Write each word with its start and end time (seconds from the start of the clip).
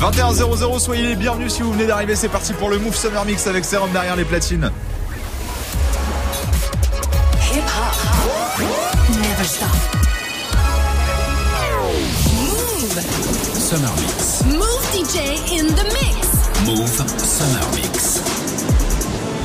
21 0.00 0.32
00, 0.32 0.78
soyez 0.80 1.02
les 1.02 1.14
bienvenus 1.14 1.52
si 1.54 1.62
vous 1.62 1.72
venez 1.72 1.86
d'arriver. 1.86 2.16
C'est 2.16 2.28
parti 2.28 2.52
pour 2.52 2.68
le 2.68 2.78
Move 2.78 2.96
Summer 2.96 3.24
Mix 3.24 3.46
avec 3.46 3.64
Serum 3.64 3.90
derrière 3.92 4.16
les 4.16 4.24
platines. 4.24 4.70
Hip 7.52 7.62
hop. 7.62 8.60
Never 9.10 9.44
stop. 9.44 9.68
Move. 12.34 13.00
Summer 13.54 13.92
Mix. 14.00 14.42
Move 14.46 14.84
DJ 14.92 15.18
in 15.60 15.66
the 15.68 15.84
mix. 15.84 16.28
Move 16.66 17.04
Summer 17.18 17.68
Mix. 17.74 18.20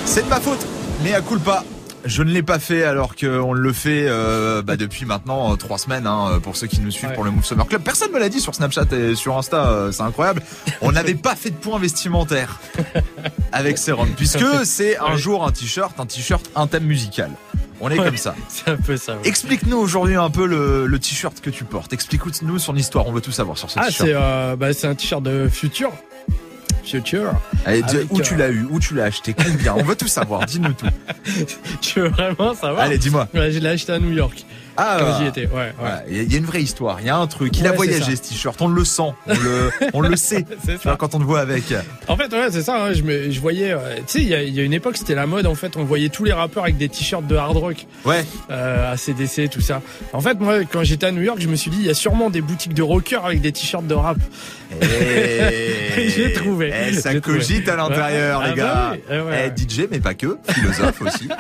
C'est 0.05 0.23
de 0.23 0.30
ma 0.30 0.39
faute, 0.39 0.66
mais 1.04 1.14
à 1.14 1.21
culpa. 1.21 1.64
Je 2.04 2.24
ne 2.24 2.32
l'ai 2.32 2.42
pas 2.42 2.58
fait 2.60 2.84
alors 2.84 3.16
qu'on 3.16 3.54
le 3.54 3.74
fait 3.74 4.06
euh, 4.08 4.62
bah, 4.64 4.76
depuis 4.76 5.06
maintenant 5.06 5.54
euh, 5.54 5.56
trois 5.56 5.78
semaines 5.78 6.08
hein, 6.08 6.40
pour 6.42 6.56
ceux 6.58 6.66
qui 6.68 6.80
nous 6.82 6.90
suivent 6.90 7.10
Ouais. 7.10 7.16
pour 7.16 7.24
le 7.24 7.32
Move 7.32 7.46
Summer 7.46 7.68
Club. 7.68 7.82
Personne 7.84 8.12
me 8.12 8.20
l'a 8.20 8.30
dit 8.30 8.40
sur 8.40 8.55
Snapchat 8.55 8.86
et 8.92 9.16
sur 9.16 9.38
Insta, 9.38 9.68
euh, 9.68 9.92
c'est 9.92 10.02
incroyable. 10.02 10.42
On 10.82 10.92
n'avait 10.92 11.14
pas 11.16 11.36
fait 11.36 11.52
de 11.52 11.56
points 11.56 11.78
vestimentaires 11.80 12.59
avec 13.52 13.78
Serum 13.78 14.09
puisque 14.18 14.44
c'est 14.66 14.98
un 14.98 15.12
Ouais. 15.12 15.18
jour 15.18 15.45
un 15.45 15.52
t-shirt, 15.52 16.00
un 16.00 16.06
t-shirt, 16.06 16.50
un 16.56 16.68
thème 16.68 16.86
musical. 16.86 17.30
On 17.84 17.90
est 17.90 17.98
Ouais. 18.00 18.06
comme 18.06 18.18
ça. 18.18 18.36
C'est 18.48 18.70
un 18.70 18.78
peu 18.78 18.95
ça. 18.95 19.14
ouais. 19.14 19.20
Explique-nous 19.23 19.78
aujourd'hui 19.78 20.16
un 20.16 20.30
peu 20.30 20.45
le, 20.45 20.86
le 20.86 21.00
t-shirt 21.00 21.42
que 21.42 21.50
tu 21.50 21.64
portes. 21.64 21.94
Explique-nous 21.94 22.59
son 22.59 22.76
histoire. 22.76 23.08
On 23.08 23.12
veut 23.12 23.22
tout 23.22 23.31
savoir 23.31 23.58
sur 23.58 23.72
ce 23.72 23.80
Ah, 23.80 23.88
t-shirt. 23.88 24.08
c'est 24.08 24.14
euh, 24.16 24.56
bah, 24.56 24.72
c'est 24.73 24.86
un 24.88 24.94
t-shirt 24.94 25.23
de 25.23 25.48
Future. 25.52 25.92
Future. 26.84 27.31
Allez, 27.66 27.84
dis- 27.84 27.98
où 28.09 28.21
tu 28.21 28.34
euh, 28.34 28.38
l'as 28.38 28.49
eu, 28.49 28.66
où 28.70 28.80
tu 28.80 28.94
l'as 28.95 29.05
acheté, 29.05 29.34
combien? 29.34 29.76
On 29.76 29.84
veut 29.84 29.95
tout 29.95 30.08
savoir. 30.08 30.45
Dis-nous 30.45 30.73
tout. 30.73 30.88
Tu 31.81 31.99
veux 32.02 32.09
vraiment 32.09 32.53
savoir? 32.53 32.80
Allez, 32.81 32.98
dis-moi. 32.98 33.27
Ouais, 33.34 33.52
je 33.52 33.59
l'ai 33.59 33.70
acheté 33.70 33.94
à 33.94 33.99
New 33.99 34.12
York 34.12 34.45
Ah, 34.84 34.98
quand 34.99 35.20
j'y 35.21 35.27
étais. 35.27 35.45
Ouais, 35.48 35.55
ouais. 35.58 35.73
Voilà, 35.77 36.03
Il 36.09 36.17
y 36.17 36.20
a- 36.20 36.23
il 36.23 36.35
une 36.35 36.45
vraie 36.45 36.62
histoire, 36.62 36.99
il 37.02 37.08
y 37.08 37.09
a 37.09 37.16
un 37.17 37.27
truc. 37.27 37.58
Il 37.58 37.67
a 37.67 37.72
Ouais, 37.72 37.76
voyagé 37.76 38.16
ce 38.16 38.22
t-shirt, 38.22 38.59
on 38.62 38.67
le 38.67 38.84
sent, 38.85 39.03
on 39.27 39.34
le, 39.34 39.72
on 39.94 40.02
le 40.02 40.16
sait. 40.16 40.45
Vois, 40.83 40.95
quand 40.97 41.14
on 41.16 41.19
te 41.19 41.23
voit 41.23 41.39
avec. 41.42 41.66
En 42.08 42.17
fait, 42.17 42.31
ouais, 42.33 42.47
c'est 42.50 42.64
ça. 42.64 42.86
hein, 42.86 42.94
je, 42.94 43.03
me, 43.03 43.30
je 43.30 43.39
voyais. 43.39 43.72
euh, 43.73 43.95
tu 43.97 44.02
sais, 44.08 44.19
il 44.22 44.28
y, 44.28 44.33
a- 44.33 44.41
il 44.44 44.53
y 44.56 44.59
a 44.59 44.64
une 44.64 44.73
époque, 44.73 44.97
c'était 44.97 45.16
la 45.16 45.28
mode. 45.28 45.45
En 45.45 45.56
fait, 45.56 45.78
on 45.78 45.83
voyait 45.83 46.09
tous 46.09 46.23
les 46.23 46.33
rappeurs 46.33 46.64
avec 46.64 46.78
des 46.78 46.89
t-shirts 46.89 47.28
de 47.28 47.36
hard 47.36 47.58
rock, 47.58 47.86
Ouais. 48.06 48.25
euh, 48.50 48.94
ACDC, 48.94 49.50
tout 49.50 49.61
ça. 49.61 49.81
En 50.14 50.22
fait, 50.22 50.39
moi, 50.39 50.64
quand 50.64 50.84
j'étais 50.84 51.06
à 51.06 51.11
New 51.11 51.22
York, 51.22 51.39
je 51.41 51.47
me 51.47 51.56
suis 51.56 51.69
dit, 51.72 51.78
il 51.80 51.86
y 51.86 51.89
a 51.89 51.94
sûrement 51.94 52.30
des 52.30 52.41
boutiques 52.41 52.73
de 52.73 52.81
rockers 52.84 53.25
avec 53.25 53.41
des 53.41 53.52
t-shirts 53.52 53.86
de 53.88 53.94
rap. 53.94 54.17
Et... 54.81 56.09
J'ai 56.16 56.34
trouvé. 56.34 56.72
Eh, 56.89 56.94
ça 56.94 57.09
trouvé. 57.09 57.22
cogite 57.39 57.67
à 57.69 57.75
l'intérieur, 57.75 58.39
Ouais. 58.39 58.45
les 58.47 58.52
Ah 58.52 58.56
gars. 58.56 58.66
bah 58.66 58.91
oui, 58.94 59.00
eh 59.11 59.19
ouais. 59.19 59.53
Eh, 59.56 59.61
DJ, 59.61 59.88
mais 59.91 60.00
pas 60.00 60.13
que. 60.13 60.38
Philosophe 60.50 61.02
aussi. 61.02 61.28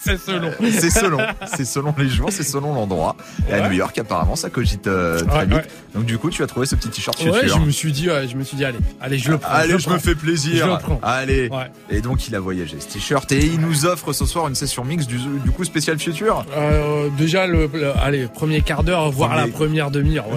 C'est 0.00 0.18
selon. 0.18 0.50
C'est 0.70 0.90
selon. 0.90 1.18
C'est 1.46 1.64
selon 1.64 1.94
les 1.98 2.08
jours, 2.08 2.32
c'est 2.32 2.42
selon 2.42 2.74
l'endroit. 2.74 3.16
Et 3.48 3.52
à. 3.52 3.68
New 3.68 3.74
York, 3.74 3.96
apparemment, 3.98 4.36
ça 4.36 4.48
cogite 4.50 4.86
euh, 4.86 5.20
très 5.20 5.46
vite. 5.46 5.68
Ouais. 5.94 6.00
Donc, 6.00 6.04
du 6.06 6.18
coup, 6.18 6.30
tu 6.30 6.42
as 6.42 6.46
trouvé 6.46 6.66
ce 6.66 6.74
petit 6.74 6.88
t-shirt 6.88 7.18
Ouais, 7.24 7.32
futur. 7.40 7.56
je 7.60 7.60
me 7.66 7.70
suis 7.70 7.92
dit, 7.92 8.08
ouais, 8.08 8.26
je 8.28 8.36
me 8.36 8.44
suis 8.44 8.56
dit, 8.56 8.64
allez, 8.64 8.78
allez, 9.00 9.18
je 9.18 9.30
le 9.30 9.38
prends. 9.38 9.52
Allez, 9.52 9.72
le 9.74 9.78
je 9.78 9.90
me 9.90 9.98
fais 9.98 10.14
plaisir. 10.14 10.66
Je 10.66 10.70
le 10.72 10.78
prends. 10.78 11.00
Allez. 11.02 11.48
Ouais. 11.48 11.70
Et 11.90 12.00
donc, 12.00 12.26
il 12.28 12.34
a 12.34 12.40
voyagé 12.40 12.76
ce 12.80 12.86
t-shirt 12.86 13.30
et 13.32 13.44
il 13.44 13.60
nous 13.60 13.86
offre 13.86 14.12
ce 14.12 14.24
soir 14.26 14.48
une 14.48 14.54
session 14.54 14.84
mix 14.84 15.06
du, 15.06 15.16
du 15.16 15.50
coup 15.50 15.64
spécial 15.64 15.98
futur. 15.98 16.44
Euh, 16.56 17.08
déjà, 17.18 17.46
le, 17.46 17.68
le- 17.72 17.92
allez, 17.98 18.26
premier 18.26 18.60
quart 18.62 18.82
d'heure, 18.84 19.10
voire 19.10 19.34
la 19.36 19.46
première 19.48 19.90
demi-heure. 19.90 20.26
Ouais, 20.28 20.34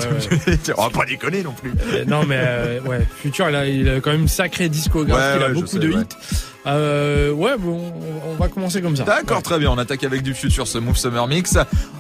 ouais. 0.48 0.58
On 0.78 0.84
va 0.84 0.90
pas 0.90 1.06
déconner 1.06 1.44
non 1.44 1.54
plus. 1.54 1.72
Euh, 1.94 2.06
non, 2.06 2.24
mais 2.28 2.38
euh, 2.40 2.80
ouais, 2.82 3.06
Future, 3.22 3.50
il 3.50 3.56
a, 3.56 3.68
il 3.68 3.90
a 3.90 4.00
quand 4.02 4.12
même 4.12 4.22
une 4.22 4.28
sacrée 4.28 4.70
discographie, 4.70 5.22
Ouais, 5.22 5.38
il 5.40 5.44
a 5.44 5.48
ouais, 5.48 5.54
beaucoup 5.54 5.68
sais, 5.68 5.80
de 5.80 5.90
ouais. 5.92 6.02
hits. 6.02 6.38
Euh, 6.66 7.32
ouais, 7.32 7.58
bon, 7.60 7.92
on, 8.28 8.32
on 8.32 8.36
va 8.36 8.48
commencer 8.48 8.82
comme 8.82 8.96
ça. 8.96 9.04
D'accord, 9.04 9.38
Ouais. 9.38 9.44
très 9.44 9.60
bien. 9.60 9.70
On 9.72 9.78
attaque 9.78 10.04
avec 10.06 10.22
du 10.24 10.34
futur 10.34 10.66
ce 10.66 10.78
Move 10.78 10.96
Summer 10.98 11.28
Mix 11.28 11.58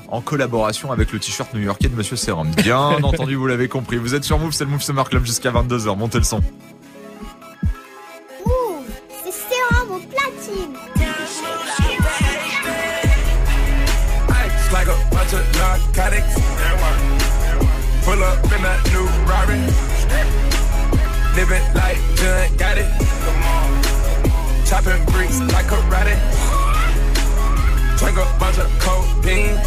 en 0.07 0.21
collaboration 0.21 0.91
avec 0.91 1.11
le 1.11 1.19
t-shirt 1.19 1.53
new-yorkais 1.53 1.89
de 1.89 1.95
Monsieur 1.95 2.15
Serum. 2.15 2.49
Bien 2.63 2.79
entendu, 3.03 3.35
vous 3.43 3.49
l'avez 3.49 3.67
compris. 3.67 3.97
Vous 3.97 4.15
êtes 4.15 4.23
sur 4.23 4.39
Move, 4.39 4.53
c'est 4.53 4.63
le 4.63 4.69
Move 4.69 4.81
Summer 4.81 5.09
Club 5.09 5.25
jusqu'à 5.25 5.51
22h. 5.51 5.97
Montez 5.97 6.17
le 6.17 6.23
son. 6.23 6.37
Move, 8.45 8.85
c'est 9.21 9.33
Serum 9.33 9.91
au 9.91 9.99
platine. 9.99 10.77
Ice 14.29 14.71
like 14.71 14.87
a 14.87 14.95
bunch 15.11 15.33
of 15.33 15.43
narcotics. 15.57 16.33
Pull 18.05 18.23
up 18.23 18.45
in 18.45 18.61
that 18.63 18.79
new 18.93 19.05
Rari. 19.27 19.59
Living 21.35 21.65
like 21.75 21.99
John 22.15 22.47
got 22.55 22.77
it. 22.77 22.87
Chopping 24.65 25.03
bricks 25.11 25.41
like 25.51 25.65
karate. 25.65 26.15
Drink 27.97 28.17
a 28.17 28.25
bunch 28.39 28.57
of 28.57 28.69
codeine. 28.79 29.59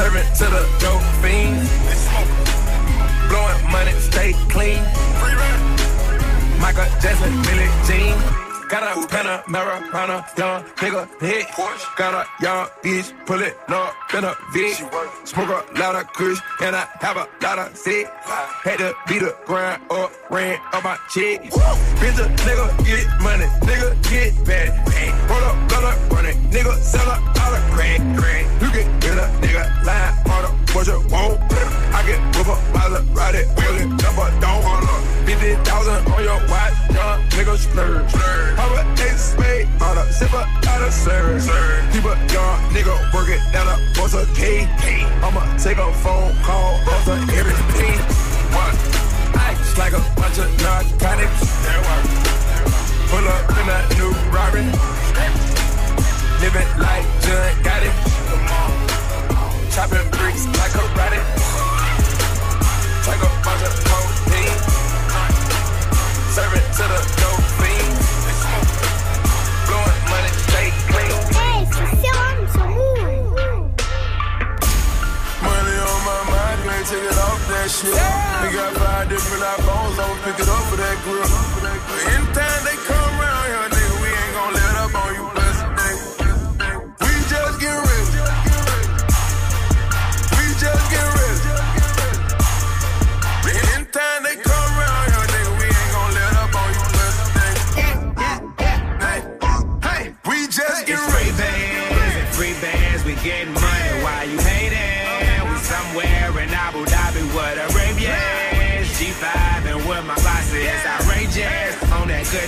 Serving 0.00 0.32
to 0.32 0.44
the 0.44 0.64
dope 0.80 1.02
fiends. 1.20 1.68
Blowing 3.28 3.70
money, 3.70 3.92
stay 4.00 4.32
clean. 4.48 4.80
Michael 6.58 6.88
Jackson, 7.02 7.32
Billie 7.44 7.68
Jean. 7.84 8.16
Got 8.70 8.84
a 8.84 9.06
Panamera, 9.12 9.76
Panamera, 9.92 10.38
young 10.38 10.64
nigga 10.80 11.20
hit. 11.20 11.46
Got 11.98 12.14
a 12.14 12.42
young 12.42 12.66
bitch, 12.82 13.12
pull 13.26 13.42
it 13.42 13.54
up 13.68 13.94
in 14.14 14.24
a 14.24 14.34
V. 14.54 14.72
Smoke 15.24 15.68
a 15.68 15.78
lot 15.78 15.94
of 15.94 16.10
kush, 16.14 16.40
and 16.62 16.74
I 16.74 16.88
have 17.00 17.18
a 17.18 17.28
lot 17.44 17.58
of 17.58 17.76
sick. 17.76 18.06
Had 18.64 18.78
to 18.78 18.94
beat 19.06 19.18
the 19.18 19.36
grind 19.44 19.82
up, 19.90 20.10
ran 20.30 20.58
up 20.72 20.82
my 20.82 20.96
check. 21.10 21.42
Bitch, 22.00 22.18
a 22.18 22.26
nigga 22.46 22.86
get 22.86 23.06
money, 23.20 23.44
nigga 23.68 23.90
get 24.08 24.46
bad. 24.46 25.28
Roll 25.28 25.44
up, 25.44 25.68
blood 25.68 25.84
up, 25.84 26.10
run 26.10 26.24
it, 26.24 26.36
nigga 26.50 26.74
sell 26.78 27.06
up 27.10 27.20
all 27.38 27.52
the 27.52 27.60
crack. 27.74 28.00
crack. 28.16 28.59
Get 29.10 29.18
a 29.18 29.26
nigga 29.42 29.66
line 29.82 30.14
on 30.30 30.42
the 30.46 30.50
what 30.70 30.86
you 30.86 31.02
want. 31.10 31.34
I 31.90 32.06
get 32.06 32.22
whip 32.30 32.46
up, 32.46 32.62
by 32.70 32.86
ride 33.10 33.34
it, 33.34 33.50
wheel 33.58 33.74
it, 33.82 33.90
jump 33.98 34.22
a 34.22 34.30
don't 34.38 34.62
hold 34.62 34.86
up. 34.86 35.02
50,000 35.26 36.14
on 36.14 36.22
your 36.22 36.38
watch, 36.46 36.78
young 36.94 37.18
nigga 37.34 37.58
splurge. 37.58 38.06
Have 38.54 38.70
a 38.70 38.86
ace 39.02 39.34
spade, 39.34 39.66
on 39.82 39.98
a 39.98 40.06
zipper, 40.14 40.46
out 40.46 40.82
of 40.86 40.92
service. 40.94 41.50
Keep 41.90 42.06
a 42.06 42.14
young 42.30 42.54
nigga 42.70 42.94
working 43.10 43.42
down 43.50 43.66
a 43.66 43.82
what's 43.98 44.14
a. 44.14 44.22
I'ma 45.26 45.42
take 45.58 45.78
a 45.82 45.90
phone 46.06 46.30
call, 46.46 46.78
answer 46.94 47.18
everything. 47.34 47.98
What? 48.54 48.78
Ice 49.42 49.74
like 49.74 49.92
a 49.92 50.02
bunch 50.14 50.38
of 50.38 50.46
narcotics. 50.62 51.50
Pull 53.10 53.26
up 53.26 53.58
in 53.58 53.66
that 53.66 53.90
new 53.98 54.14
Rari. 54.30 54.70
Living 56.38 56.70
like 56.78 57.06
John 57.26 57.62
got 57.66 57.82
it. 57.82 58.19
Chopping 59.70 60.10
bricks 60.10 60.46
like 60.58 60.74
a 60.74 60.82
karate. 60.82 61.20
Take 63.06 63.22
a 63.22 63.30
bunch 63.44 63.62
of 63.62 63.74
codeine. 63.86 64.58
Serve 66.34 66.54
it 66.58 66.66
to 66.74 66.84
the 66.90 67.00
dope 67.20 67.46
fiends. 67.58 68.06
Blowing 69.70 70.02
money, 70.10 70.32
stay 70.50 70.68
clean. 70.90 71.14
Hey, 71.38 71.58
c'est 71.70 71.92
Serum 72.02 72.38
sur 72.50 72.66
Mouv'. 72.66 73.70
Money 75.40 75.76
on 75.86 76.00
my 76.04 76.18
mind, 76.34 76.58
can't 76.66 76.86
take 76.90 77.06
it 77.06 77.18
off 77.18 77.40
that 77.48 77.68
shit. 77.70 77.94
We 78.42 78.48
got 78.52 78.74
five 78.74 79.06
different 79.08 79.42
iPhones, 79.54 79.96
I'ma 80.02 80.16
pick 80.24 80.38
it 80.40 80.49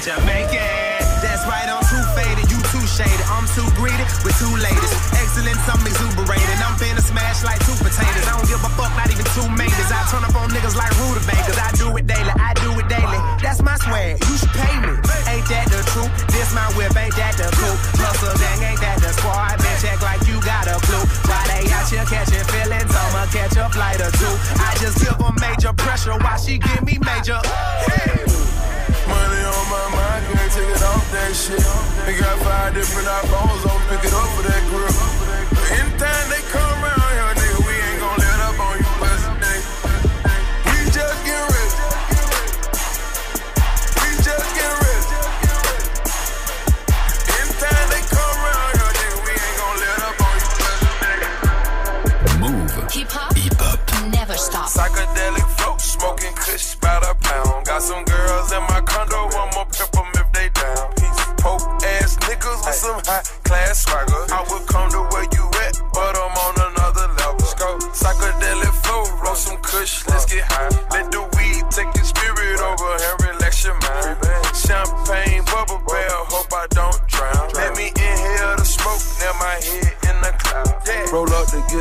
That. 0.02 1.22
That's 1.22 1.46
right, 1.46 1.70
I'm 1.70 1.78
too 1.86 2.02
faded, 2.18 2.50
you 2.50 2.58
too 2.74 2.82
shaded. 2.90 3.22
I'm 3.30 3.46
too 3.54 3.62
greedy 3.78 4.02
with 4.26 4.34
two 4.34 4.50
ladies. 4.58 4.90
Excellence, 5.14 5.62
I'm 5.70 5.78
exuberated. 5.86 6.58
I'm 6.58 6.74
finna 6.74 6.98
smash 6.98 7.46
like 7.46 7.62
two 7.62 7.78
potatoes. 7.78 8.26
I 8.26 8.34
don't 8.34 8.50
give 8.50 8.58
a 8.66 8.70
fuck, 8.74 8.90
not 8.98 9.06
even 9.14 9.22
two 9.30 9.46
majors. 9.54 9.94
I 9.94 10.02
turn 10.10 10.26
up 10.26 10.34
on 10.34 10.50
niggas 10.50 10.74
like 10.74 10.90
rutabagas. 10.98 11.54
I 11.54 11.70
do 11.78 11.94
it 11.94 12.10
daily, 12.10 12.34
I 12.34 12.50
do 12.58 12.74
it 12.82 12.90
daily. 12.90 13.14
That's 13.46 13.62
my 13.62 13.78
swag, 13.78 14.18
you 14.26 14.34
should 14.42 14.50
pay 14.50 14.74
me. 14.82 14.98
Ain't 15.30 15.46
that 15.54 15.70
the 15.70 15.78
truth? 15.94 16.10
This 16.34 16.50
my 16.50 16.66
whip, 16.74 16.98
ain't 16.98 17.14
that 17.14 17.38
the 17.38 17.46
coupe? 17.54 17.78
Hustle 18.02 18.34
gang, 18.42 18.74
ain't 18.74 18.82
that 18.82 18.98
the 18.98 19.14
squad? 19.14 19.54
Bitch, 19.62 19.86
check 19.86 20.02
like 20.02 20.26
you 20.26 20.42
got 20.42 20.66
a 20.66 20.82
clue. 20.82 21.06
Why 21.30 21.46
they 21.46 21.70
out 21.70 21.86
here 21.86 22.02
catching 22.10 22.42
feelings? 22.50 22.90
I'ma 22.90 23.30
catch 23.30 23.54
a 23.54 23.70
flight 23.70 24.02
or 24.02 24.10
two. 24.18 24.34
I 24.58 24.74
just 24.82 24.98
give 24.98 25.14
them 25.14 25.38
major 25.38 25.70
pressure 25.78 26.18
while 26.18 26.42
she 26.42 26.58
give 26.58 26.82
me 26.82 26.98
major. 26.98 27.38
different 32.82 33.06
iPhones 33.06 33.62
on, 33.70 33.78
pick 33.86 34.02
it 34.02 34.12
up 34.12 34.26
for 34.34 34.42
that 34.42 34.62
grill. 34.66 34.90
They 36.02 36.42
come 36.50 36.82
around 36.82 37.14
here, 37.14 37.30
nigga, 37.38 37.62
we 37.62 37.74
ain't 37.78 38.02
gon' 38.02 38.18
let 38.18 38.42
up 38.42 38.58
on 38.58 38.74
you, 38.82 38.90
plus. 38.98 39.22
We 40.66 40.74
just 40.90 41.18
get 41.22 41.42
rich. 41.54 41.74
We 44.02 44.08
just 44.26 44.48
get 44.58 44.72
rich. 44.82 45.06
They 47.92 48.02
come 48.10 48.38
around 48.42 48.74
here, 48.74 48.90
nigga, 48.98 49.18
we 49.22 49.30
ain't 49.30 49.56
let 49.78 49.98
up 50.02 50.18
on 50.26 50.34
you, 50.42 50.50
plus. 50.58 50.80
Mouv'. 52.42 52.90
Hip 52.90 53.10
hop. 53.14 53.30
Hip 53.38 53.62
hop. 53.62 53.78
Never 54.10 54.34
stop. 54.34 54.66
Psychedelic 54.66 55.46
float, 55.56 55.80
smoking 55.80 56.34
pound. 57.22 57.64
Got 57.64 57.82
some 57.82 58.02
girls 58.04 58.50
in 58.50 58.62
my 58.66 58.80
condo 58.82 59.11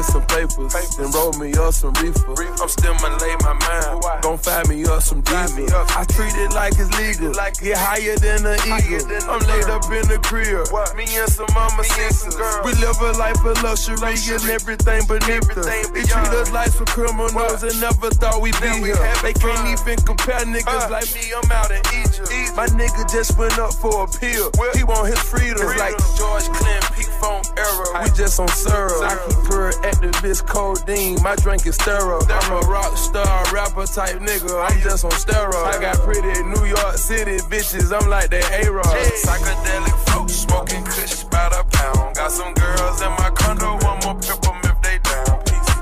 get 0.02 0.12
some 0.12 0.26
papers, 0.26 0.74
then 0.98 1.12
roll 1.12 1.34
me 1.34 1.54
up 1.54 1.74
some 1.74 1.94
reefer. 2.02 2.34
I'm 2.34 2.70
still 2.70 2.94
lay 3.22 3.36
my 3.42 3.54
mind, 3.54 4.02
gon' 4.22 4.38
find 4.38 4.68
me 4.70 4.84
up 4.86 5.02
some 5.02 5.22
diesel. 5.22 5.70
I 5.94 6.06
treat 6.10 6.34
it 6.36 6.54
like 6.54 6.74
it's 6.78 6.90
legal, 6.98 7.34
like 7.34 7.54
get 7.62 7.78
higher 7.78 8.18
than 8.18 8.46
an 8.46 8.58
eagle. 8.66 9.06
I'm 9.30 9.42
laid 9.46 9.70
up 9.70 9.86
in 9.94 10.08
the 10.10 10.18
crib, 10.24 10.66
me 10.98 11.06
and 11.06 11.30
some 11.30 11.50
mama 11.54 11.84
sisters. 11.84 12.36
We 12.66 12.74
live 12.82 12.98
a 13.02 13.14
life 13.18 13.44
of 13.46 13.62
luxury 13.62 13.98
and 14.02 14.46
everything 14.50 15.06
beneath 15.06 15.58
us. 15.58 15.66
They 15.66 16.04
treat 16.04 16.34
us 16.34 16.52
like 16.52 16.70
some 16.70 16.90
criminals 16.90 17.62
and 17.64 17.78
never 17.80 18.10
thought 18.10 18.42
we'd 18.42 18.58
be 18.62 18.74
here. 18.82 18.98
They 19.22 19.34
can't 19.34 19.68
even 19.70 20.02
compare 20.02 20.42
niggas 20.50 20.90
like 20.90 21.10
me, 21.14 21.30
I'm 21.30 21.52
out 21.52 21.70
in 21.70 21.82
Egypt. 22.02 22.32
My 22.58 22.66
nigga 22.74 23.06
just 23.12 23.38
went 23.38 23.58
up 23.60 23.74
for 23.74 24.06
a 24.06 24.08
pill, 24.08 24.50
he 24.74 24.84
want 24.84 25.10
his 25.14 25.22
freedom. 25.22 25.62
Like 25.78 25.98
George 26.18 26.50
Clinton, 26.58 27.11
phone 27.22 27.46
era, 27.56 28.04
we 28.04 28.10
just 28.18 28.40
on 28.40 28.50
syrup. 28.50 29.06
I 29.06 29.16
keep 29.30 29.54
her 29.54 29.72
activist 29.86 30.48
codeine, 30.48 31.22
my 31.22 31.36
drink 31.36 31.66
is 31.68 31.76
sterile. 31.76 32.26
I'm 32.28 32.52
a 32.52 32.60
rock 32.68 32.98
star, 32.98 33.46
rapper 33.54 33.86
type 33.86 34.18
nigga, 34.20 34.58
I'm 34.58 34.82
just 34.82 35.06
on 35.06 35.12
steroids. 35.12 35.70
I 35.70 35.80
got 35.80 35.98
pretty 36.00 36.34
New 36.44 36.66
York 36.66 36.98
City 36.98 37.38
bitches, 37.52 37.94
I'm 37.94 38.10
like 38.10 38.30
that 38.32 38.66
A-Rod. 38.66 38.86
Psychedelic 38.86 39.98
float, 40.10 40.30
smoking 40.30 40.84
kush 40.84 41.24
by 41.26 41.48
the 41.50 41.64
pound. 41.72 42.16
Got 42.16 42.32
some 42.32 42.54
girls 42.54 43.02
in 43.02 43.12
my 43.22 43.30
condo, 43.36 43.78
one 43.86 44.00
more 44.04 44.18
pep 44.20 44.42
'em 44.50 44.60
if 44.64 44.82
they 44.82 44.98
down. 45.06 45.40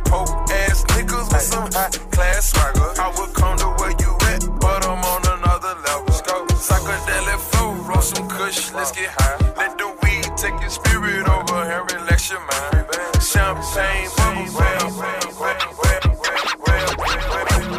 Poke 0.09 0.51
ass 0.51 0.83
niggas 0.91 1.31
with 1.31 1.41
some 1.41 1.71
high 1.71 1.89
class 2.11 2.51
swagger. 2.51 2.91
I 2.99 3.13
would 3.17 3.33
come 3.33 3.57
to 3.59 3.67
where 3.79 3.95
you 4.03 4.11
at, 4.33 4.41
but 4.59 4.83
I'm 4.85 5.03
on 5.05 5.21
another 5.37 5.75
level. 5.85 6.07
Psychedelic 6.59 7.39
flow, 7.51 7.71
roll 7.87 8.01
some 8.01 8.27
kush, 8.27 8.73
let's 8.73 8.91
get 8.91 9.09
high. 9.17 9.37
Let 9.55 9.77
the 9.77 9.98
take 10.39 10.61
your 10.61 10.69
spirit 10.69 11.27
over 11.27 11.55
and 11.67 11.91
relax 11.91 12.31
your 12.31 12.39
mind. 12.39 12.87
Champagne, 13.19 14.07
bubble 14.15 14.47
wrap. 14.55 14.79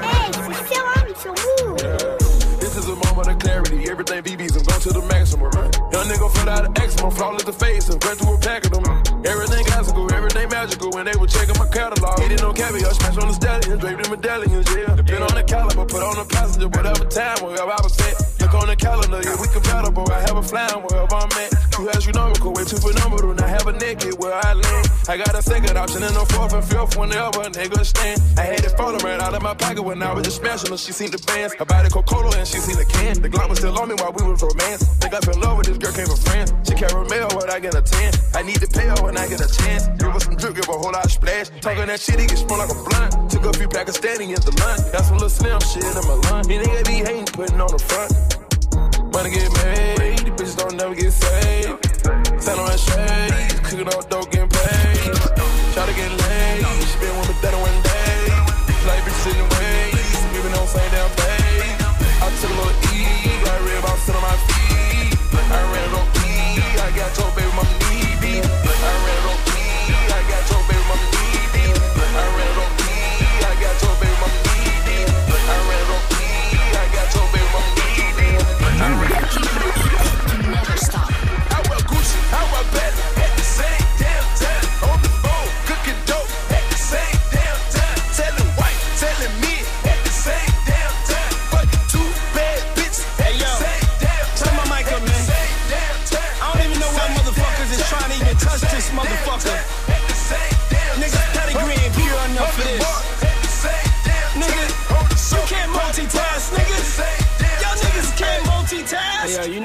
Hey, 0.05 0.31
c'est 0.37 0.69
Serum 0.69 1.09
sur 1.17 1.33
Mouv'. 1.33 2.61
This 2.61 2.77
is 2.77 2.87
a 2.89 2.97
moment 3.07 3.29
of 3.29 3.39
clarity. 3.39 3.89
Everything 3.89 4.23
BB's 4.23 4.57
I'm 4.57 4.65
going 4.65 4.81
to 4.81 4.93
the 4.93 5.01
maximum. 5.09 5.51
Young 5.91 6.07
nigga 6.07 6.31
fell 6.37 6.49
out 6.51 6.67
of 6.67 6.77
eczema, 6.77 7.11
flawless 7.11 7.45
the 7.45 7.53
face, 7.53 7.89
and 7.89 8.05
went 8.05 8.19
through 8.19 8.35
a 8.35 8.39
pack 8.39 8.67
of 8.67 8.73
them. 8.73 8.85
Everything 9.25 9.65
classical, 9.65 10.13
everything 10.13 10.49
magical. 10.51 10.91
When 10.91 11.07
they 11.07 11.17
were 11.17 11.29
checking 11.29 11.57
my 11.57 11.67
catalog, 11.69 12.21
eating 12.21 12.45
on 12.45 12.55
caviar, 12.55 12.93
smash 12.93 13.17
on 13.17 13.29
the 13.29 13.35
stallion, 13.41 13.79
draped 13.79 14.05
in 14.05 14.11
medallions, 14.13 14.69
yeah. 14.77 14.95
Depend 14.97 15.25
on 15.25 15.35
the 15.35 15.45
caliber, 15.45 15.87
put 15.87 16.03
on 16.03 16.17
the 16.21 16.27
passenger, 16.29 16.69
whatever 16.69 17.07
time, 17.09 17.41
wherever 17.41 17.73
I 17.73 17.81
was 17.81 17.97
at. 18.05 18.21
Look 18.41 18.53
on 18.53 18.67
the 18.69 18.77
calendar, 18.77 19.21
yeah, 19.25 19.41
we 19.41 19.49
compatible. 19.49 20.05
I 20.13 20.21
have 20.29 20.37
a 20.37 20.43
flying 20.43 20.85
wherever 20.85 21.17
I'm 21.17 21.33
at. 21.41 21.70
Too 21.71 21.89
astronomical, 21.91 22.53
way 22.53 22.65
too 22.65 22.77
phenomenal. 22.77 23.35
Now 23.35 23.47
have 23.47 23.67
a 23.67 23.73
naked 23.73 24.19
where 24.19 24.35
I 24.35 24.53
land. 24.53 24.87
I 25.09 25.17
got 25.17 25.35
a 25.35 25.43
second 25.43 25.77
option 25.77 26.03
and 26.03 26.17
a 26.17 26.27
fourth 26.27 26.53
and 26.53 26.65
fifth 26.65 26.97
whenever 26.97 27.41
a 27.41 27.51
nigga 27.51 27.85
stand. 27.85 28.21
I 28.37 28.43
had 28.43 28.65
it 28.65 28.77
falling 28.77 29.01
right 29.05 29.21
out 29.21 29.35
of 29.35 29.43
my 29.43 29.55
pocket 29.55 29.83
when 29.83 30.03
I 30.03 30.13
was 30.13 30.25
just 30.25 30.39
smashing 30.39 30.71
her. 30.71 30.77
She 30.77 30.93
seen 30.93 31.11
the 31.11 31.19
bands. 31.27 31.55
Her 31.55 31.65
body 31.65 31.89
Coca-Cola 31.89 32.37
and 32.37 32.47
she 32.47 32.59
seen 32.59 32.77
the 32.77 32.85
can. 32.85 33.21
The 33.23 33.29
glamour 33.29 33.55
still 33.55 33.79
on 33.79 33.89
me 33.89 33.95
while 33.95 34.13
we 34.13 34.23
was 34.29 34.43
romance. 34.43 34.83
Think 35.01 35.15
I 35.15 35.21
fell 35.21 35.35
in 35.35 35.41
love 35.41 35.59
with 35.59 35.67
this 35.67 35.79
girl, 35.79 35.93
came 35.93 36.07
from 36.07 36.21
France. 36.21 36.53
She 36.69 36.75
caramel 36.75 37.29
when 37.37 37.51
I 37.51 37.59
get 37.61 37.75
a 37.75 37.83
10. 37.83 38.13
I 38.35 38.43
need 38.43 38.61
to 38.61 38.69
pay 38.69 38.87
her 38.87 39.01
when 39.03 39.17
I 39.17 39.27
get 39.29 39.41
a 39.41 39.49
chance. 39.49 39.89
Give 39.99 40.13
her 40.13 40.21
some 40.21 40.37
drip, 40.37 40.55
give 40.57 40.67
her 40.67 40.75
a 40.75 40.79
whole 40.79 40.93
lot 40.93 41.05
of 41.05 41.13
splash. 41.13 41.49
Talking 41.61 41.87
that 41.87 42.01
shit, 42.01 42.21
he 42.21 42.27
get 42.27 42.39
smell 42.39 42.59
like 42.59 42.71
a 42.71 42.79
blunt. 42.79 43.31
Took 43.31 43.45
a 43.47 43.53
few 43.57 43.69
Pakistani 43.69 44.29
in 44.29 44.41
the 44.43 44.55
lunch. 44.61 44.93
Got 44.93 45.05
some 45.07 45.17
little 45.17 45.31
slim 45.31 45.61
shit 45.61 45.85
in 45.85 45.95
my 46.07 46.17
lunch. 46.29 46.47
These 46.47 46.61
niggas 46.67 46.87
be 46.87 46.97
hating, 47.01 47.27
putting 47.33 47.61
on 47.61 47.71
the 47.71 47.81
front. 47.81 48.13
Money 49.13 49.31
get 49.31 49.51
made, 49.65 50.30
bitches 50.51 50.57
don't 50.57 50.77
never 50.77 50.95
get 50.95 51.13
saved. 51.13 52.43
Sell 52.43 52.61
on 52.61 52.79
shade, 52.79 53.65
cooking 53.65 53.89
up 53.89 54.09
dope, 54.09 54.31
getting 54.31 54.49
paid. 54.49 55.15
Try 55.75 55.87
to 55.87 55.95
get 55.95 56.11
laid, 56.11 56.65
she 56.87 56.99
been 56.99 57.17
with 57.19 57.29
me 57.29 57.61
one 57.61 57.83
day. 57.83 58.29
Like 58.87 59.03
bitches 59.05 59.33
in 59.33 59.39
the 59.39 59.55
way, 59.55 59.93
moving 60.35 60.55
on 60.59 60.67
same 60.67 60.91
damn 60.91 61.11
page. 61.11 61.77
I 62.23 62.31
took 62.41 62.51
a 62.51 62.55
little 62.55 62.90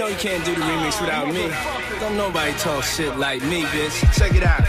know 0.06 0.12
you 0.12 0.18
can't 0.18 0.46
do 0.46 0.54
the 0.54 0.62
remix 0.62 1.02
without 1.02 1.28
me. 1.34 1.50
Don't 2.00 2.16
nobody 2.16 2.52
talk 2.60 2.84
shit 2.84 3.18
like 3.18 3.42
me, 3.44 3.64
bitch. 3.74 3.98
Check 4.18 4.36
it 4.36 4.44
out. 4.44 4.62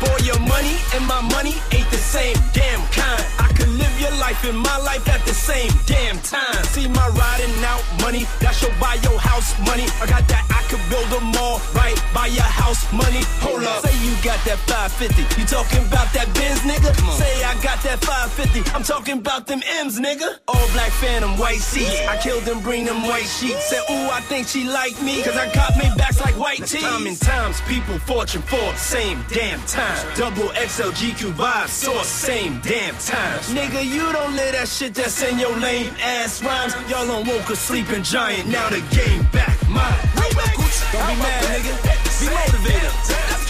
Boy, 0.00 0.18
your 0.24 0.38
money 0.40 0.74
and 0.94 1.06
my 1.06 1.20
money 1.30 1.54
ain't 1.70 1.88
the 1.90 2.02
same 2.02 2.36
damn 2.52 2.82
kind. 2.90 3.24
I 3.38 3.52
could 3.54 3.68
live 3.68 3.94
your 4.00 4.10
life 4.18 4.42
and 4.44 4.58
my 4.58 4.78
life 4.78 5.08
at 5.08 5.24
the 5.24 5.34
same 5.34 5.70
damn 5.86 6.18
time. 6.20 6.64
See 6.74 6.88
my 6.88 7.08
riding 7.08 7.54
out 7.64 7.81
money, 8.00 8.24
that 8.40 8.54
should 8.54 8.72
buy 8.80 8.96
your 9.02 9.18
house 9.18 9.58
money. 9.66 9.86
I 10.00 10.06
got 10.06 10.26
that, 10.28 10.44
I 10.48 10.62
could 10.70 10.82
build 10.88 11.10
a 11.12 11.20
mall 11.20 11.60
right 11.74 11.98
by 12.14 12.26
your 12.26 12.48
house 12.48 12.86
money. 12.92 13.22
Hold 13.44 13.64
up, 13.64 13.84
say 13.84 13.94
you 14.04 14.14
got 14.22 14.40
that 14.46 14.58
550. 14.70 15.40
You 15.40 15.46
talking 15.46 15.84
about 15.86 16.12
that 16.14 16.32
Benz, 16.34 16.60
nigga? 16.62 16.90
Say 17.16 17.44
I 17.44 17.54
got 17.62 17.82
that 17.82 18.04
550. 18.04 18.70
I'm 18.74 18.82
talking 18.82 19.18
about 19.18 19.46
them 19.46 19.60
M's, 19.82 19.98
nigga. 19.98 20.38
All 20.48 20.68
black 20.72 20.92
phantom, 21.02 21.36
white 21.38 21.60
seats. 21.60 22.00
I 22.08 22.16
killed 22.18 22.44
them, 22.44 22.60
bring 22.62 22.84
them 22.84 23.02
white 23.02 23.28
sheets. 23.28 23.68
Said, 23.68 23.82
ooh, 23.90 24.08
I 24.10 24.20
think 24.28 24.48
she 24.48 24.64
like 24.64 25.00
me, 25.02 25.22
cause 25.22 25.36
I 25.36 25.52
got 25.52 25.76
me 25.76 25.90
backs 25.96 26.20
like 26.20 26.38
white 26.38 26.64
tees. 26.64 26.82
Time 26.82 27.06
and 27.06 27.20
times, 27.20 27.60
people, 27.62 27.98
fortune, 28.00 28.42
Forbes, 28.42 28.80
same 28.80 29.24
damn 29.30 29.60
time. 29.66 30.00
Double 30.16 30.48
XL 30.54 30.92
GQ 30.92 31.32
vibe, 31.32 31.68
source, 31.68 32.06
same 32.06 32.60
damn 32.62 32.96
time. 32.98 33.38
Nigga, 33.56 33.84
you 33.84 34.12
don't 34.12 34.34
live 34.36 34.52
that 34.52 34.68
shit 34.68 34.94
that's 34.94 35.22
in 35.22 35.38
your 35.38 35.56
lame 35.58 35.92
ass 36.00 36.42
rhymes. 36.42 36.74
Y'all 36.90 37.10
on 37.10 37.26
woke 37.26 37.48
a 37.50 37.56
sleeping 37.84 38.02
giant, 38.04 38.48
now 38.48 38.68
the 38.68 38.80
game 38.94 39.22
back. 39.32 39.56
Mine. 39.68 39.94
Don't 40.92 41.06
be 41.08 41.16
mad, 41.16 41.44
nigga. 41.44 42.20
Be 42.20 42.26
motivated. 42.34 43.41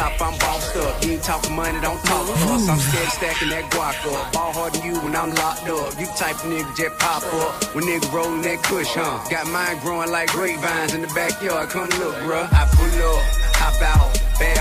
Top, 0.00 0.20
I'm 0.22 0.38
bossed 0.38 0.76
up. 0.76 1.04
You 1.04 1.12
ain't 1.12 1.22
talking 1.22 1.54
money, 1.54 1.80
don't 1.80 2.00
talk 2.04 2.28
us. 2.28 2.68
I'm 2.68 2.78
steady 2.78 3.10
stacking 3.10 3.50
that 3.50 3.64
guac 3.70 4.00
up. 4.12 4.32
Ball 4.32 4.52
harder 4.52 4.78
than 4.78 4.86
you 4.86 4.96
when 5.00 5.14
I'm 5.14 5.32
locked 5.34 5.68
up. 5.68 5.98
You 6.00 6.06
type 6.16 6.36
of 6.40 6.48
nigga 6.50 6.72
just 6.76 6.98
pop 6.98 7.22
up 7.22 7.74
when 7.74 7.84
nigga 7.84 8.12
rolling 8.12 8.42
that 8.42 8.62
kush, 8.62 8.92
huh? 8.94 9.28
Got 9.28 9.46
mine 9.48 9.78
growing 9.80 10.10
like 10.10 10.30
grapevines 10.30 10.94
in 10.94 11.02
the 11.02 11.12
backyard. 11.12 11.68
Come 11.68 11.88
look, 12.00 12.16
bruh. 12.24 12.48
I 12.52 12.64
pull 12.72 12.92
up, 13.12 13.49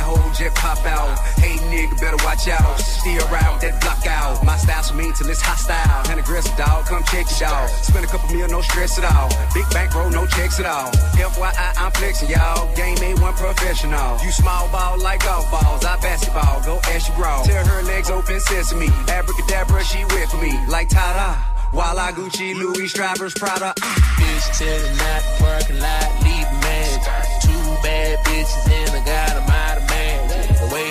Whole 0.09 0.33
jet 0.33 0.55
pop 0.55 0.81
out. 0.85 1.19
Hey 1.37 1.61
nigga, 1.69 1.93
better 2.01 2.17
watch 2.25 2.47
out. 2.47 2.79
Steer 2.79 3.21
around 3.29 3.61
that 3.61 3.79
block 3.81 4.07
out. 4.07 4.43
My 4.43 4.57
style 4.57 4.81
so 4.81 4.95
mean 4.95 5.13
till 5.13 5.29
it's 5.29 5.41
hostile. 5.41 6.01
And 6.09 6.19
aggressive 6.19 6.57
dog, 6.57 6.85
come 6.87 7.03
check 7.03 7.29
it 7.29 7.41
out. 7.43 7.69
Spend 7.85 8.03
a 8.05 8.07
couple 8.07 8.33
mil, 8.33 8.47
no 8.47 8.61
stress 8.61 8.97
at 8.97 9.05
all. 9.05 9.29
Big 9.53 9.69
bank 9.69 9.93
bankroll, 9.93 10.09
no 10.09 10.25
checks 10.25 10.59
at 10.59 10.65
all. 10.65 10.89
FYI, 11.13 11.73
I'm 11.77 11.91
flexing 11.91 12.29
y'all. 12.29 12.73
Game 12.75 12.97
ain't 13.03 13.21
one 13.21 13.35
professional. 13.35 14.17
You 14.25 14.31
small 14.31 14.67
ball 14.69 14.97
like 14.97 15.23
golf 15.23 15.45
balls. 15.51 15.85
I 15.85 15.95
basketball, 16.01 16.57
go 16.65 16.79
ask 16.89 17.07
your 17.07 17.17
bro. 17.17 17.43
Tell 17.45 17.65
her 17.65 17.83
legs 17.83 18.09
open 18.09 18.39
sesame. 18.39 18.89
Abracadabra, 19.13 19.83
she 19.83 20.01
for 20.25 20.37
me. 20.41 20.57
Like 20.67 20.89
ta-da. 20.89 21.37
While 21.71 21.99
I 21.99 22.11
Gucci, 22.13 22.55
Louis, 22.55 22.87
Strivers, 22.87 23.35
Prada. 23.35 23.75
Ah. 23.79 24.15
Bitch 24.17 24.57
telling 24.57 24.97
not 24.97 25.21
parking 25.37 25.79
lot, 25.79 26.09
leave 26.23 26.49
man. 26.65 26.99
Two 27.45 27.61
bad 27.83 28.17
bitches 28.25 28.71
and 28.71 28.89
I 28.89 29.05
got 29.05 29.35
them 29.35 29.83
of 29.83 29.89
man. 29.89 29.98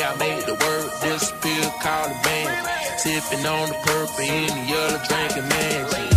The 0.08 0.14
I 0.14 0.16
made 0.16 0.42
the 0.46 0.54
word 0.54 0.88
disappear, 1.04 1.68
call 1.84 2.08
it 2.08 2.22
band. 2.24 2.64
Sipping 2.96 3.44
on 3.44 3.68
the 3.68 3.74
purple 3.84 4.24
in 4.24 4.48
the 4.48 4.64
yellow, 4.64 5.00
drinking 5.04 5.48
magic. 5.52 6.08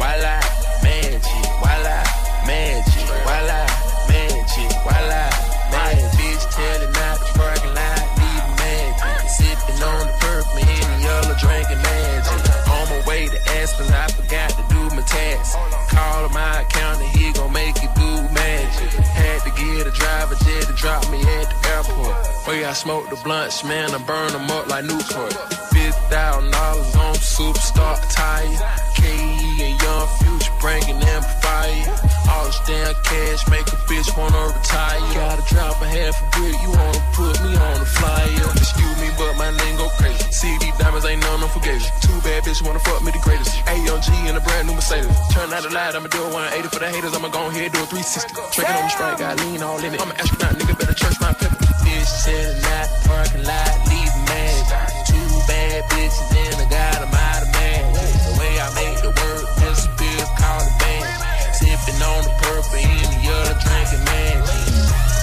Voila, 0.00 0.40
magic. 0.80 1.20
Voila, 1.60 2.00
magic. 2.48 3.04
Voila, 3.28 3.60
magic. 4.08 4.72
Voila, 4.80 5.28
magic. 5.68 6.08
Bitch 6.16 6.44
telling 6.48 6.92
not 6.96 7.16
the 7.20 7.28
parking 7.36 7.74
lot, 7.76 8.04
leave 8.16 8.48
magic. 8.56 9.28
Sipping 9.28 9.82
on 9.84 10.06
the 10.06 10.16
purple 10.16 10.56
in 10.56 10.86
the 10.88 10.98
yellow, 11.04 11.36
drinking 11.36 11.82
magic. 11.84 12.40
On 12.72 12.88
my 12.88 13.04
way 13.04 13.28
to 13.28 13.38
Aspen, 13.60 13.92
I 13.92 14.25
tax. 15.06 15.56
Call 15.88 16.28
my 16.30 16.60
accountant, 16.60 17.08
he 17.10 17.32
gon' 17.32 17.52
make 17.52 17.76
it 17.82 17.94
do 17.94 18.10
magic. 18.34 18.90
Had 19.04 19.40
to 19.42 19.50
get 19.50 19.86
a 19.86 19.90
driver 19.90 20.34
jet 20.44 20.64
to 20.66 20.72
drop 20.74 21.08
me 21.10 21.20
at 21.20 21.46
the 21.50 21.68
airport. 21.70 22.16
Oh, 22.16 22.42
Where 22.46 22.68
I 22.68 22.72
smoke 22.72 23.08
the 23.10 23.16
blunts, 23.16 23.64
man, 23.64 23.94
I 23.94 23.98
burn 23.98 24.32
them 24.32 24.50
up 24.50 24.68
like 24.68 24.84
Newport. 24.84 25.32
$50,000 25.72 26.95
Young 27.16 27.24
superstar 27.24 27.96
attire. 27.96 28.60
KE 28.92 29.08
and 29.64 29.80
Young 29.80 30.08
Future 30.20 30.52
bringing 30.60 31.00
them 31.00 31.22
fire. 31.40 31.96
All 32.28 32.44
this 32.44 32.60
damn 32.68 32.92
cash 33.08 33.40
make 33.48 33.64
a 33.72 33.78
bitch 33.88 34.12
wanna 34.18 34.52
retire. 34.52 35.00
Gotta 35.16 35.42
drop 35.48 35.80
a 35.80 35.88
half 35.88 36.12
a 36.12 36.26
brick, 36.36 36.56
you 36.60 36.70
wanna 36.76 37.00
put 37.16 37.40
me 37.40 37.56
on 37.56 37.80
the 37.80 37.88
flyer. 37.88 38.48
Excuse 38.60 38.96
me, 39.00 39.08
but 39.16 39.32
my 39.40 39.48
name 39.48 39.76
go 39.76 39.88
crazy. 39.96 40.28
CD 40.30 40.72
diamonds 40.78 41.06
ain't 41.06 41.22
none, 41.22 41.40
I'm 41.40 41.48
forgiving. 41.48 41.88
Two 42.04 42.20
bad 42.20 42.44
bitch 42.44 42.60
wanna 42.60 42.80
fuck 42.80 43.00
me 43.02 43.12
the 43.12 43.22
greatest. 43.24 43.48
AOG 43.64 44.28
in 44.28 44.36
a 44.36 44.40
brand 44.40 44.68
new 44.68 44.74
Mercedes. 44.74 45.08
Turn 45.32 45.48
out 45.54 45.62
the 45.62 45.72
light, 45.72 45.96
I'ma 45.96 46.08
do 46.08 46.20
a 46.20 46.28
180 46.28 46.68
for 46.68 46.80
the 46.80 46.88
haters, 46.92 47.14
I'ma 47.14 47.28
go 47.28 47.48
ahead 47.48 47.72
do 47.72 47.80
a 47.80 47.86
360. 47.88 48.28
Tricking 48.52 48.76
on 48.76 48.82
the 48.84 48.92
strike, 48.92 49.18
got 49.18 49.40
lean 49.40 49.62
all 49.62 49.80
in 49.80 49.94
it. 49.94 50.02
I'm 50.02 50.10
an 50.10 50.20
astronaut, 50.20 50.52
nigga, 50.60 50.76
better 50.78 50.92
trust 50.92 51.20
my 51.22 51.32
pepper. 51.32 51.56
This 51.80 52.28
is 52.28 52.60
not 52.60 52.88
parking 53.08 53.44
lot, 53.44 53.72
leave 53.88 54.12
mad. 54.28 54.95
Bad 55.76 55.90
bitches 55.92 56.32
and 56.32 56.56
I 56.56 56.64
got 56.72 57.02
'em 57.02 57.12
out 57.12 57.42
of 57.42 57.52
man. 57.52 57.92
The 57.92 58.32
way 58.40 58.52
I 58.58 58.68
make 58.80 58.96
the 59.04 59.12
disappear, 59.60 60.24
call 60.40 60.60
it 60.64 60.72
band. 60.80 61.04
Sipping 61.52 62.00
on 62.00 62.24
the 62.24 62.32
purple 62.40 62.80
in 62.80 63.04
the 63.12 63.20
yellow, 63.20 63.52
drinking. 63.60 64.04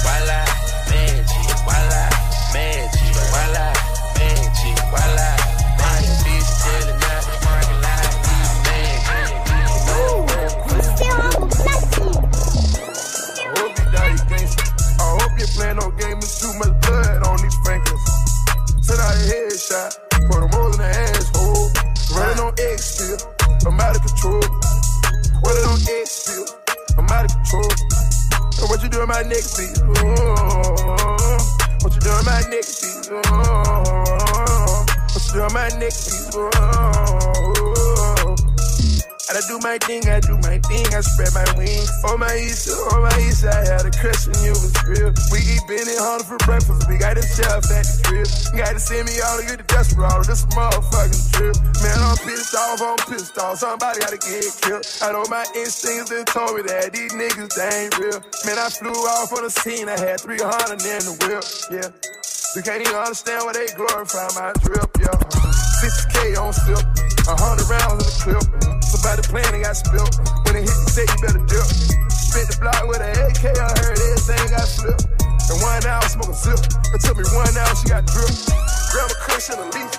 Voila, 0.06 0.46
magic. 0.94 1.50
Voila, 1.66 2.06
magic. 2.54 3.18
Voila, 3.34 3.74
magic. 4.14 4.78
Voila, 4.94 5.34
the. 14.30 14.54
I 15.02 15.18
hope 15.18 15.34
you 15.40 15.48
too 16.38 16.54
much 16.62 16.74
blood 16.86 17.26
on 17.26 17.42
these 17.42 17.58
Franklin's. 17.66 18.06
Send 18.86 19.02
out 19.02 19.16
a 19.16 19.26
headshot, 19.34 19.98
put 20.30 20.40
them 20.42 20.52
all 20.54 20.72
in 20.72 20.78
the 20.80 20.88
asshole. 20.88 21.72
Running 22.16 22.40
on 22.40 22.54
X 22.60 22.86
still, 22.86 23.18
I'm 23.66 23.80
out 23.80 23.96
of 23.96 24.02
control. 24.04 24.42
Running 25.44 25.66
on 25.68 25.80
X 26.00 26.10
still, 26.12 26.46
I'm 26.98 27.10
out 27.10 27.26
of 27.26 27.32
control. 27.32 27.72
And 28.60 28.70
what 28.70 28.84
you 28.84 28.90
doing 28.90 29.08
my 29.08 29.24
next 29.24 29.58
beat? 29.58 29.76
Oh, 29.84 31.40
what 31.82 31.94
you 31.94 32.02
doing 32.02 32.26
my 32.26 32.42
next 32.50 32.82
beat? 32.82 33.10
Oh, 33.12 34.86
what 35.12 35.24
you 35.26 35.34
doing 35.34 35.54
my 35.54 35.70
next 35.80 36.08
beat? 36.08 36.36
Oh, 36.36 37.13
I 39.32 39.40
do 39.48 39.58
my 39.64 39.78
thing, 39.80 40.04
I 40.12 40.20
do 40.20 40.36
my 40.44 40.60
thing, 40.68 40.84
I 40.92 41.00
spread 41.00 41.32
my 41.32 41.48
wings. 41.56 41.88
On 42.04 42.20
my 42.20 42.36
east, 42.36 42.68
on 42.92 43.02
my 43.08 43.16
east 43.24 43.48
side, 43.48 43.64
had 43.64 43.88
a 43.88 43.92
crush 43.96 44.28
you 44.44 44.52
was 44.52 44.76
real. 44.84 45.16
We 45.32 45.40
eat 45.40 45.64
Benny 45.64 45.96
Hunter 45.96 46.28
for 46.28 46.40
breakfast, 46.44 46.92
we 46.92 47.00
got 47.00 47.16
a 47.16 47.24
chef 47.24 47.64
at 47.72 47.88
the 47.88 47.96
crib. 48.04 48.28
Got 48.52 48.76
to 48.76 48.82
send 48.84 49.08
me 49.08 49.16
all 49.24 49.40
to 49.40 49.44
get 49.48 49.64
the 49.64 49.68
dust 49.72 49.96
roll, 49.96 50.20
this 50.28 50.44
motherfucking 50.52 51.24
trip. 51.32 51.56
Man, 51.80 51.98
I'm 52.04 52.20
pissed 52.20 52.52
off, 52.52 52.84
I'm 52.84 53.00
pissed 53.08 53.38
off, 53.40 53.64
somebody 53.64 54.04
gotta 54.04 54.20
get 54.20 54.44
killed. 54.60 54.84
I 55.00 55.16
know 55.16 55.24
my 55.32 55.48
instincts, 55.56 56.12
they 56.12 56.24
told 56.28 56.60
me 56.60 56.68
that 56.68 56.92
these 56.92 57.16
niggas, 57.16 57.56
they 57.56 57.88
ain't 57.88 57.96
real. 58.04 58.20
Man, 58.44 58.60
I 58.60 58.68
flew 58.68 58.92
off 58.92 59.32
on 59.32 59.48
the 59.48 59.52
scene, 59.52 59.88
I 59.88 59.98
had 59.98 60.20
300 60.20 60.84
in 60.84 61.02
the 61.08 61.16
whip, 61.24 61.44
yeah. 61.72 61.88
We 62.54 62.62
can't 62.62 62.86
even 62.86 62.94
understand 62.94 63.50
why 63.50 63.58
they 63.58 63.66
glorify 63.74 64.30
my 64.38 64.54
drip, 64.62 64.86
yeah. 65.02 65.10
60K 65.82 66.38
on 66.38 66.54
slip, 66.54 66.86
100 67.26 67.66
rounds 67.66 67.98
in 67.98 68.06
the 68.06 68.14
clip. 68.22 68.46
Somebody 68.86 69.26
playing, 69.26 69.58
they 69.58 69.66
got 69.66 69.74
spilled. 69.74 70.14
When 70.46 70.54
they 70.54 70.62
hit 70.62 70.78
the 70.86 70.86
set, 70.94 71.10
you 71.10 71.18
better 71.18 71.42
dip. 71.50 71.66
Spit 72.14 72.54
the 72.54 72.58
block 72.62 72.86
with 72.86 73.02
an 73.02 73.10
AK, 73.10 73.58
I 73.58 73.74
heard 73.82 73.98
everything 73.98 74.54
got 74.54 74.70
flipped. 74.70 75.02
And 75.50 75.58
one 75.66 75.82
hour, 75.82 76.06
smoking 76.06 76.38
zip. 76.38 76.62
It 76.94 77.02
took 77.02 77.18
me 77.18 77.26
one 77.34 77.58
hour, 77.58 77.74
she 77.74 77.90
got 77.90 78.06
drip. 78.06 78.30
Grab 78.30 79.10
a 79.10 79.18
cushion 79.26 79.58
and 79.58 79.74
a 79.74 79.74
leaf. 79.74 79.90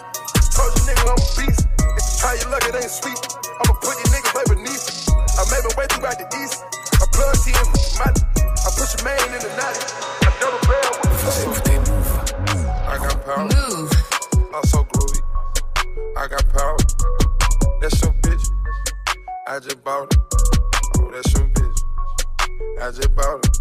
Told 0.55 0.71
you 0.79 0.83
nigga 0.87 1.11
I'm 1.11 1.19
a 1.19 1.27
beast. 1.35 1.67
If 1.75 2.07
you 2.07 2.15
try 2.23 2.39
your 2.39 2.55
luck, 2.55 2.63
it 2.71 2.79
ain't 2.79 2.87
sweet. 2.87 3.19
I'ma 3.51 3.75
put 3.83 3.99
these 3.99 4.15
niggas 4.15 4.31
way 4.31 4.47
beneath. 4.47 4.87
I 5.11 5.43
made 5.51 5.67
my 5.67 5.75
way 5.75 5.87
throughout 5.91 6.23
the 6.23 6.31
east. 6.39 6.63
I 7.03 7.05
plug 7.11 7.35
T 7.43 7.51
in 7.51 7.67
money. 7.99 8.23
I 8.47 8.69
push 8.79 8.95
a 8.95 9.03
man 9.03 9.19
in 9.35 9.43
the 9.43 9.51
night. 9.59 10.04
Power. 13.25 13.45
Move. 13.45 13.91
I'm 14.55 14.65
so 14.65 14.85
groovy. 14.85 15.21
I 16.17 16.29
got 16.29 16.49
power. 16.51 16.77
That's 17.81 18.01
your 18.03 18.13
bitch. 18.23 18.47
I 19.49 19.59
just 19.59 19.83
bought 19.83 20.13
it. 20.13 20.19
Oh, 20.99 21.11
that's 21.11 21.33
your 21.33 21.49
bitch. 21.49 21.79
I 22.81 22.91
just 22.91 23.15
bought 23.15 23.45
it. 23.45 23.55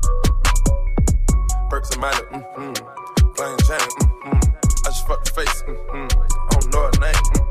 Perks 1.69 1.91
and 1.91 2.01
Miley, 2.01 2.21
mm-hmm. 2.31 2.73
Plain 3.33 3.57
Jane, 3.65 3.89
mm-hmm. 3.89 4.51
I 4.85 4.89
just 4.89 5.07
fucked 5.07 5.25
the 5.25 5.31
face, 5.33 5.63
mm-hmm. 5.63 6.07
I 6.21 6.47
don't 6.51 6.71
know 6.71 6.83
her 6.83 6.91
name, 7.01 7.13
mm-hmm. 7.13 7.42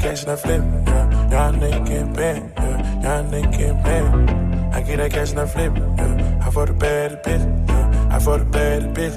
Cash 0.00 0.22
and 0.22 0.32
I 0.32 0.36
flip 0.36 0.62
yeah. 0.86 1.30
Y'all 1.30 1.52
niggas 1.52 1.86
get 1.86 2.12
bad, 2.14 2.52
yeah. 2.56 3.02
Y'all 3.02 3.24
niggas 3.30 3.58
get 3.58 3.82
bad. 3.84 4.74
I 4.74 4.82
get 4.82 4.96
that 4.98 5.10
cash 5.12 5.30
and 5.30 5.40
I 5.40 5.46
flip 5.46 5.72
yeah. 5.76 6.46
I 6.46 6.50
for 6.50 6.66
the 6.66 6.72
bad 6.72 7.22
bitch, 7.24 7.68
yeah. 7.68 8.16
I 8.16 8.18
for 8.18 8.38
the 8.38 8.44
bad 8.44 8.94
bitch. 8.94 9.16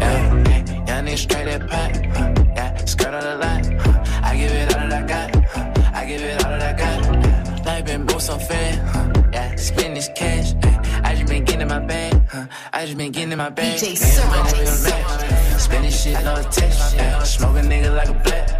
Yeah, 0.00 0.86
young 0.86 1.04
nigga 1.06 1.16
straight 1.18 1.44
that 1.46 1.68
pot. 1.68 1.92
Huh, 2.16 2.34
yeah, 2.56 2.84
skirt 2.84 3.14
on 3.14 3.22
the 3.22 3.36
line. 3.36 3.78
Huh, 3.78 4.04
I 4.22 4.36
give 4.36 4.52
it 4.52 4.76
all 4.76 4.88
that 4.88 5.02
I 5.02 5.06
got. 5.06 5.44
Huh, 5.46 5.90
I 5.94 6.04
give 6.06 6.22
it 6.22 6.44
all 6.44 6.50
that 6.50 6.62
I 6.62 6.78
got. 6.78 7.66
Life 7.66 7.84
been 7.86 8.00
moving 8.02 8.20
so 8.20 8.38
fast. 8.38 8.78
Huh, 8.92 9.12
yeah, 9.32 9.56
spend 9.56 9.96
this 9.96 10.08
cash. 10.16 10.54
eh, 10.62 11.00
I 11.04 11.14
just 11.14 11.26
been 11.28 11.44
getting 11.44 11.62
in 11.62 11.68
my 11.68 11.78
bag. 11.80 12.14
Huh, 12.28 12.46
I 12.72 12.84
just 12.86 12.96
been 12.98 13.12
getting 13.12 13.32
in 13.32 13.38
my 13.38 13.50
bag. 13.50 13.78
DJ 13.80 13.96
Sir. 13.96 14.26
money 14.28 14.58
real. 14.58 15.58
Spend 15.58 15.84
this 15.84 16.02
shit, 16.02 16.24
no 16.24 16.34
attention. 16.36 16.98
Yeah, 16.98 17.22
smoke 17.22 17.56
a 17.56 17.60
nigga 17.60 17.94
like 17.94 18.08
a 18.08 18.14
black. 18.14 18.55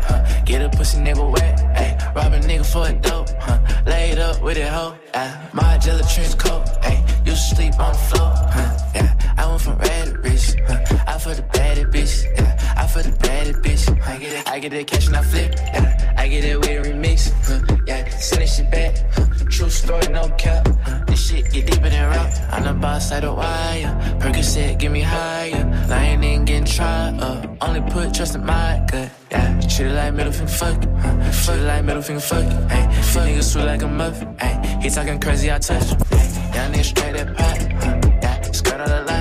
Get 0.47 0.63
a 0.63 0.69
pussy 0.69 0.99
nigga 0.99 1.29
wet. 1.29 1.59
Ay, 1.75 2.13
rob 2.15 2.33
a 2.33 2.39
nigga 2.39 2.65
for 2.65 2.87
a 2.87 2.93
dope. 2.93 3.29
Huh, 3.41 3.59
laid 3.85 4.19
up 4.21 4.41
with 4.41 4.57
it 4.57 4.69
hoe. 4.69 4.97
Yeah, 5.13 5.49
my 5.53 5.77
jelly 5.79 6.05
trench 6.15 6.39
coat. 6.39 6.63
Ay, 6.85 7.05
used 7.25 7.49
to 7.49 7.57
sleep 7.57 7.81
on 7.81 7.93
the 7.93 7.99
floor. 7.99 8.33
Huh, 8.55 8.79
yeah. 8.95 9.16
I 9.39 9.47
went 9.49 9.61
from 9.61 9.79
red 9.79 10.07
to. 10.23 10.65
Huh? 10.67 11.05
I 11.07 11.19
for 11.19 11.35
the 11.35 11.43
baddest 11.53 11.91
bitch. 11.91 12.25
Yeah. 12.37 12.75
I 12.77 12.87
for 12.87 13.03
the 13.03 13.13
baddest 13.19 13.61
bitch. 13.63 14.07
I 14.07 14.19
get 14.19 14.33
it, 14.33 14.49
I 14.49 14.59
get 14.59 14.73
it 14.73 14.87
cash 14.87 15.07
and 15.07 15.17
I 15.17 15.23
flip. 15.23 15.55
Yeah. 15.57 16.15
I 16.17 16.29
get 16.29 16.45
it 16.45 16.59
with 16.59 16.69
a 16.69 16.91
remix. 16.91 17.33
Huh? 17.45 17.77
Yeah. 17.87 18.09
Send 18.11 18.43
this 18.43 18.57
shit 18.57 18.71
back. 18.71 18.97
Huh? 19.13 19.27
True 19.51 19.71
story, 19.71 20.07
no 20.09 20.29
cap. 20.39 20.67
Huh? 20.83 21.05
This 21.07 21.29
shit 21.29 21.51
get 21.53 21.67
deeper 21.67 21.91
than 21.91 22.11
rap. 22.11 22.33
I'm 22.51 22.65
the 22.65 22.75
boss 22.75 23.09
side 23.09 23.25
of 23.25 23.37
wire. 23.37 24.19
Percocet, 24.21 24.79
get 24.79 24.91
me 24.91 25.01
higher. 25.01 25.65
Lying 25.89 26.23
in 26.25 26.45
getting 26.45 26.65
tried 26.65 27.21
up. 27.21 27.57
Only 27.61 27.81
put 27.91 28.15
trust 28.15 28.35
in 28.35 28.45
my 28.45 28.85
gut. 28.91 29.11
Yeah. 29.31 29.61
Treat 29.61 29.93
like 29.93 30.15
middle 30.15 30.33
finger 30.33 30.53
fuck. 30.53 30.85
Huh? 31.01 31.33
Treat 31.45 31.63
like 31.63 31.85
middle 31.85 32.03
finger 32.03 32.21
fuck. 32.21 32.45
Hey. 32.71 33.03
Fuck 33.03 33.25
nigga 33.29 33.43
sweet 33.43 33.65
like 33.65 33.83
a 33.83 33.89
muffin. 33.89 34.37
Hey. 34.39 34.79
He 34.83 34.91
talking 34.91 35.21
crazy, 35.21 35.51
I 35.51 35.59
touch. 35.59 35.89
Hey. 36.11 36.55
Young 36.55 36.73
nigga 36.73 36.85
straight 36.85 37.15
that 37.17 37.37
pot. 37.37 37.59
Huh? 37.83 38.01
Yeah. 38.23 38.53
Skirt 38.53 38.87
the 38.87 39.05
lot. 39.05 39.16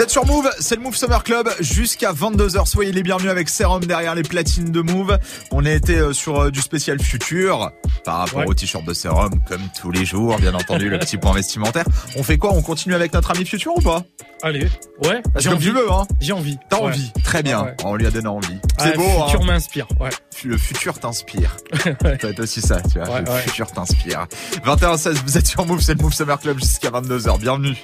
Vous 0.00 0.04
êtes 0.04 0.10
sur 0.12 0.24
Move, 0.24 0.50
c'est 0.58 0.76
le 0.76 0.80
Move 0.80 0.96
Summer 0.96 1.22
Club 1.22 1.50
jusqu'à 1.60 2.14
22h. 2.14 2.64
Soyez 2.66 2.90
les 2.90 3.02
bienvenus 3.02 3.30
avec 3.30 3.50
Serum 3.50 3.84
derrière 3.84 4.14
les 4.14 4.22
platines 4.22 4.70
de 4.72 4.80
Move. 4.80 5.18
On 5.50 5.66
a 5.66 5.70
été 5.70 5.98
euh, 5.98 6.14
sur 6.14 6.40
euh, 6.40 6.50
du 6.50 6.62
spécial 6.62 6.98
futur 7.02 7.70
par 8.02 8.20
rapport 8.20 8.38
Ouais. 8.38 8.46
au 8.46 8.54
t-shirt 8.54 8.82
de 8.82 8.94
Serum 8.94 9.28
comme 9.46 9.60
tous 9.78 9.90
les 9.90 10.06
jours, 10.06 10.38
bien 10.38 10.54
entendu, 10.54 10.88
le 10.88 10.98
petit 10.98 11.18
point 11.18 11.34
vestimentaire. 11.34 11.84
On 12.16 12.22
fait 12.22 12.38
quoi? 12.38 12.54
On 12.54 12.62
continue 12.62 12.94
avec 12.94 13.12
notre 13.12 13.30
ami 13.32 13.44
futur 13.44 13.76
ou 13.76 13.82
pas? 13.82 14.02
Allez, 14.42 14.70
ouais. 15.04 15.20
Parce 15.34 15.44
J'ai 15.44 15.50
envie. 15.50 15.66
tu 15.66 15.72
veux, 15.72 15.92
hein 15.92 16.06
J'ai 16.18 16.32
envie. 16.32 16.56
T'as 16.70 16.78
Ouais. 16.78 16.84
envie, 16.84 17.12
très 17.22 17.42
bien. 17.42 17.64
Ouais. 17.64 17.76
On 17.84 17.94
lui 17.94 18.06
a 18.06 18.10
donné 18.10 18.28
envie. 18.28 18.56
Ah, 18.78 18.84
C'est 18.86 18.96
beau, 18.96 19.02
Le 19.02 19.24
futur 19.26 19.40
hein 19.42 19.44
m'inspire. 19.44 19.86
Ouais. 20.00 20.08
Le 20.44 20.56
futur 20.56 20.98
t'inspire. 20.98 21.56
Ouais. 21.84 21.96
Ça 22.18 22.26
va 22.26 22.28
être 22.30 22.40
aussi 22.40 22.62
ça, 22.62 22.80
tu 22.80 22.98
vois. 23.00 23.20
Le 23.20 23.30
futur 23.42 23.70
t'inspire. 23.70 24.26
21-16, 24.64 25.16
vous 25.26 25.36
êtes 25.36 25.46
sur 25.46 25.66
Move, 25.66 25.82
c'est 25.82 25.92
le 25.92 26.02
Move 26.02 26.14
Summer 26.14 26.40
Club 26.40 26.58
jusqu'à 26.58 26.88
22h. 26.88 27.38
Bienvenue. 27.38 27.76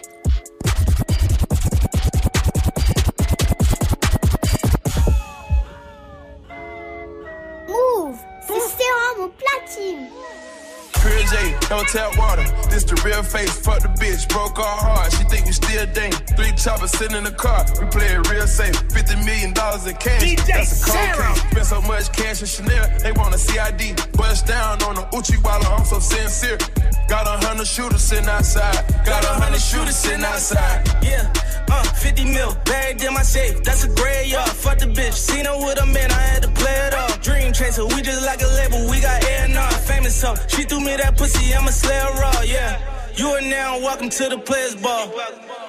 No 11.70 11.82
tap 11.82 12.16
water. 12.16 12.44
This 12.70 12.84
the 12.84 12.94
real 13.04 13.22
face. 13.22 13.50
Fuck 13.58 13.82
the 13.82 13.88
bitch, 13.98 14.28
broke 14.28 14.58
our 14.58 14.78
heart. 14.78 15.12
She 15.12 15.24
think 15.24 15.46
we 15.46 15.52
still 15.52 15.86
dang. 15.92 16.12
Three 16.36 16.52
choppers 16.52 16.92
sitting 16.92 17.16
in 17.16 17.24
the 17.24 17.32
car. 17.32 17.66
We 17.80 17.86
play 17.86 18.06
it 18.06 18.30
real 18.30 18.46
safe. 18.46 18.76
Fifty 18.92 19.16
million 19.26 19.52
dollars 19.52 19.86
in 19.86 19.96
cash. 19.96 20.22
That's 20.46 20.82
a 20.82 20.92
cold 20.92 21.16
case. 21.18 21.50
Spent 21.50 21.66
so 21.66 21.80
much 21.82 22.12
cash 22.12 22.40
in 22.40 22.46
Chanel. 22.46 22.86
They 23.00 23.12
want 23.12 23.34
a 23.34 23.38
CID. 23.38 23.98
Bust 24.12 24.46
down 24.46 24.82
on 24.84 24.94
the 24.94 25.06
Uchi 25.16 25.34
while 25.42 25.64
I'm 25.66 25.84
so 25.84 25.98
sincere. 25.98 26.58
Got 27.08 27.26
a 27.28 27.46
hundred 27.46 27.68
shooters 27.68 28.02
sitting 28.02 28.28
outside. 28.28 28.84
Got 29.04 29.24
a 29.24 29.28
hundred 29.28 29.60
shooters 29.60 29.96
sitting 29.96 30.24
outside. 30.24 30.82
Yeah, 31.02 31.32
uh, 31.70 31.84
50 31.84 32.24
mil, 32.24 32.56
bagged 32.64 33.02
in 33.02 33.14
my 33.14 33.22
safe. 33.22 33.62
That's 33.62 33.84
a 33.84 33.88
gray 33.94 34.26
yard. 34.26 34.50
Fuck 34.50 34.78
the 34.78 34.86
bitch. 34.86 35.12
Seen 35.12 35.44
her 35.44 35.56
with 35.56 35.80
a 35.80 35.86
man, 35.86 36.10
I 36.10 36.20
had 36.20 36.42
to 36.42 36.50
play 36.50 36.74
it 36.86 36.94
off. 36.94 37.22
Dream 37.22 37.52
chaser, 37.52 37.86
we 37.86 38.02
just 38.02 38.26
like 38.26 38.42
a 38.42 38.46
label. 38.46 38.90
We 38.90 39.00
got 39.00 39.22
A&R, 39.22 39.70
famous 39.86 40.16
so 40.16 40.34
She 40.48 40.64
threw 40.64 40.80
me 40.80 40.96
that 40.96 41.16
pussy, 41.16 41.54
I'm 41.54 41.68
a 41.68 41.72
slayer 41.72 42.12
raw, 42.14 42.40
yeah. 42.42 42.80
You 43.14 43.28
are 43.28 43.40
now 43.40 43.78
welcome 43.78 44.10
to 44.10 44.28
the 44.28 44.38
players 44.38 44.74
ball. 44.74 45.12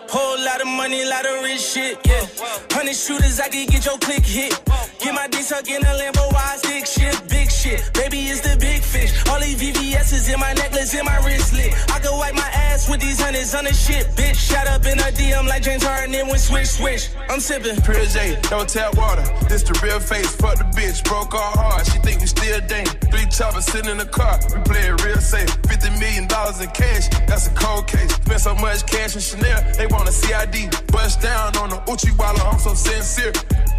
Whole 0.10 0.40
lot 0.40 0.62
of 0.62 0.68
money, 0.68 1.04
lot 1.04 1.26
of 1.26 1.44
rich 1.44 1.60
shit, 1.60 2.00
yeah. 2.08 2.26
Hundred 2.72 2.96
shooters, 2.96 3.40
I 3.40 3.50
can 3.50 3.68
get 3.68 3.86
your 3.86 3.98
click 3.98 4.24
hit. 4.26 4.56
Get 5.00 5.14
my 5.14 5.28
dick 5.28 5.42
suck 5.42 5.68
in 5.70 5.82
a 5.84 5.94
Lambo, 6.00 6.32
why 6.32 6.56
stick 6.58 6.86
shit, 6.86 7.16
big 7.28 7.52
shit. 7.52 7.92
Baby, 7.94 8.32
it's 8.32 8.40
the 8.40 8.56
big 8.58 8.82
fish. 8.82 9.12
All 9.28 9.40
these 9.40 9.60
VVS's 9.60 10.30
in 10.30 10.40
my 10.40 10.54
necklace, 10.54 10.94
in 10.94 11.04
my 11.04 11.18
wristlet. 11.28 11.74
I 11.92 12.00
can 12.00 12.18
wipe 12.18 12.36
my 12.36 12.50
ass 12.54 12.90
with 12.90 13.02
these 13.02 13.20
hundreds 13.20 13.54
on 13.54 13.66
the 13.66 13.74
shit, 13.74 14.08
bitch. 14.16 14.36
Shot 14.36 14.68
up 14.68 14.86
in 14.86 14.98
a 14.98 15.12
DM 15.12 15.46
like 15.48 15.64
James 15.64 15.84
Harden, 15.84 16.12
then 16.12 16.28
went 16.28 16.40
switch, 16.40 16.68
switch. 16.68 17.10
I'm 17.30 17.42
sipping. 17.42 17.82
Pure 17.82 18.06
J, 18.06 18.40
no 18.50 18.64
tap 18.64 18.96
water. 18.96 19.28
This 19.50 19.64
the 19.64 19.78
real 19.84 20.00
face. 20.00 20.34
Fuck 20.36 20.58
the 20.58 20.64
bitch, 20.72 21.04
broke 21.04 21.34
our 21.34 21.52
heart. 21.52 21.86
She 21.86 22.00
think 22.00 22.22
we 22.22 22.28
still 22.28 22.62
dang. 22.68 22.86
Three 23.12 23.28
choppers 23.28 23.66
sitting 23.66 23.92
in 23.92 23.98
the 23.98 24.06
car. 24.06 24.40
We 24.56 24.62
play 24.64 24.88
it 24.88 25.04
real 25.04 25.20
safe. 25.20 25.50
Fifty 25.68 25.90
million 26.00 26.28
dollars 26.28 26.62
in 26.62 26.70
cash. 26.70 27.10
That's 27.28 27.48
a 27.48 27.52
cold 27.52 27.88
case. 27.88 28.14
Spent 28.14 28.40
so 28.40 28.56
much 28.56 28.86
cash 28.88 29.16
in 29.16 29.22
Chanel. 29.22 29.60
They 29.76 29.88
want 29.98 30.08
a 30.08 30.12
CID. 30.12 30.70
Bust 30.92 31.22
down 31.22 31.58
on 31.58 31.70
the 31.70 31.82
Uchi 31.92 32.12
while 32.12 32.40
I'm 32.42 32.60
so 32.60 32.74
sincere. 32.74 33.34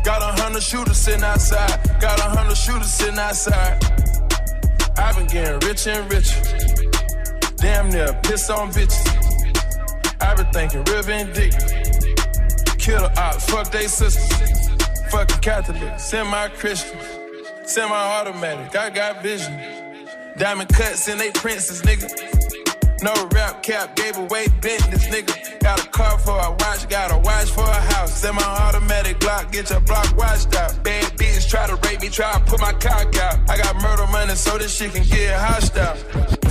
Got 0.05 0.23
a 0.23 0.43
hundred 0.43 0.63
shooters 0.63 0.97
sitting 0.97 1.23
outside. 1.23 1.79
Got 2.01 2.19
a 2.19 2.29
hundred 2.37 2.57
shooters 2.57 2.93
sitting 2.93 3.19
outside. 3.19 3.83
I've 4.99 5.17
been 5.17 5.27
getting 5.29 5.61
rich 5.67 5.87
and 5.87 6.11
richer. 6.13 6.41
Damn 7.57 7.91
near 7.91 8.13
piss 8.25 8.51
on 8.51 8.71
bitches. 8.73 9.07
I've 10.21 10.37
been 10.37 10.51
thinking 10.53 10.85
real 10.85 11.03
vindictive. 11.03 12.79
Kill 12.79 13.01
the 13.01 13.13
ops, 13.21 13.49
fuck 13.51 13.71
they 13.71 13.87
sisters. 13.87 14.69
Fucking 15.11 15.39
Catholic, 15.39 15.99
semi-Christian, 15.99 16.99
semi-automatic. 17.65 18.77
I 18.77 18.91
got 18.91 19.23
vision. 19.23 19.59
Diamond 20.37 20.69
cuts 20.69 21.09
in 21.09 21.19
they 21.19 21.31
princes, 21.31 21.83
nigga. 21.83 22.38
No 23.01 23.15
rap 23.33 23.63
cap, 23.63 23.95
gave 23.95 24.17
away 24.17 24.49
business, 24.61 25.07
nigga. 25.07 25.61
Got 25.61 25.85
a 25.85 25.89
car 25.89 26.19
for 26.19 26.37
a 26.37 26.51
watch, 26.51 26.89
got 26.89 27.13
a 27.13 27.19
watch 27.19 27.49
for 27.51 27.63
a 27.63 27.81
house. 27.95 28.13
Semi-automatic 28.21 29.21
Glock, 29.21 29.53
get 29.53 29.71
your 29.71 29.81
block 29.81 30.17
watched 30.17 30.55
out. 30.57 30.83
Bad 30.83 31.05
bitch 31.17 31.49
try 31.49 31.67
to 31.69 31.77
rape 31.87 32.01
me, 32.01 32.09
try 32.09 32.33
to 32.33 32.41
put 32.41 32.61
my 32.61 32.73
cock 32.73 33.15
out. 33.17 33.39
I 33.49 33.57
got 33.57 33.77
murder 33.77 34.07
money, 34.11 34.35
so 34.35 34.59
this 34.59 34.77
shit 34.77 34.95
can 34.95 35.05
get 35.05 35.39
hostile. 35.39 35.97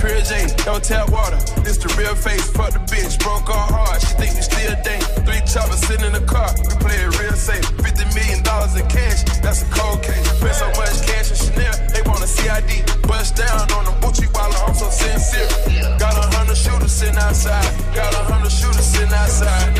Pure 0.00 0.22
J, 0.22 0.46
don't 0.64 0.82
tap 0.82 1.10
water. 1.10 1.36
This 1.60 1.76
the 1.76 1.92
real 1.98 2.14
face, 2.14 2.48
fuck 2.50 2.72
the 2.72 2.80
bitch, 2.88 3.20
broke 3.20 3.48
her 3.48 3.66
heart. 3.74 4.00
She 4.00 4.14
think 4.16 4.34
we 4.34 4.42
still 4.42 4.74
dang. 4.82 5.02
Three 5.28 5.42
choppers 5.44 5.84
sitting 5.84 6.06
in 6.06 6.12
the 6.14 6.24
car, 6.24 6.48
we 6.56 6.74
play 6.80 6.96
it 6.96 7.12
real 7.20 7.36
safe. 7.36 7.66
Fifty 7.84 8.06
million 8.16 8.42
dollars 8.42 8.74
in 8.74 8.88
cash, 8.88 9.22
that's 9.44 9.62
a 9.62 9.68
cold 9.68 10.02
case. 10.02 10.24
Spent 10.38 10.54
so 10.54 10.68
much 10.80 10.96
cash 11.04 11.28
in 11.28 11.36
Chanel, 11.36 11.76
want 12.18 12.24
a 12.24 12.32
CID. 12.32 13.02
Bust 13.06 13.36
down 13.36 13.70
on 13.72 13.84
the 13.84 14.06
Uchi 14.06 14.26
while 14.32 14.52
I'm 14.66 14.74
so 14.74 14.88
sincere. 14.90 15.48
Got 15.98 16.16
a 16.16 16.36
hundred 16.36 16.56
shooters 16.56 16.92
sitting 16.92 17.16
outside. 17.16 17.94
Got 17.94 18.14
a 18.14 18.22
hundred 18.32 18.50
shooters 18.52 18.84
sitting 18.84 19.12
outside. 19.12 19.78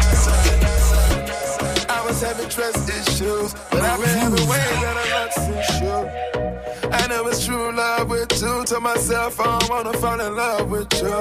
I 1.91 2.05
was 2.07 2.23
having 2.23 2.49
trust 2.49 2.89
issues, 2.89 3.55
but 3.71 3.83
I've 3.83 4.01
been 4.01 4.19
having 4.19 4.49
way 4.49 4.65
better 4.83 5.07
luck 5.15 5.33
since 5.33 5.81
you. 5.81 6.91
I 6.91 7.07
know 7.09 7.27
it's 7.27 7.45
true 7.45 7.73
love 7.73 8.09
with 8.09 8.33
you. 8.41 8.65
Told 8.65 8.83
myself 8.83 9.41
I 9.41 9.59
don't 9.59 9.71
wanna 9.71 9.93
fall 9.95 10.21
in 10.21 10.37
love 10.37 10.71
with 10.71 10.93
you. 11.03 11.21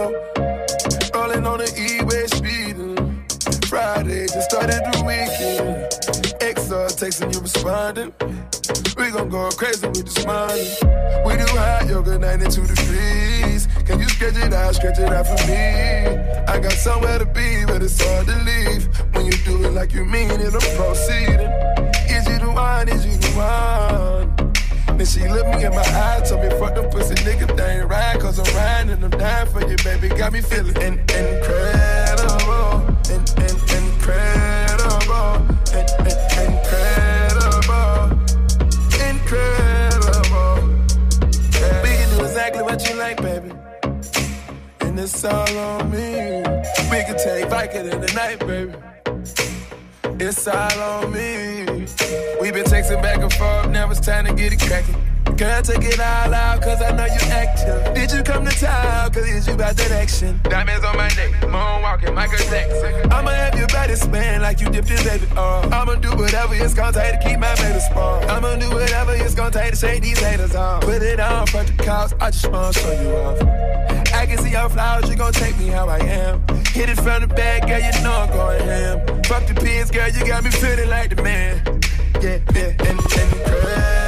Rolling 1.13 1.45
on 1.45 1.57
the 1.59 1.69
E-way 1.77 2.27
speeding. 2.27 2.95
Friday 3.67 4.27
just 4.27 4.49
started 4.49 4.81
the 4.91 5.03
weekend. 5.05 5.87
XR 6.41 6.87
texting 6.99 7.33
you 7.33 7.41
responding. 7.41 8.13
We 9.17 9.23
gon' 9.23 9.29
go 9.29 9.49
crazy 9.49 9.87
with 9.87 10.05
this 10.05 10.25
money. 10.27 10.61
We 11.25 11.37
do 11.37 11.45
hot 11.57 11.87
yoga 11.89 12.19
92 12.19 12.61
degrees. 12.67 13.67
Can 13.83 13.99
you 13.99 14.07
stretch 14.09 14.35
it 14.37 14.53
out, 14.53 14.75
stretch 14.75 14.99
it 14.99 15.11
out 15.11 15.25
for 15.25 15.47
me? 15.47 15.55
I 16.47 16.59
got 16.59 16.73
somewhere 16.73 17.17
to 17.17 17.25
be, 17.25 17.65
but 17.65 17.81
it's 17.81 17.99
hard 17.99 18.27
to 18.27 18.35
leave. 18.43 18.85
When 19.15 19.25
you 19.25 19.31
do 19.43 19.63
it 19.65 19.71
like 19.71 19.91
you 19.91 20.05
mean 20.05 20.29
it, 20.29 20.53
I'm 20.53 20.61
proceeding. 20.77 21.49
Is 22.13 22.27
you 22.29 22.37
the 22.37 22.51
one? 22.53 22.89
Is 22.89 23.07
you 23.07 23.17
the 23.17 23.31
one? 23.35 24.97
Then 24.99 25.05
she 25.07 25.27
looked 25.27 25.49
me 25.49 25.65
in 25.65 25.71
my 25.71 25.81
eyes, 25.81 26.29
told 26.29 26.43
me 26.43 26.49
fuck 26.51 26.75
them 26.75 26.87
pussy 26.91 27.15
niggas, 27.15 27.57
they 27.57 27.79
ain't 27.79 27.89
right, 27.89 28.19
cause 28.19 28.37
I'm 28.37 28.55
riding 28.55 28.91
and 28.91 29.03
I'm 29.03 29.09
dying 29.19 29.47
for 29.49 29.61
you, 29.67 29.77
baby. 29.83 30.09
Got 30.09 30.31
me 30.33 30.41
feeling 30.41 30.75
in- 30.77 30.99
incredible, 30.99 32.85
in- 33.09 33.25
in- 33.41 33.61
incredible, 33.81 35.41
in- 35.73 36.05
in- 36.05 36.26
it's 45.07 45.23
all 45.23 45.57
on 45.57 45.89
me. 45.89 46.43
We 46.91 46.99
can 47.05 47.17
take 47.17 47.47
Viking 47.49 47.87
in 47.87 48.01
the 48.01 48.11
night, 48.13 48.39
baby. 48.39 48.73
It's 50.19 50.47
all 50.47 50.81
on 50.81 51.13
me. 51.13 51.63
we 52.41 52.51
been 52.51 52.65
texting 52.65 53.01
back 53.01 53.19
and 53.19 53.31
forth, 53.31 53.69
now 53.69 53.89
it's 53.89 54.01
time 54.01 54.25
to 54.25 54.33
get 54.33 54.51
it 54.51 54.59
cracking. 54.59 54.95
Girl, 55.37 55.61
take 55.61 55.83
it 55.83 55.99
all 55.99 56.33
out, 56.33 56.61
cause 56.61 56.81
I 56.81 56.91
know 56.91 57.05
you 57.05 57.21
active. 57.31 57.93
Did 57.93 58.11
you 58.11 58.21
come 58.21 58.43
to 58.43 58.51
town? 58.51 59.13
Cause 59.13 59.27
is 59.29 59.47
you 59.47 59.53
about 59.53 59.77
that 59.77 59.91
action? 59.91 60.41
Diamonds 60.43 60.83
on 60.83 60.97
my 60.97 61.07
neck, 61.09 61.31
moonwalking, 61.41 62.13
Michael 62.13 62.39
Jackson. 62.49 63.11
I'ma 63.11 63.29
have 63.29 63.57
your 63.57 63.67
body 63.67 63.95
spank 63.95 64.41
like 64.41 64.59
you 64.59 64.69
dipped 64.69 64.89
in 64.89 65.01
baby 65.05 65.25
oil. 65.37 65.73
I'ma 65.73 65.95
do 65.95 66.09
whatever 66.17 66.55
it's 66.55 66.73
gonna 66.73 66.91
take 66.91 67.21
to 67.21 67.27
keep 67.29 67.39
my 67.39 67.55
baby 67.55 67.79
spawn. 67.79 68.23
I'ma 68.29 68.55
do 68.57 68.69
whatever 68.71 69.13
it's 69.13 69.35
gonna 69.35 69.51
take 69.51 69.71
to 69.71 69.77
shake 69.77 70.01
these 70.01 70.19
haters 70.19 70.55
off. 70.55 70.81
Put 70.81 71.01
it 71.01 71.19
on 71.19 71.47
for 71.47 71.63
the 71.63 71.83
cops. 71.83 72.13
I 72.19 72.31
just 72.31 72.51
wanna 72.51 72.73
show 72.73 73.01
you 73.01 73.09
off 73.15 73.96
can 74.27 74.37
see 74.39 74.51
how 74.51 74.67
flowers, 74.67 75.09
you 75.09 75.15
gon' 75.15 75.33
take 75.33 75.57
me 75.57 75.67
how 75.67 75.87
I 75.87 75.99
am. 75.99 76.43
Hit 76.73 76.89
it 76.89 76.97
from 76.97 77.21
the 77.21 77.27
back, 77.27 77.67
girl, 77.67 77.79
you 77.79 78.03
know 78.03 78.11
I'm 78.11 78.29
going 78.29 78.61
ham. 78.61 79.23
Fuck 79.23 79.47
the 79.47 79.53
pins, 79.55 79.89
girl, 79.91 80.09
you 80.09 80.25
got 80.25 80.43
me 80.43 80.51
feeling 80.51 80.89
like 80.89 81.15
the 81.15 81.21
man. 81.21 81.61
Yeah, 82.21 82.39
yeah, 82.53 82.89
and, 82.89 82.99
and 82.99 83.45
girl. 83.45 84.06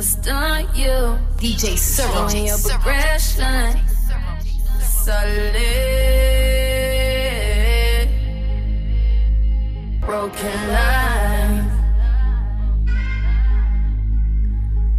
Stunt 0.00 0.74
you. 0.74 1.18
DJ 1.36 1.76
Cyril. 1.76 2.32
Your 2.32 2.56
progression. 2.56 3.78
Solid. 4.80 5.28
Broken 10.00 10.68
lines. 10.68 11.72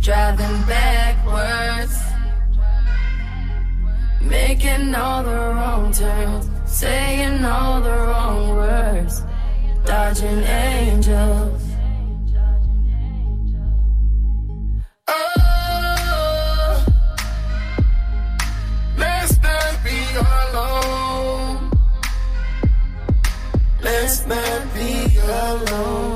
Driving 0.01 0.61
backwards. 0.67 1.97
Making 4.21 4.93
all 4.93 5.23
the 5.23 5.31
wrong 5.31 5.91
turns. 5.91 6.47
Saying 6.67 7.43
all 7.43 7.81
the 7.81 7.89
wrong 7.89 8.49
words. 8.49 9.23
Dodging 9.83 10.43
angels. 10.43 11.50
just 24.11 24.27
might 24.27 24.65
be 24.73 25.17
alone. 25.19 26.10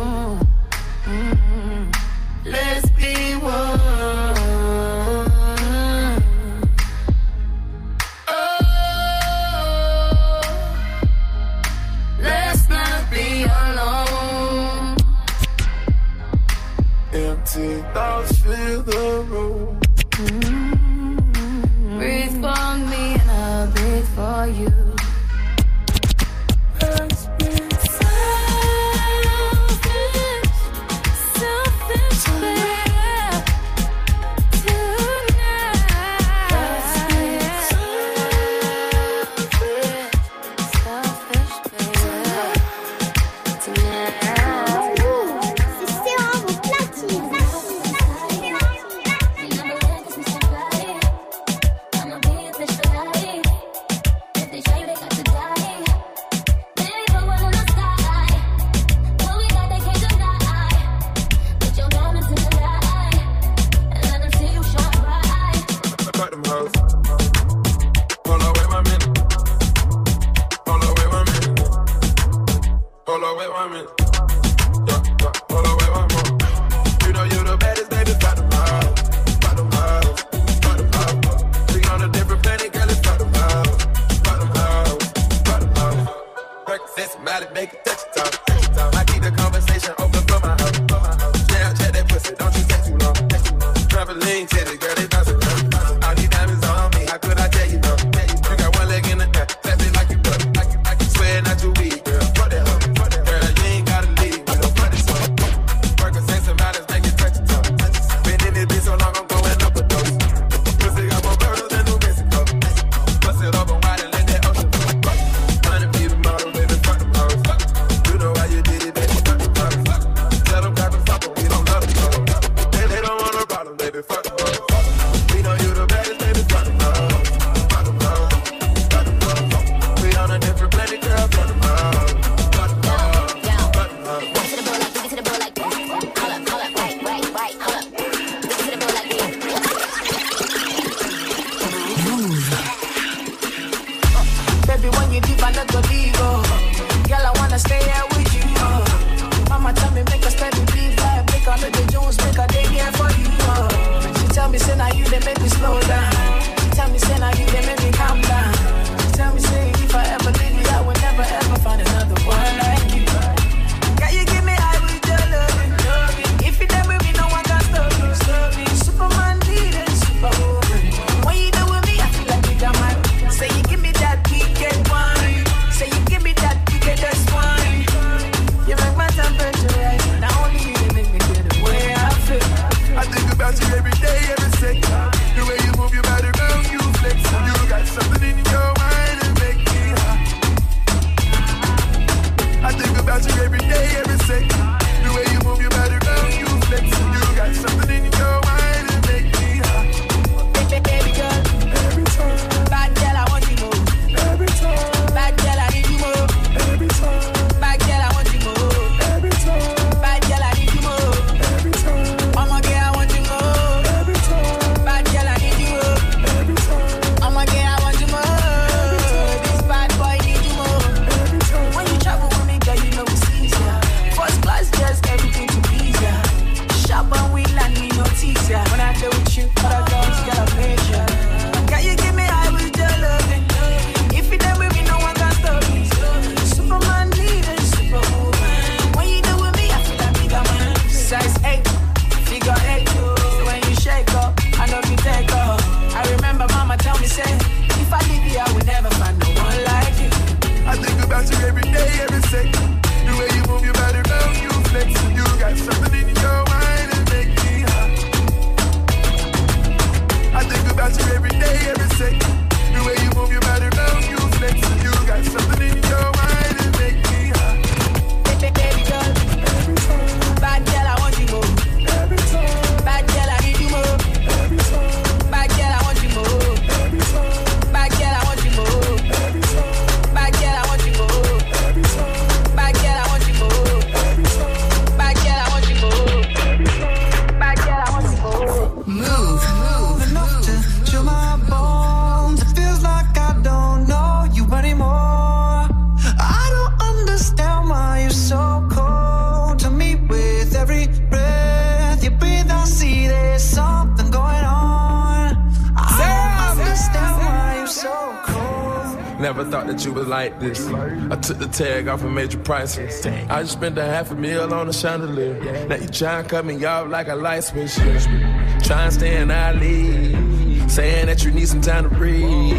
Tag 311.56 311.88
off 311.88 312.04
a 312.04 312.10
major 312.10 312.38
price. 312.39 312.78
I 312.78 313.41
just 313.41 313.54
spent 313.54 313.78
a 313.78 313.86
half 313.86 314.12
a 314.12 314.15
meal 314.15 314.54
on 314.54 314.68
a 314.68 314.74
chandelier. 314.74 315.68
Now 315.68 315.76
you 315.78 315.88
try 315.88 316.20
and 316.20 316.28
cut 316.28 316.46
me 316.46 316.63
off 316.65 316.89
like 316.89 317.08
a 317.08 317.15
light 317.15 317.46
switch. 317.46 317.76
Try 317.76 318.84
and 318.84 318.94
stay 318.94 319.22
in 319.22 319.32
our 319.32 319.54
league. 319.54 320.70
Saying 320.70 321.06
that 321.06 321.24
you 321.24 321.32
need 321.32 321.48
some 321.48 321.62
time 321.62 321.89
to 321.89 321.96
breathe. 321.96 322.58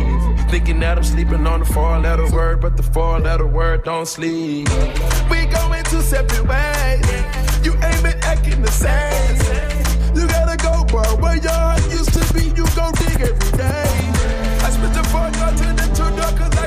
Thinking 0.48 0.80
that 0.80 0.96
I'm 0.96 1.04
sleeping 1.04 1.46
on 1.46 1.60
the 1.60 1.66
four 1.66 1.98
letter 1.98 2.26
word, 2.30 2.60
but 2.62 2.76
the 2.78 2.82
four 2.82 3.20
letter 3.20 3.46
word 3.46 3.84
don't 3.84 4.06
sleep. 4.06 4.68
We 5.30 5.44
going 5.46 5.84
two 5.84 6.00
separate 6.00 6.46
ways. 6.46 7.66
You 7.66 7.74
ain't 7.74 8.02
been 8.02 8.18
acting 8.22 8.62
the 8.62 8.70
same. 8.70 10.16
You 10.16 10.26
gotta 10.26 10.56
go, 10.56 10.84
bro. 10.84 11.02
Where 11.16 11.36
your 11.36 11.52
heart 11.52 11.82
used 11.90 12.14
to 12.14 12.34
be, 12.34 12.44
you 12.44 12.64
go 12.74 12.90
dig 12.92 13.20
every 13.20 13.58
day. 13.58 13.92
I 14.64 14.70
spent 14.70 14.94
the 14.94 15.04
four 15.12 15.28
door 15.32 15.50
to 15.50 15.66
the 15.74 15.85
two 15.85 15.85
door, 15.85 15.85
cause 15.85 15.85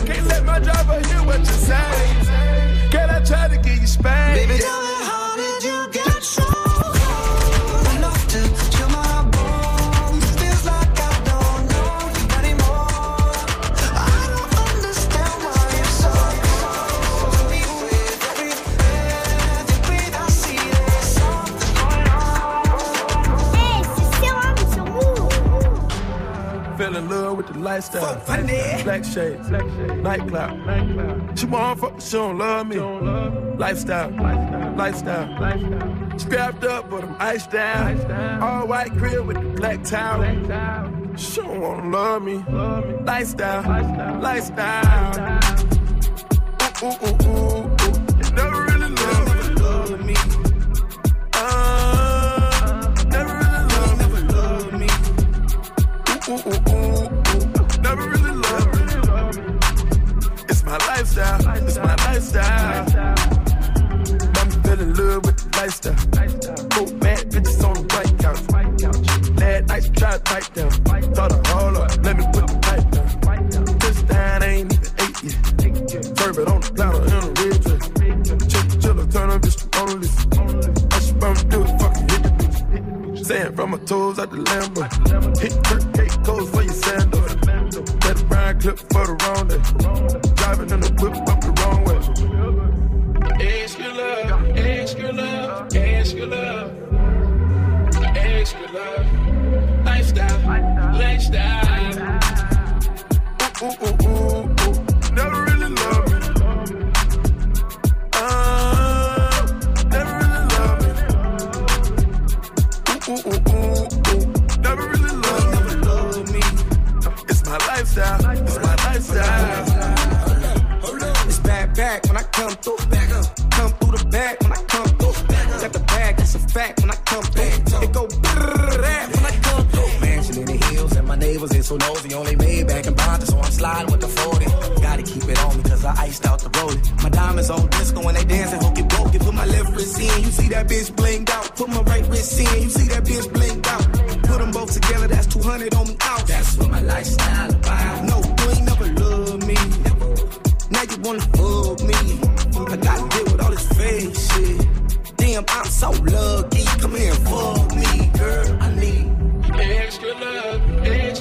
Can't 0.05 0.27
let 0.27 0.45
my 0.45 0.59
driver 0.59 0.99
hear 1.07 1.23
what 1.23 1.39
you 1.39 1.45
say. 1.45 2.89
Can 2.91 3.09
I 3.09 3.23
try 3.23 3.47
to 3.49 3.57
get 3.57 3.81
you 3.81 3.87
spanked? 3.87 4.47
Baby, 4.47 4.63
in 26.99 27.09
love 27.09 27.37
with 27.37 27.47
the 27.47 27.57
lifestyle. 27.57 28.21
Black 28.83 29.03
shades, 29.05 29.49
nightclub. 29.49 31.37
She 31.37 31.45
want 31.45 31.79
fuck, 31.79 31.99
she 32.01 32.11
don't 32.17 32.37
love 32.37 32.67
me. 32.67 32.77
Lifestyle, 33.57 34.11
lifestyle. 34.75 36.19
Scrapped 36.19 36.63
up, 36.65 36.89
but 36.89 37.03
I'm 37.03 37.15
iced 37.19 37.51
down. 37.51 38.41
All 38.41 38.67
white 38.67 38.93
grill 38.93 39.23
with 39.23 39.37
the 39.37 39.49
black 39.59 39.83
towel. 39.83 40.23
She 41.15 41.41
don't 41.41 41.61
wanna 41.61 41.89
love 41.89 42.23
me. 42.23 42.43
Lifestyle, 43.03 43.63
lifestyle. 44.21 45.39
Ooh, 46.81 46.87
ooh, 46.87 46.97
ooh, 47.03 47.27
ooh, 47.27 47.65
ooh. 47.65 47.78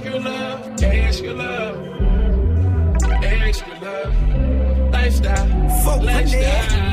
Love, 0.04 0.20
extra 0.20 0.20
love, 0.20 0.82
extra 0.82 1.34
love, 1.34 1.76
extra 3.24 3.80
love. 3.80 4.92
Lifestyle, 4.92 5.68
Fuck 5.84 6.02
lifestyle. 6.02 6.87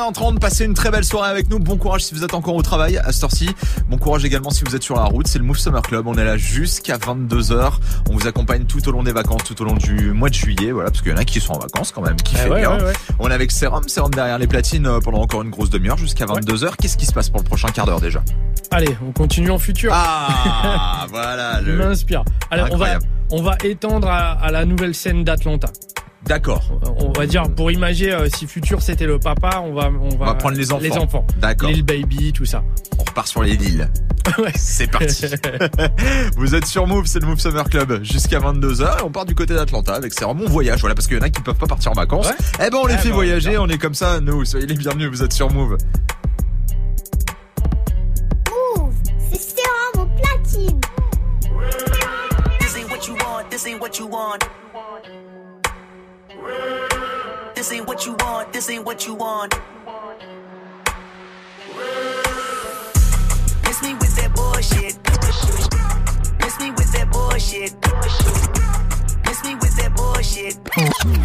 21h30, 0.00 0.38
passez 0.38 0.64
une 0.66 0.74
très 0.74 0.90
belle 0.90 1.04
soirée 1.04 1.30
avec 1.30 1.48
nous. 1.48 1.58
Bon 1.58 1.76
courage 1.78 2.04
si 2.04 2.14
vous 2.14 2.22
êtes 2.22 2.34
encore 2.34 2.54
au 2.54 2.60
travail 2.62 2.98
à 2.98 3.12
cette 3.12 3.24
heure-ci. 3.24 3.48
Bon 3.88 3.96
courage 3.96 4.24
également 4.26 4.50
si 4.50 4.62
vous 4.64 4.76
êtes 4.76 4.82
sur 4.82 4.94
la 4.96 5.04
route. 5.04 5.26
C'est 5.26 5.38
le 5.38 5.44
Move 5.44 5.56
Summer 5.56 5.80
Club. 5.80 6.06
On 6.06 6.14
est 6.14 6.24
là 6.24 6.36
jusqu'à 6.36 6.98
22h. 6.98 7.72
On 8.10 8.16
vous 8.16 8.26
accompagne 8.26 8.64
tout 8.64 8.86
au 8.88 8.92
long 8.92 9.02
des 9.02 9.12
vacances, 9.12 9.44
tout 9.44 9.60
au 9.62 9.64
long 9.64 9.72
du 9.72 10.12
mois 10.12 10.28
de 10.28 10.34
juillet. 10.34 10.70
Voilà, 10.72 10.90
parce 10.90 11.00
qu'il 11.02 11.12
y 11.12 11.14
en 11.14 11.18
a 11.18 11.24
qui 11.24 11.40
sont 11.40 11.54
en 11.54 11.58
vacances 11.58 11.92
quand 11.92 12.02
même, 12.02 12.16
qui 12.16 12.34
Eh 12.36 12.42
fait 12.42 12.50
ouais, 12.50 12.60
bien. 12.60 12.76
ouais, 12.76 12.84
ouais. 12.84 12.92
On 13.18 13.30
est 13.30 13.34
avec 13.34 13.50
Serum, 13.50 13.88
Serum 13.88 14.12
derrière 14.12 14.38
les 14.38 14.46
platines 14.46 14.86
euh, 14.86 15.00
pendant 15.00 15.22
encore 15.22 15.40
une 15.42 15.50
grosse 15.50 15.70
demi-heure 15.70 15.96
jusqu'à 15.96 16.26
22h. 16.26 16.72
Qu'est-ce 16.80 16.98
qui 16.98 17.06
se 17.06 17.14
passe 17.14 17.30
pour 17.30 17.40
le 17.40 17.46
prochain 17.46 17.68
quart 17.68 17.86
d'heure 17.86 18.00
déjà? 18.00 18.22
Allez, 18.70 18.94
on 19.06 19.12
continue 19.12 19.50
en 19.50 19.58
futur. 19.58 19.92
Ah, 19.94 21.06
voilà. 21.10 21.62
Je 21.64 21.70
Le... 21.70 21.78
m'inspire. 21.78 22.22
Alors, 22.50 22.68
on 22.72 22.76
va, 22.76 22.98
on 23.30 23.40
va 23.42 23.56
étendre 23.64 24.08
à, 24.08 24.32
à 24.32 24.50
la 24.50 24.66
nouvelle 24.66 24.94
scène 24.94 25.24
d'Atlanta. 25.24 25.68
D'accord. 26.24 26.80
On 26.98 27.12
va 27.12 27.26
dire, 27.26 27.44
pour 27.54 27.70
imager 27.70 28.12
euh, 28.12 28.28
si 28.34 28.46
Futur 28.46 28.82
c'était 28.82 29.06
le 29.06 29.18
papa, 29.18 29.62
on 29.64 29.72
va, 29.74 29.88
on 29.88 30.08
va, 30.16 30.16
On 30.22 30.24
va 30.26 30.34
prendre 30.34 30.56
les 30.56 30.72
enfants. 30.72 30.82
Les 30.82 30.92
enfants. 30.92 31.26
D'accord. 31.38 31.70
Lil 31.70 31.84
Baby, 31.84 32.32
tout 32.32 32.44
ça. 32.44 32.64
On 32.98 33.04
repart 33.04 33.28
sur 33.28 33.42
les 33.42 33.56
Lilles. 33.56 33.88
Ouais. 34.38 34.50
C'est 34.56 34.90
parti. 34.90 35.24
Vous 36.36 36.56
êtes 36.56 36.66
sur 36.66 36.88
Move, 36.88 37.06
c'est 37.06 37.20
le 37.20 37.28
Move 37.28 37.38
Summer 37.38 37.62
Club 37.70 38.02
jusqu'à 38.02 38.40
22h 38.40 38.98
et 38.98 39.02
on 39.04 39.10
part 39.12 39.24
du 39.24 39.36
côté 39.36 39.54
d'Atlanta 39.54 39.94
avec 39.94 40.12
c'est 40.12 40.24
vraiment 40.24 40.44
voyage 40.46 40.80
voilà 40.80 40.96
parce 40.96 41.06
qu'il 41.06 41.16
y 41.16 41.20
en 41.20 41.22
a 41.22 41.30
qui 41.30 41.40
peuvent 41.42 41.54
pas 41.54 41.68
partir 41.68 41.92
en 41.92 41.94
vacances. 41.94 42.26
Ouais. 42.28 42.34
Eh 42.66 42.70
ben 42.70 42.78
on 42.82 42.86
les 42.86 42.94
Eh 42.94 42.98
fait 42.98 43.08
ben, 43.10 43.14
voyager, 43.14 43.56
on 43.56 43.68
est 43.68 43.78
comme 43.78 43.94
ça 43.94 44.18
nous, 44.18 44.44
soyez 44.44 44.66
les 44.66 44.74
bienvenus, 44.74 45.08
vous 45.10 45.22
êtes 45.22 45.32
sur 45.32 45.48
Move. 45.52 45.76
Move, 48.76 48.94
c'est 49.32 49.54
platine. 50.20 50.80
This 52.58 52.76
ain't 52.76 52.90
what 52.90 53.06
you 53.06 53.14
want, 53.14 53.48
this 53.48 53.66
ain't 53.66 53.80
what 53.80 53.96
you 54.00 54.08
want. 54.08 54.42
This 57.54 57.72
ain't 57.72 57.86
what 57.86 58.06
you 58.06 58.14
want, 58.20 58.52
this 58.52 58.70
ain't 58.70 58.84
what 58.84 59.06
you 59.06 59.14
want. 59.14 59.54
Miss 63.64 63.82
me 63.82 63.94
with 63.94 64.16
that 64.16 64.32
bullshit. 64.34 64.96
Miss 66.40 66.58
me 66.60 66.70
with 66.70 66.92
that 66.92 67.10
bullshit. 67.12 67.72
Miss 70.76 71.04
me 71.04 71.18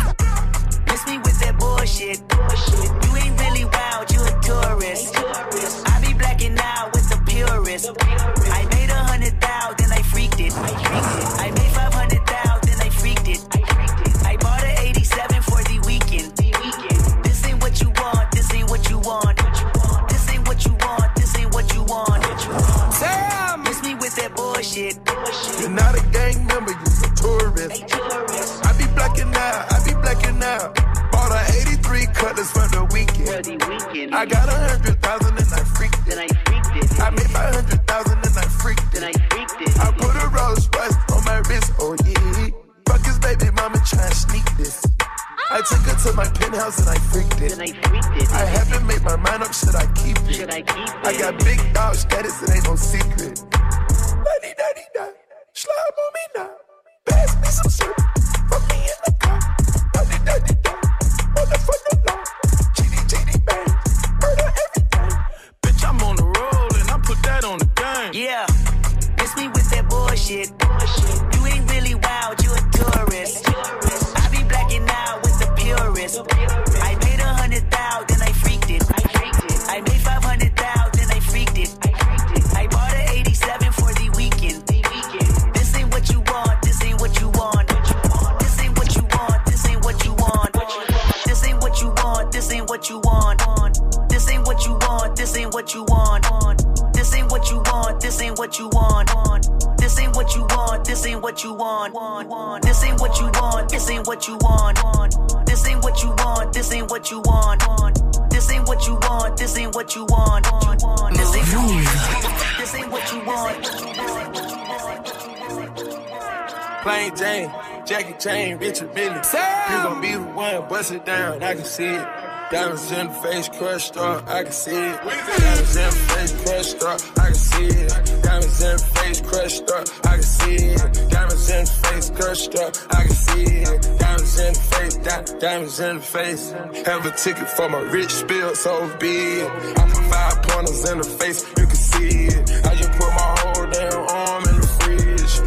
Plain 116.84 117.16
Jane, 117.16 117.52
Jackie 117.86 118.16
Chan, 118.20 118.58
Richard 118.58 118.94
Mille. 118.96 119.14
You 119.14 119.84
gon' 119.84 120.02
be 120.02 120.14
the 120.14 120.20
one, 120.20 120.68
bust 120.68 120.92
it 120.92 121.06
down, 121.06 121.42
I 121.44 121.54
can 121.54 121.64
see 121.64 121.86
it. 121.86 122.08
Diamonds 122.52 122.92
in 122.92 123.08
the 123.08 123.14
face, 123.14 123.48
crushed 123.48 123.96
up, 123.96 124.28
I 124.28 124.44
can 124.44 124.52
see 124.52 124.72
it. 124.76 125.00
Diamonds 125.02 125.76
in 125.78 125.86
the 125.86 125.96
face, 126.12 126.34
crushed 126.44 126.84
up, 126.84 127.00
I 127.18 127.26
can 127.28 127.36
see 127.36 127.68
it. 127.68 128.22
Diamonds 128.24 128.62
in 128.62 128.76
the 128.76 128.84
face, 128.96 129.22
crushed 129.22 129.70
up, 129.72 129.88
I 130.06 130.16
can 130.16 130.24
see 130.24 130.56
it. 130.56 131.10
Diamonds 131.10 131.50
in 131.50 131.66
the 131.66 131.72
face, 131.72 132.10
crushed 132.10 132.56
up, 132.56 132.76
I 132.90 133.04
can 133.04 133.12
see 133.12 133.44
it. 133.44 134.00
Diamonds 134.00 134.40
in 134.40 134.54
the 134.54 134.60
face, 134.60 134.96
di- 134.98 135.40
diamonds 135.40 135.80
in 135.80 135.96
the 135.98 136.04
face. 136.04 136.52
Have 136.86 137.06
a 137.06 137.12
ticket 137.12 137.48
for 137.48 137.70
my 137.70 137.80
rich 137.80 138.12
spill, 138.12 138.54
so 138.56 138.94
be 138.98 139.40
it. 139.42 139.52
I 139.78 139.84
put 139.88 140.04
five 140.12 140.42
pointers 140.44 140.90
in 140.90 140.98
the 140.98 141.04
face, 141.06 141.48
you 141.58 141.66
can 141.68 141.76
see 141.76 142.26
it. 142.26 142.66
I 142.66 142.71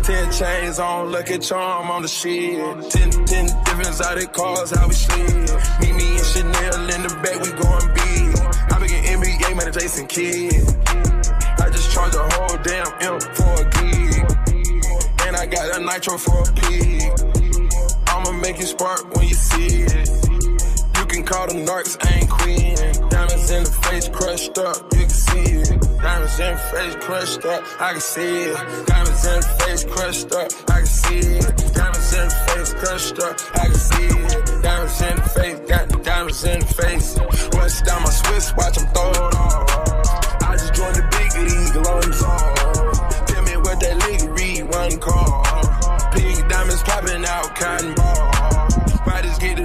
Ten 0.04 0.30
chains 0.30 0.78
on, 0.78 1.10
lucky 1.12 1.38
charm 1.38 1.90
on 1.90 2.02
the 2.02 2.08
shit. 2.08 2.60
Ten, 2.90 3.10
ten 3.24 3.46
different 3.64 3.88
exotic 3.88 4.34
cars, 4.34 4.70
how 4.70 4.86
we 4.86 4.92
slid. 4.92 5.50
Meet 5.80 5.94
me 5.94 6.16
and 6.16 6.26
Chanel 6.26 6.90
in 6.92 7.02
the 7.04 7.14
back, 7.24 7.40
we 7.40 7.48
going 7.56 7.88
big. 7.96 8.36
I 8.68 8.78
been 8.80 8.92
an 8.92 9.22
NBA 9.22 9.56
man, 9.56 9.72
Jason 9.72 10.06
Kidd. 10.06 10.60
I 11.58 11.70
just 11.70 11.90
charge 11.90 12.14
a 12.14 12.28
whole 12.36 12.58
damn 12.60 12.84
M 13.00 13.18
for 13.32 13.48
a 13.56 13.64
gig. 13.80 14.20
And 15.24 15.36
I 15.36 15.46
got 15.46 15.74
a 15.74 15.80
nitro 15.80 16.18
for 16.18 16.36
a 16.36 16.52
pig. 16.52 17.00
I'ma 18.08 18.32
make 18.42 18.58
you 18.58 18.66
spark 18.66 19.16
when 19.16 19.26
you 19.26 19.34
see 19.34 19.84
it. 19.88 20.08
You 20.98 21.06
can 21.06 21.24
call 21.24 21.46
them 21.48 21.64
narcs, 21.64 21.96
I 22.04 22.18
ain't 22.18 22.28
queen. 22.28 22.76
Diamonds 23.08 23.50
in 23.50 23.64
the 23.64 23.70
face, 23.88 24.08
crushed 24.10 24.58
up, 24.58 24.92
you 24.92 25.08
see 25.34 25.52
it. 25.54 25.80
Diamonds 26.00 26.38
in 26.38 26.56
face, 26.56 26.96
crushed 27.00 27.44
up, 27.44 27.62
I 27.80 27.92
can 27.92 28.00
see 28.00 28.42
it. 28.44 28.86
Diamonds 28.86 29.24
in 29.26 29.42
face, 29.58 29.84
crushed 29.84 30.32
up, 30.32 30.50
I 30.68 30.78
can 30.78 30.86
see 30.86 31.18
it. 31.18 31.74
Diamonds 31.74 32.12
in 32.14 32.30
face, 32.46 32.74
crushed 32.74 33.18
up, 33.20 33.36
I 33.54 33.66
can 33.66 33.74
see 33.74 34.06
it. 34.06 34.62
Diamonds 34.62 35.00
in 35.02 35.16
face, 35.34 35.58
got 35.68 36.04
diamonds 36.04 36.44
in 36.44 36.60
face. 36.62 37.18
Bust 37.50 37.84
down 37.84 38.02
my 38.02 38.10
Swiss, 38.10 38.54
watch 38.56 38.76
them 38.76 38.86
throw 38.94 39.10
it 39.10 39.34
off. 39.34 40.42
I 40.42 40.52
just 40.52 40.74
joined 40.74 40.96
the 40.96 41.06
big 41.16 41.30
league, 41.48 41.76
long 41.86 42.08
Tell 43.26 43.42
me 43.42 43.56
what 43.64 43.80
that 43.80 43.96
league 44.06 44.30
read, 44.38 44.62
one 44.70 44.98
call. 45.00 45.42
Pink 46.12 46.48
diamonds 46.48 46.82
popping 46.82 47.24
out, 47.24 47.54
cotton 47.56 47.94
ball. 47.94 48.33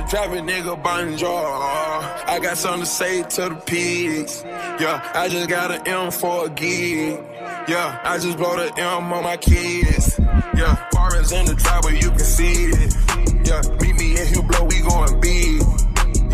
The 0.10 0.16
traffic, 0.16 0.42
nigga, 0.42 0.82
bonjour. 0.82 1.30
I 1.30 2.40
got 2.42 2.58
something 2.58 2.80
to 2.82 2.86
say 2.88 3.22
to 3.22 3.50
the 3.50 3.56
pigs. 3.64 4.44
Yeah, 4.44 5.08
I 5.14 5.30
just 5.30 5.48
got 5.48 5.70
an 5.70 5.88
M 5.88 6.10
for 6.10 6.48
a 6.48 6.50
gig. 6.50 7.24
Yeah, 7.68 8.02
I 8.04 8.18
just 8.18 8.36
blow 8.40 8.56
the 8.56 8.74
M 8.76 9.14
on 9.14 9.24
my 9.24 9.38
kids. 9.38 10.20
Yeah, 10.58 10.76
foreigns 10.92 11.32
in 11.32 11.46
the 11.46 11.54
driveway, 11.54 12.00
you 12.00 12.10
can 12.10 12.20
see 12.20 12.72
it. 12.74 12.96
Yeah, 13.46 13.62
meet 13.82 13.96
me 14.02 14.20
in 14.20 14.28
Hublot, 14.34 14.68
we 14.72 14.82
going 14.82 15.22
big. 15.22 15.62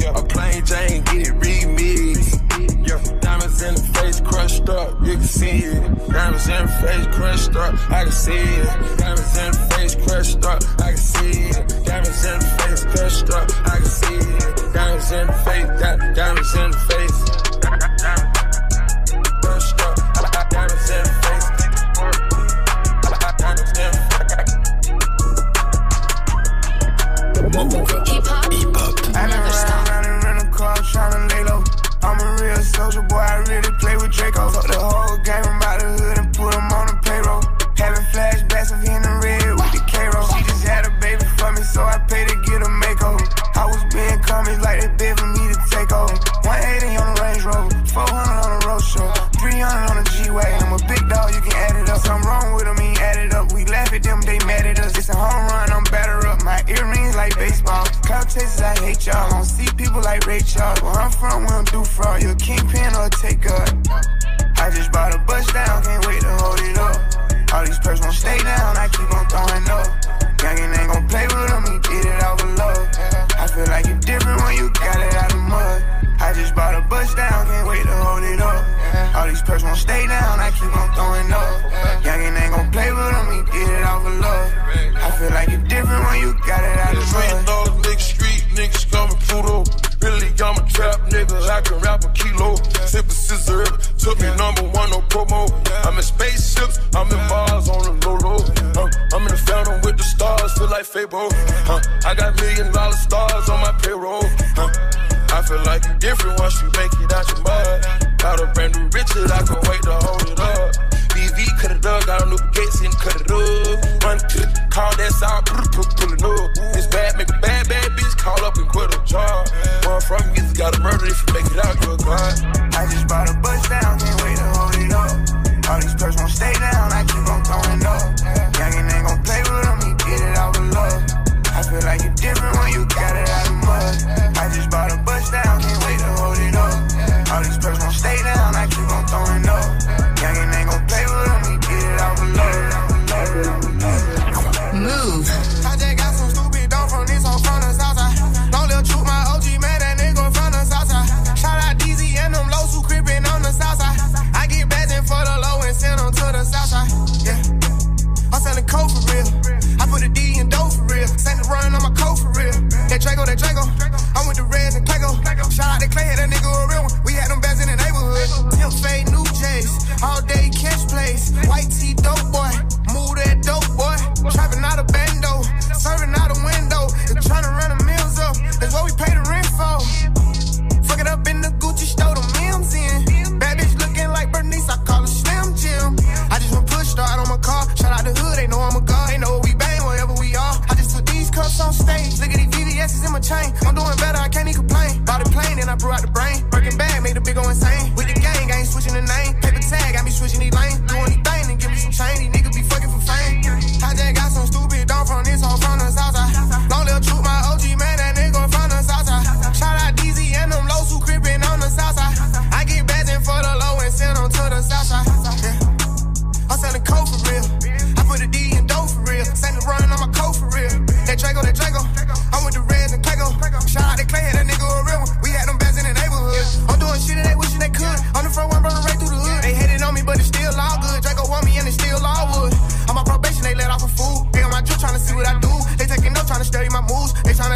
Yeah, 0.01 0.19
a 0.19 0.23
plain 0.23 0.63
Jane, 0.65 1.03
get 1.03 1.27
it 1.27 1.35
remixed. 1.35 2.87
Yeah, 2.87 3.19
diamonds 3.19 3.61
in 3.61 3.75
the 3.75 3.81
face, 3.81 4.21
crushed 4.21 4.69
up, 4.69 5.01
you 5.01 5.15
can 5.15 5.23
see 5.23 5.49
it. 5.49 6.09
Diamonds 6.09 6.47
in 6.47 6.65
the 6.65 6.71
face, 6.79 7.07
crushed 7.17 7.55
up, 7.57 7.91
I 7.91 8.03
can 8.03 8.11
see 8.13 8.31
it. 8.31 8.97
Diamonds 8.99 9.37
in 9.37 9.51
the 9.51 9.75
face, 9.75 9.95
crushed 9.95 10.45
up, 10.45 10.63
I 10.79 10.91
can 10.91 10.97
see 10.97 11.41
it. 11.49 11.85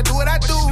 To 0.04 0.12
do 0.12 0.16
what 0.16 0.28
I 0.28 0.38
do. 0.40 0.69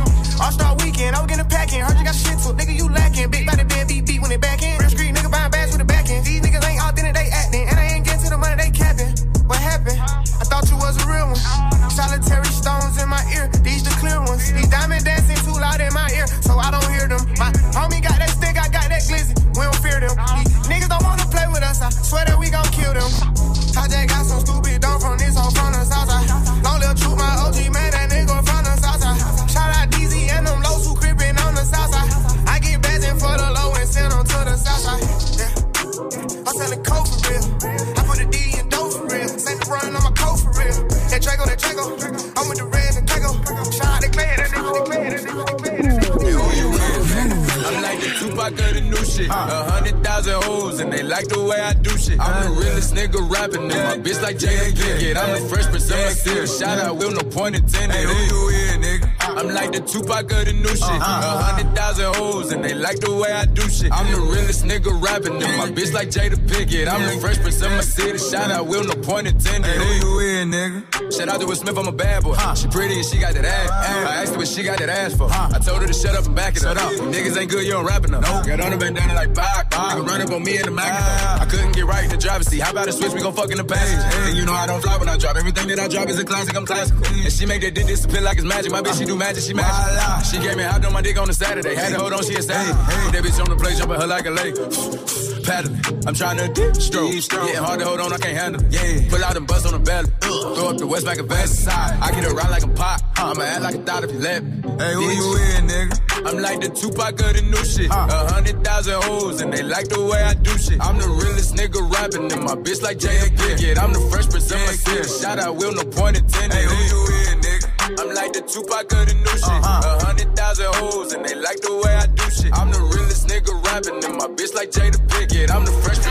I'm 55.17 55.41
the 55.41 55.49
fresh 55.49 55.65
prince 55.67 55.89
of 55.89 55.97
my 55.97 56.09
city. 56.09 56.47
Shout 56.47 56.79
out, 56.79 56.97
Will, 56.97 57.11
no 57.11 57.21
point 57.21 57.55
intended. 57.55 57.95
Hey, 57.95 58.03
who 58.03 58.13
you 58.13 58.49
is, 58.49 58.71
nigga? 58.77 59.09
I'm 59.19 59.49
like 59.49 59.71
the 59.71 59.81
Tupac 59.81 60.31
of 60.31 60.45
the 60.45 60.53
new 60.53 60.69
shit. 60.69 60.81
Uh-huh. 60.81 61.37
A 61.37 61.43
hundred 61.43 61.75
thousand 61.75 62.15
hoes 62.15 62.51
and 62.51 62.63
they 62.63 62.73
like 62.73 62.99
the 62.99 63.13
way 63.13 63.31
I 63.31 63.45
do 63.45 63.61
shit. 63.69 63.91
I'm 63.91 64.11
the 64.11 64.21
realest 64.21 64.63
nigga 64.63 64.91
rapping 65.01 65.41
and 65.41 65.57
my 65.57 65.69
bitch 65.69 65.93
like 65.93 66.09
Jada 66.09 66.35
Pinkett. 66.35 66.87
I'm 66.87 67.03
the 67.03 67.19
fresh 67.21 67.37
prince 67.37 67.61
of 67.61 67.71
my 67.71 67.81
city. 67.81 68.17
Shout 68.17 68.51
out, 68.51 68.67
Will, 68.67 68.83
no 68.83 68.95
point 68.95 69.27
intended. 69.27 69.69
Hey, 69.69 69.99
who 69.99 70.07
you 70.07 70.19
is, 70.19 70.45
nigga? 70.45 70.86
Shout 71.17 71.29
out 71.29 71.41
to 71.41 71.47
Will 71.47 71.55
Smith, 71.55 71.75
I'm 71.75 71.87
a 71.87 71.91
bad 71.91 72.23
boy. 72.23 72.35
She 72.53 72.67
pretty 72.67 72.97
and 72.97 73.05
she 73.05 73.17
got 73.17 73.33
that 73.33 73.43
ass. 73.43 73.71
I 73.71 74.21
asked 74.21 74.33
her 74.33 74.37
what 74.37 74.47
she 74.47 74.61
got 74.61 74.77
that 74.77 74.89
ass 74.89 75.17
for. 75.17 75.27
I 75.31 75.57
told 75.65 75.81
her 75.81 75.87
to 75.87 75.93
shut 75.93 76.15
up 76.15 76.27
and 76.27 76.35
back 76.35 76.55
it 76.55 76.63
up. 76.63 76.77
Niggas 76.77 77.35
ain't 77.35 77.49
good, 77.49 77.65
you 77.65 77.71
don't 77.71 77.85
rap 77.85 78.05
enough. 78.05 78.21
Got 78.21 78.61
on 78.61 78.69
the 78.69 78.77
bandana 78.77 79.15
like 79.15 79.33
Pac. 79.33 79.71
Nigga 79.71 80.05
run 80.05 80.21
up 80.21 80.29
on 80.29 80.43
me 80.43 80.59
in 80.59 80.65
the 80.65 80.71
Mac. 80.71 80.93
I 81.41 81.45
couldn't 81.45 81.71
get 81.71 81.85
right 81.85 82.03
in 82.03 82.11
the 82.11 82.17
driver's 82.17 82.47
seat. 82.47 82.59
How 82.59 82.69
about 82.69 82.87
a 82.87 82.91
switch? 82.91 83.13
We 83.13 83.21
gon' 83.21 83.33
fuck 83.33 83.49
in 83.49 83.57
the 83.57 83.63
passenger. 83.63 84.29
And 84.29 84.37
you 84.37 84.45
know 84.45 84.53
I 84.53 84.67
don't 84.67 84.79
fly 84.79 84.95
when 84.97 85.09
I 85.09 85.17
drop. 85.17 85.37
Everything 85.37 85.67
that 85.69 85.79
I 85.79 85.87
drop 85.87 86.07
is 86.07 86.19
a 86.19 86.23
classic. 86.23 86.55
I'm 86.55 86.67
classical. 86.67 87.03
And 87.03 87.33
she 87.33 87.47
make 87.47 87.61
that 87.61 87.73
dick 87.73 87.87
disappear 87.87 88.21
like 88.21 88.37
it's 88.37 88.45
magic. 88.45 88.71
My 88.71 88.83
bitch, 88.83 88.99
she 88.99 89.05
do 89.05 89.15
magic. 89.15 89.41
She 89.41 89.55
magic. 89.55 90.25
She 90.25 90.37
gave 90.37 90.55
me 90.55 90.63
hot 90.63 90.85
on 90.85 90.93
my 90.93 91.01
dick 91.01 91.17
on 91.17 91.27
a 91.27 91.33
Saturday. 91.33 91.73
Had 91.73 91.93
to 91.93 91.99
hold 91.99 92.13
on, 92.13 92.23
she 92.23 92.35
a 92.35 92.43
Saturday. 92.43 92.77
That 93.11 93.23
bitch 93.23 93.39
on 93.39 93.49
the 93.49 93.55
plate, 93.55 93.77
jumping 93.77 93.99
her 93.99 94.05
like 94.05 94.27
a 94.27 94.29
lake. 94.29 95.26
Paddling. 95.47 95.79
I'm 96.05 96.13
trying 96.13 96.37
to 96.37 96.47
deep 96.51 96.75
stroke. 96.75 97.11
Getting 97.11 97.55
hard 97.55 97.79
to 97.79 97.85
hold 97.85 98.01
on, 98.01 98.11
I 98.11 98.17
can't 98.17 98.37
handle 98.37 98.61
it. 98.61 98.67
Yeah. 98.67 99.09
Pull 99.09 99.23
out 99.23 99.37
and 99.37 99.47
bust 99.47 99.65
on 99.65 99.71
the 99.71 99.79
belly. 99.79 100.09
Throw 100.19 100.67
up 100.67 100.77
the 100.77 100.85
west 100.85 101.05
back 101.05 101.19
a 101.19 101.23
vest. 101.23 101.67
I 101.69 102.11
get 102.11 102.25
around 102.25 102.51
like 102.51 102.63
a 102.63 102.67
pot. 102.67 103.01
I'ma 103.15 103.43
act 103.43 103.61
like 103.61 103.75
a 103.75 103.77
thought 103.79 104.03
if 104.03 104.11
you 104.11 104.19
let 104.19 104.43
me. 104.43 104.61
Hey, 104.77 104.93
who 104.93 105.07
you 105.07 105.27
in, 105.55 105.67
nigga? 105.71 106.07
I'm 106.27 106.37
like 106.39 106.59
the 106.59 106.67
Tupac 106.67 107.19
of 107.21 107.33
the 107.33 107.41
new 107.47 107.63
shit. 107.63 107.89
A 107.89 108.33
hundred 108.33 108.61
thousand 108.61 109.01
hoes 109.03 109.39
and 109.39 109.53
they 109.53 109.63
like 109.63 109.87
the 109.87 110.03
way 110.03 110.21
I 110.21 110.33
do 110.33 110.51
shit. 110.57 110.83
I'm 110.83 110.97
the 110.97 111.07
realest 111.07 111.55
nigga 111.55 111.79
rapping 111.95 112.29
and 112.29 112.43
my 112.43 112.55
bitch 112.55 112.81
like 112.81 112.99
Jay 112.99 113.15
Jada 113.15 113.37
Pinkett. 113.37 113.77
I'm 113.79 113.93
the 113.93 114.01
fresh 114.11 114.27
prince 114.27 114.51
of 114.51 114.59
my 114.59 114.75
city. 114.75 115.07
Shout 115.21 115.39
out, 115.39 115.55
Will, 115.55 115.71
no 115.71 115.83
point 115.85 116.17
in 116.17 116.25
intended. 116.25 116.59
Hey, 116.59 116.65
who 116.67 116.75
you 116.75 117.01
in, 117.31 117.39
nigga? 117.39 117.67
I'm 118.03 118.13
like 118.13 118.33
the 118.33 118.41
Tupac 118.41 118.91
of 118.91 119.07
the 119.07 119.15
new 119.15 119.37
shit. 119.39 119.63
Uh-huh. 119.63 119.95
A 119.95 120.05
hundred 120.05 120.35
thousand 120.35 120.75
hoes 120.75 121.13
and 121.13 121.23
they 121.23 121.35
like 121.35 121.61
the 121.61 121.71
way 121.71 121.95
I 121.95 122.05
do 122.07 122.26
shit. 122.37 122.53
I'm 122.53 122.71
the 122.71 122.79
realest 122.79 123.27
nigga 123.27 123.53
rapping 123.65 124.03
and 124.05 124.17
my 124.17 124.27
bitch 124.27 124.53
like 124.53 124.71
Jada 124.71 124.99
Pinkett. 125.09 125.49
I'm 125.51 125.65
the 125.65 125.71
fresh 125.81 125.97
city. 125.97 126.07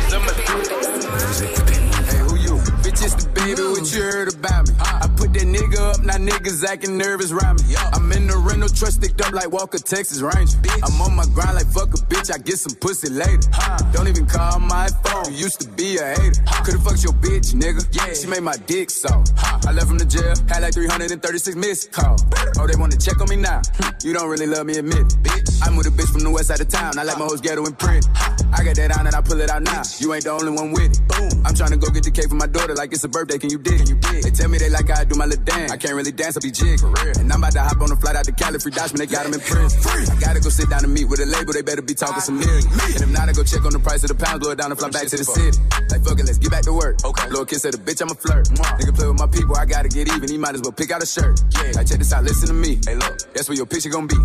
Hey, 2.11 2.19
who 2.27 2.37
you? 2.37 2.59
Bitch, 2.83 3.03
it's 3.05 3.15
the 3.15 3.29
baby, 3.31 3.63
what 3.63 3.87
you 3.93 4.03
heard 4.03 4.35
about 4.35 4.69
me? 4.69 4.75
I 4.81 5.07
that 5.37 5.47
nigga 5.47 5.79
up, 5.79 6.03
now 6.03 6.17
niggas 6.17 6.65
acting 6.65 6.97
nervous 6.97 7.33
around 7.33 7.61
me. 7.67 7.77
I'm 7.77 8.11
in 8.13 8.27
the 8.27 8.37
rental 8.37 8.69
truck 8.69 8.93
sticked 8.93 9.21
up 9.21 9.33
like 9.33 9.51
Walker, 9.51 9.79
Texas 9.79 10.21
Ranger. 10.23 10.57
I'm 10.83 11.01
on 11.01 11.15
my 11.15 11.27
grind 11.35 11.57
like 11.57 11.69
fuck 11.69 11.93
a 11.93 12.01
bitch, 12.09 12.33
I 12.33 12.39
get 12.39 12.59
some 12.59 12.75
pussy 12.81 13.11
later. 13.11 13.49
Don't 13.93 14.09
even 14.09 14.27
call 14.27 14.59
my 14.59 14.89
phone, 15.05 15.33
you 15.33 15.45
used 15.45 15.61
to 15.61 15.69
be 15.69 15.99
a 15.99 16.17
hater. 16.17 16.41
Could've 16.65 16.83
fucked 16.83 17.05
your 17.05 17.13
bitch, 17.21 17.53
nigga. 17.53 17.85
Yeah, 17.93 18.15
she 18.15 18.27
made 18.27 18.43
my 18.43 18.57
dick 18.67 18.91
so. 18.91 19.11
I 19.67 19.73
left 19.73 19.89
from 19.89 19.99
the 19.99 20.09
jail, 20.09 20.35
had 20.49 20.63
like 20.63 20.75
336 20.75 21.57
missed 21.57 21.93
calls. 21.93 22.25
Oh, 22.59 22.67
they 22.67 22.77
wanna 22.79 22.97
check 22.97 23.21
on 23.21 23.29
me 23.29 23.37
now. 23.37 23.61
You 24.03 24.13
don't 24.13 24.31
really 24.31 24.47
love 24.47 24.67
me, 24.67 24.79
admit 24.79 24.99
it. 24.99 25.17
Bitch, 25.23 25.61
I'm 25.63 25.77
with 25.77 25.87
a 25.87 25.91
bitch 25.91 26.11
from 26.13 26.23
the 26.23 26.31
west 26.31 26.49
side 26.49 26.61
of 26.61 26.69
town. 26.69 26.99
I 26.99 27.03
like 27.03 27.19
my 27.19 27.27
hoes 27.27 27.41
ghetto 27.41 27.65
and 27.65 27.79
print. 27.79 28.07
I 28.57 28.65
got 28.65 28.77
that 28.77 28.97
on 28.97 29.07
and 29.07 29.15
I 29.15 29.21
pull 29.21 29.41
it 29.41 29.51
out 29.51 29.63
now. 29.63 29.83
You 29.99 30.15
ain't 30.15 30.25
the 30.25 30.31
only 30.31 30.53
one 30.53 30.73
with 30.73 30.97
it. 30.97 31.01
Boom. 31.09 31.45
I'm 31.45 31.55
trying 31.55 31.73
to 31.73 31.77
go 31.77 31.91
get 31.91 32.05
the 32.05 32.11
cake 32.11 32.29
for 32.29 32.37
my 32.37 32.47
daughter 32.47 32.75
like 32.75 32.93
it's 32.93 33.05
a 33.05 33.09
birthday. 33.09 33.39
Can 33.39 33.51
you 33.51 33.59
dig? 33.59 33.79
Can 33.79 33.89
you 33.89 33.97
dig? 33.97 34.23
They 34.23 34.31
tell 34.31 34.49
me 34.49 34.59
they 34.59 34.71
like 34.71 34.89
I 34.91 35.05
do 35.05 35.17
my 35.19 35.26
my 35.27 35.35
little 35.35 35.45
dance. 35.45 35.73
I 35.73 35.77
can't 35.77 35.95
really 35.95 36.13
dance, 36.13 36.37
I 36.37 36.41
be 36.41 36.51
jig. 36.51 36.79
And 37.19 37.33
I'm 37.33 37.43
about 37.43 37.53
to 37.53 37.63
hop 37.63 37.81
on 37.83 37.91
a 37.91 37.97
flight 37.97 38.17
out 38.17 38.25
to 38.25 38.33
Cali, 38.33 38.59
free 38.59 38.71
Dutchman, 38.71 38.99
they 38.99 39.07
got 39.07 39.27
him 39.27 39.35
in 39.35 39.41
prison. 39.41 39.81
I 40.11 40.21
gotta 40.21 40.41
go 40.41 40.49
sit 40.49 40.71
down 40.71 40.85
and 40.85 40.93
meet 40.95 41.09
with 41.09 41.21
a 41.21 41.27
label, 41.27 41.53
they 41.53 41.63
better 41.63 41.83
be 41.83 41.95
talking 41.95 42.23
some 42.23 42.39
millions. 42.39 42.67
And 42.67 43.03
if 43.03 43.11
not, 43.11 43.29
I 43.29 43.33
go 43.33 43.43
check 43.43 43.65
on 43.65 43.73
the 43.73 43.83
price 43.83 44.03
of 44.05 44.15
the 44.15 44.19
pound, 44.19 44.41
blow 44.41 44.53
it 44.53 44.59
down 44.59 44.71
and 44.71 44.79
fly 44.79 44.91
back 44.91 45.07
to 45.09 45.17
the 45.17 45.27
city. 45.27 45.59
Like, 45.91 46.03
fuck 46.07 46.19
it, 46.19 46.27
let's 46.27 46.39
get 46.39 46.51
back 46.51 46.63
to 46.63 46.73
work. 46.73 47.03
Okay. 47.05 47.27
A 47.27 47.45
kiss 47.45 47.65
at 47.65 47.73
the 47.73 47.79
bitch, 47.79 48.01
I'm 48.01 48.11
a 48.11 48.15
flirt. 48.15 48.49
Nigga 48.79 48.95
play 48.95 49.09
with 49.09 49.19
my 49.19 49.27
people, 49.27 49.57
I 49.57 49.67
gotta 49.67 49.89
get 49.89 50.09
even, 50.09 50.29
he 50.31 50.39
might 50.39 50.55
as 50.55 50.63
well 50.63 50.73
pick 50.73 50.91
out 50.91 51.03
a 51.03 51.07
shirt. 51.07 51.43
Yeah. 51.51 51.73
Like, 51.75 51.87
check 51.91 51.99
this 51.99 52.13
out, 52.13 52.25
listen 52.25 52.49
to 52.49 52.55
me. 52.55 52.79
Hey, 52.87 52.95
look, 52.95 53.19
that's 53.35 53.49
where 53.49 53.57
your 53.57 53.67
picture 53.67 53.91
gonna 53.91 54.07
be. 54.07 54.19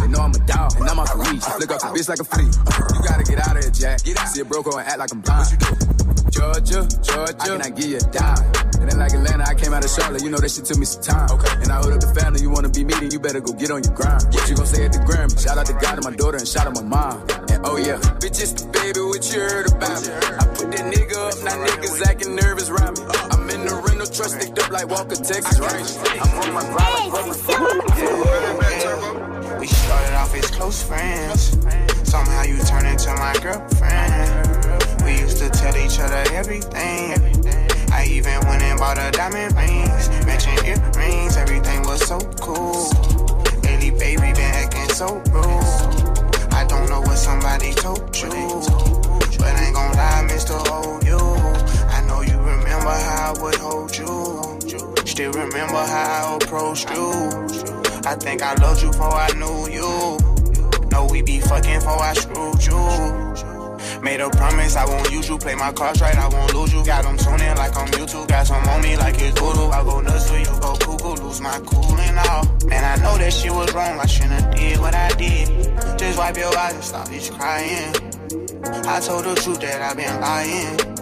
They 0.00 0.08
know 0.08 0.26
I'm 0.26 0.34
a 0.34 0.42
dog, 0.46 0.74
and 0.78 0.88
I'm 0.88 0.98
off 0.98 1.12
the 1.12 1.18
reach. 1.30 1.44
Flick 1.44 1.70
off 1.70 1.82
the 1.86 1.92
bitch 1.94 2.08
like 2.08 2.20
a 2.20 2.26
flea. 2.26 2.50
You 2.50 3.00
gotta 3.06 3.24
get 3.24 3.38
out 3.46 3.56
of 3.56 3.62
here, 3.62 3.72
Jack. 3.72 4.02
Get 4.04 4.18
out. 4.18 4.28
See 4.28 4.40
a 4.40 4.44
broke 4.44 4.66
and 4.66 4.82
act 4.82 4.98
like 4.98 5.12
I'm 5.12 5.20
blind. 5.20 5.46
What 5.46 5.52
you 5.52 5.58
do? 5.58 5.98
Georgia, 6.30 6.86
Georgia, 7.02 7.36
I 7.40 7.46
cannot 7.46 7.74
give 7.74 7.90
you 7.90 7.96
a 7.96 8.00
dime. 8.12 8.44
And 8.80 8.90
then 8.90 8.98
like 8.98 9.12
Atlanta, 9.12 9.44
I 9.48 9.54
came 9.54 9.72
out 9.72 9.84
of 9.84 9.90
Charlotte, 9.90 10.22
you 10.22 10.30
know 10.30 10.37
that 10.40 10.50
shit 10.50 10.64
took 10.64 10.78
me 10.78 10.86
some 10.86 11.02
time. 11.02 11.30
Okay. 11.30 11.52
And 11.62 11.72
I 11.72 11.76
hold 11.82 11.92
up 11.92 12.00
the 12.00 12.12
family, 12.14 12.40
you 12.40 12.50
wanna 12.50 12.68
be 12.68 12.84
me, 12.84 12.94
then 12.94 13.10
you 13.10 13.18
better 13.18 13.40
go 13.40 13.52
get 13.52 13.70
on 13.70 13.82
your 13.82 13.94
grind. 13.94 14.22
What 14.30 14.48
you 14.48 14.56
gon' 14.56 14.66
say 14.66 14.84
at 14.84 14.92
the 14.92 15.02
gram? 15.04 15.28
Shout 15.34 15.58
out 15.58 15.66
to 15.66 15.72
God 15.74 15.94
and 15.98 16.04
my 16.04 16.14
daughter 16.14 16.38
and 16.38 16.46
shout 16.46 16.66
out 16.66 16.74
my 16.74 16.82
mom. 16.82 17.24
And 17.50 17.64
oh 17.64 17.76
yeah, 17.76 17.98
bitch, 18.22 18.38
it's 18.38 18.52
the 18.52 18.66
baby, 18.68 19.00
what 19.00 19.24
you 19.32 19.40
heard 19.40 19.66
about 19.72 19.98
me. 20.04 20.12
I 20.12 20.44
put 20.54 20.70
that 20.70 20.84
nigga 20.92 21.16
up, 21.16 21.34
now 21.42 21.56
niggas 21.64 22.06
acting 22.06 22.36
nervous 22.36 22.68
around 22.70 22.98
me. 22.98 23.04
Uh-huh. 23.04 23.34
I'm 23.34 23.50
in 23.50 23.66
the 23.66 23.74
rental 23.74 24.06
trust, 24.06 24.40
sticked 24.40 24.58
up 24.58 24.70
like 24.70 24.88
Walker, 24.88 25.16
Texas 25.16 25.58
Ranger. 25.58 25.98
I'm 26.22 26.30
on 26.38 26.52
my 26.54 26.64
grind 26.70 27.10
We 29.58 29.66
started 29.66 30.14
off 30.14 30.34
as 30.34 30.50
close 30.52 30.82
friends. 30.82 31.58
Somehow 32.08 32.42
you 32.44 32.58
turned 32.64 32.86
into 32.86 33.10
my 33.16 33.34
girlfriend. 33.42 35.04
We 35.04 35.18
used 35.20 35.38
to 35.38 35.48
tell 35.50 35.76
each 35.76 35.98
other 35.98 36.22
everything. 36.36 37.16
I 37.92 38.06
even 38.06 38.38
went 38.46 38.62
and 38.62 38.78
bought 38.78 38.98
her 38.98 39.10
diamond 39.10 39.56
rings, 39.56 39.77
told 47.80 48.16
you, 48.16 48.28
but 49.38 49.54
ain't 49.60 49.74
gon' 49.74 49.92
lie, 49.92 50.26
Mr. 50.28 50.56
Hold 50.68 51.04
You. 51.04 51.18
I 51.18 52.04
know 52.06 52.20
you 52.22 52.36
remember 52.38 52.90
how 52.90 53.34
I 53.34 53.42
would 53.42 53.54
hold 53.56 53.96
you. 53.96 54.58
Still 55.06 55.32
remember 55.32 55.76
how 55.76 56.32
I 56.32 56.36
approached 56.36 56.90
you. 56.90 57.10
I 58.04 58.14
think 58.14 58.42
I 58.42 58.54
loved 58.54 58.82
you 58.82 58.90
before 58.90 59.14
I 59.14 59.30
knew 59.32 59.68
you. 59.68 60.18
No, 60.90 61.06
we 61.10 61.22
be 61.22 61.40
fucking 61.40 61.80
before 61.80 62.02
I 62.02 62.14
screwed 62.14 62.64
you. 62.66 64.02
Made 64.02 64.20
a 64.20 64.30
promise 64.30 64.76
I 64.76 64.84
won't 64.84 65.10
use 65.10 65.28
you. 65.28 65.38
Play 65.38 65.54
my 65.54 65.72
cards 65.72 66.00
right, 66.00 66.16
I 66.16 66.28
won't 66.28 66.54
lose 66.54 66.72
you. 66.72 66.84
Got 66.84 67.04
them 67.04 67.16
tuning 67.16 67.56
like 67.56 67.76
I'm 67.76 67.88
YouTube. 67.88 68.28
Got 68.28 68.46
some 68.46 68.64
on 68.68 68.82
me 68.82 68.96
like 68.96 69.20
it's 69.20 69.38
voodoo. 69.38 69.68
I 69.68 69.84
go 69.84 70.00
nuts 70.00 70.30
for 70.30 70.38
you, 70.38 70.60
go 70.60 70.74
cuckoo, 70.76 71.22
lose 71.22 71.40
my 71.40 71.58
cool 71.66 71.98
and 71.98 72.18
all. 72.18 72.44
Man, 72.66 72.84
I 72.84 73.02
know 73.02 73.18
that 73.18 73.32
shit 73.32 73.52
was 73.52 73.72
wrong. 73.74 73.98
I 73.98 74.06
shouldn't 74.06 74.32
have 74.40 74.54
did 74.54 74.78
what 74.78 74.94
I 74.94 75.10
did. 75.14 75.67
Just 75.98 76.16
wipe 76.16 76.36
your 76.36 76.56
eyes 76.56 76.74
and 76.74 76.84
stop 76.84 77.08
this 77.08 77.28
crying. 77.28 77.92
I 78.86 79.00
told 79.00 79.24
the 79.24 79.34
truth 79.42 79.60
that 79.60 79.82
I've 79.82 79.96
been 79.96 80.20
lying. 80.20 80.98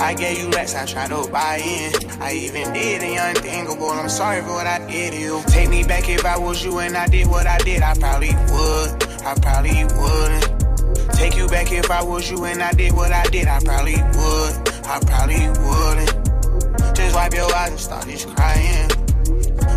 I 0.00 0.14
gave 0.14 0.38
you 0.38 0.50
racks, 0.50 0.74
I 0.74 0.86
tried 0.86 1.08
to 1.08 1.28
buy 1.30 1.56
in. 1.56 1.92
I 2.20 2.32
even 2.34 2.72
did 2.72 3.02
the 3.02 3.16
unthinkable. 3.16 3.90
I'm 3.90 4.08
sorry 4.08 4.40
for 4.42 4.52
what 4.52 4.66
I 4.66 4.78
did 4.86 5.14
to 5.14 5.18
you. 5.18 5.42
Take 5.48 5.68
me 5.68 5.82
back 5.82 6.08
if 6.08 6.24
I 6.24 6.38
was 6.38 6.64
you 6.64 6.78
and 6.78 6.96
I 6.96 7.08
did 7.08 7.26
what 7.26 7.46
I 7.46 7.58
did. 7.58 7.82
I 7.82 7.94
probably 7.94 8.28
would. 8.28 9.02
I 9.24 9.34
probably 9.34 9.84
wouldn't. 9.98 11.14
Take 11.14 11.36
you 11.36 11.48
back 11.48 11.72
if 11.72 11.90
I 11.90 12.02
was 12.02 12.30
you 12.30 12.44
and 12.44 12.62
I 12.62 12.72
did 12.72 12.92
what 12.92 13.12
I 13.12 13.24
did. 13.24 13.48
I 13.48 13.58
probably 13.60 13.96
would. 13.96 14.68
I 14.86 15.00
probably 15.00 15.48
wouldn't. 15.48 16.96
Just 16.96 17.14
wipe 17.16 17.34
your 17.34 17.52
eyes 17.52 17.70
and 17.70 17.80
start 17.80 18.04
this 18.04 18.24
crying. 18.24 18.90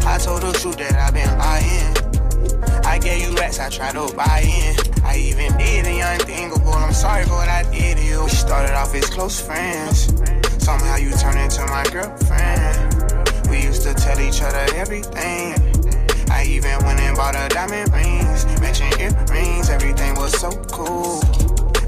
I 0.05 0.17
told 0.19 0.41
the 0.43 0.51
truth 0.53 0.77
that 0.77 0.93
I've 0.93 1.13
been 1.13 1.37
lying. 1.39 2.02
I 2.93 2.99
gave 2.99 3.27
you 3.27 3.35
racks, 3.37 3.57
I 3.57 3.69
tried 3.69 3.93
to 3.93 4.13
buy 4.15 4.43
in. 4.45 4.75
I 5.03 5.17
even 5.17 5.57
did 5.57 5.85
the 5.85 5.99
unthinkable. 6.01 6.73
I'm 6.73 6.93
sorry 6.93 7.25
for 7.25 7.31
what 7.31 7.49
I 7.49 7.63
did 7.71 7.97
to 7.97 8.03
you. 8.03 8.23
We 8.23 8.29
started 8.29 8.75
off 8.75 8.93
as 8.93 9.09
close 9.09 9.41
friends. 9.41 10.13
Somehow 10.63 10.97
you 10.97 11.09
turned 11.13 11.39
into 11.39 11.65
my 11.65 11.83
girlfriend. 11.85 13.49
We 13.49 13.63
used 13.63 13.81
to 13.81 13.95
tell 13.95 14.19
each 14.19 14.43
other 14.43 14.63
everything. 14.75 15.57
I 16.29 16.45
even 16.45 16.85
went 16.85 16.99
and 16.99 17.17
bought 17.17 17.33
her 17.35 17.49
diamond 17.49 17.91
rings, 17.91 18.45
matching 18.61 18.93
earrings. 19.01 19.71
Everything 19.71 20.13
was 20.13 20.39
so 20.39 20.51
cool. 20.71 21.17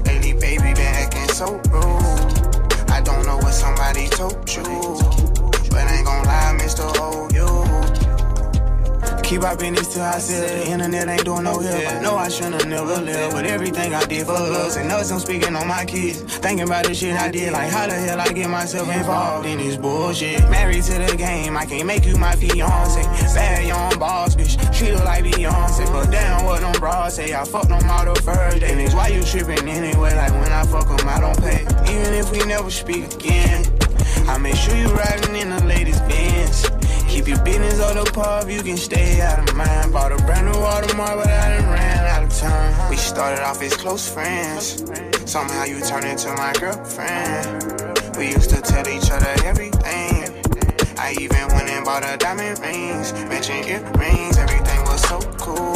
Lately, 0.06 0.32
baby, 0.32 0.74
been 0.74 0.94
acting 0.98 1.28
so 1.28 1.54
rude. 1.70 2.90
I 2.90 3.00
don't 3.00 3.24
know 3.24 3.36
what 3.36 3.54
somebody 3.54 4.08
told 4.08 4.42
you, 4.50 4.64
but 5.70 5.86
ain't 5.86 6.04
gon' 6.04 6.24
lie, 6.24 6.58
Mr. 6.58 6.96
Hold 6.98 7.32
You. 7.32 7.65
Keep 9.26 9.42
our 9.42 9.56
business 9.56 9.92
till 9.92 10.04
I 10.04 10.18
said 10.18 10.64
the 10.64 10.70
internet 10.70 11.08
ain't 11.08 11.24
doing 11.24 11.42
no 11.42 11.58
help. 11.58 11.92
I 11.92 12.00
know 12.00 12.14
I 12.14 12.28
shouldn't 12.28 12.64
never 12.68 13.00
lived, 13.00 13.32
but 13.32 13.44
everything 13.44 13.92
I 13.92 14.04
did 14.04 14.24
for 14.24 14.34
us 14.34 14.76
and 14.76 14.88
us, 14.92 15.10
I'm 15.10 15.18
speaking 15.18 15.56
on 15.56 15.66
my 15.66 15.84
kids. 15.84 16.22
Thinking 16.22 16.64
about 16.64 16.84
the 16.84 16.94
shit 16.94 17.16
I 17.16 17.32
did, 17.32 17.52
like 17.52 17.68
how 17.68 17.88
the 17.88 17.94
hell 17.94 18.20
I 18.20 18.28
get 18.28 18.48
myself 18.48 18.88
involved 18.88 19.48
in 19.48 19.58
this 19.58 19.76
bullshit. 19.76 20.48
Married 20.48 20.84
to 20.84 20.92
the 20.92 21.16
game, 21.16 21.56
I 21.56 21.66
can't 21.66 21.88
make 21.88 22.06
you 22.06 22.16
my 22.16 22.36
fiance. 22.36 23.02
Bad 23.34 23.66
young 23.66 23.98
boss, 23.98 24.36
bitch, 24.36 24.54
treat 24.78 24.90
her 24.90 25.04
like 25.04 25.24
Beyonce. 25.24 25.90
But 25.90 26.12
damn, 26.12 26.44
what 26.44 26.60
them 26.60 26.74
bras 26.74 27.16
say, 27.16 27.34
I 27.34 27.44
fucked 27.44 27.70
them 27.70 27.82
all 27.90 28.04
the 28.04 28.14
first 28.22 28.60
day. 28.60 28.76
Niggas, 28.76 28.94
why 28.94 29.08
you 29.08 29.24
tripping 29.24 29.68
anyway? 29.68 30.14
Like 30.14 30.30
when 30.34 30.52
I 30.52 30.64
fuck 30.66 30.86
them, 30.86 31.08
I 31.08 31.18
don't 31.18 31.40
pay. 31.40 31.62
Even 31.92 32.14
if 32.14 32.30
we 32.30 32.46
never 32.46 32.70
speak 32.70 33.12
again, 33.12 33.66
I 34.28 34.38
make 34.38 34.54
sure 34.54 34.76
you 34.76 34.86
riding 34.86 35.34
in 35.34 35.50
the 35.50 35.64
latest 35.64 36.06
Benz. 36.06 36.70
Keep 37.26 37.38
your 37.38 37.44
business 37.44 37.80
on 37.80 37.96
the 37.96 38.08
pub, 38.12 38.48
you 38.48 38.62
can 38.62 38.76
stay 38.76 39.20
out 39.20 39.40
of 39.40 39.56
mind. 39.56 39.92
Bought 39.92 40.12
a 40.12 40.16
brand 40.18 40.46
new 40.46 40.52
Audemars, 40.52 41.24
but 41.24 41.26
I 41.26 41.56
done 41.56 41.68
ran 41.72 42.06
out 42.06 42.22
of 42.22 42.32
time. 42.38 42.88
We 42.88 42.94
started 42.94 43.42
off 43.42 43.60
as 43.62 43.76
close 43.76 44.08
friends. 44.08 44.84
Somehow 45.28 45.64
you 45.64 45.80
turned 45.80 46.04
into 46.04 46.32
my 46.34 46.52
girlfriend. 46.52 48.16
We 48.16 48.28
used 48.28 48.50
to 48.50 48.60
tell 48.62 48.86
each 48.86 49.10
other 49.10 49.34
everything. 49.44 50.40
I 50.98 51.16
even 51.18 51.48
went 51.48 51.68
and 51.68 51.84
bought 51.84 52.04
her 52.04 52.16
diamond 52.16 52.60
rings, 52.60 53.12
matching 53.12 53.64
earrings. 53.66 54.38
Everything 54.38 54.82
was 54.84 55.02
so 55.08 55.18
cool. 55.36 55.75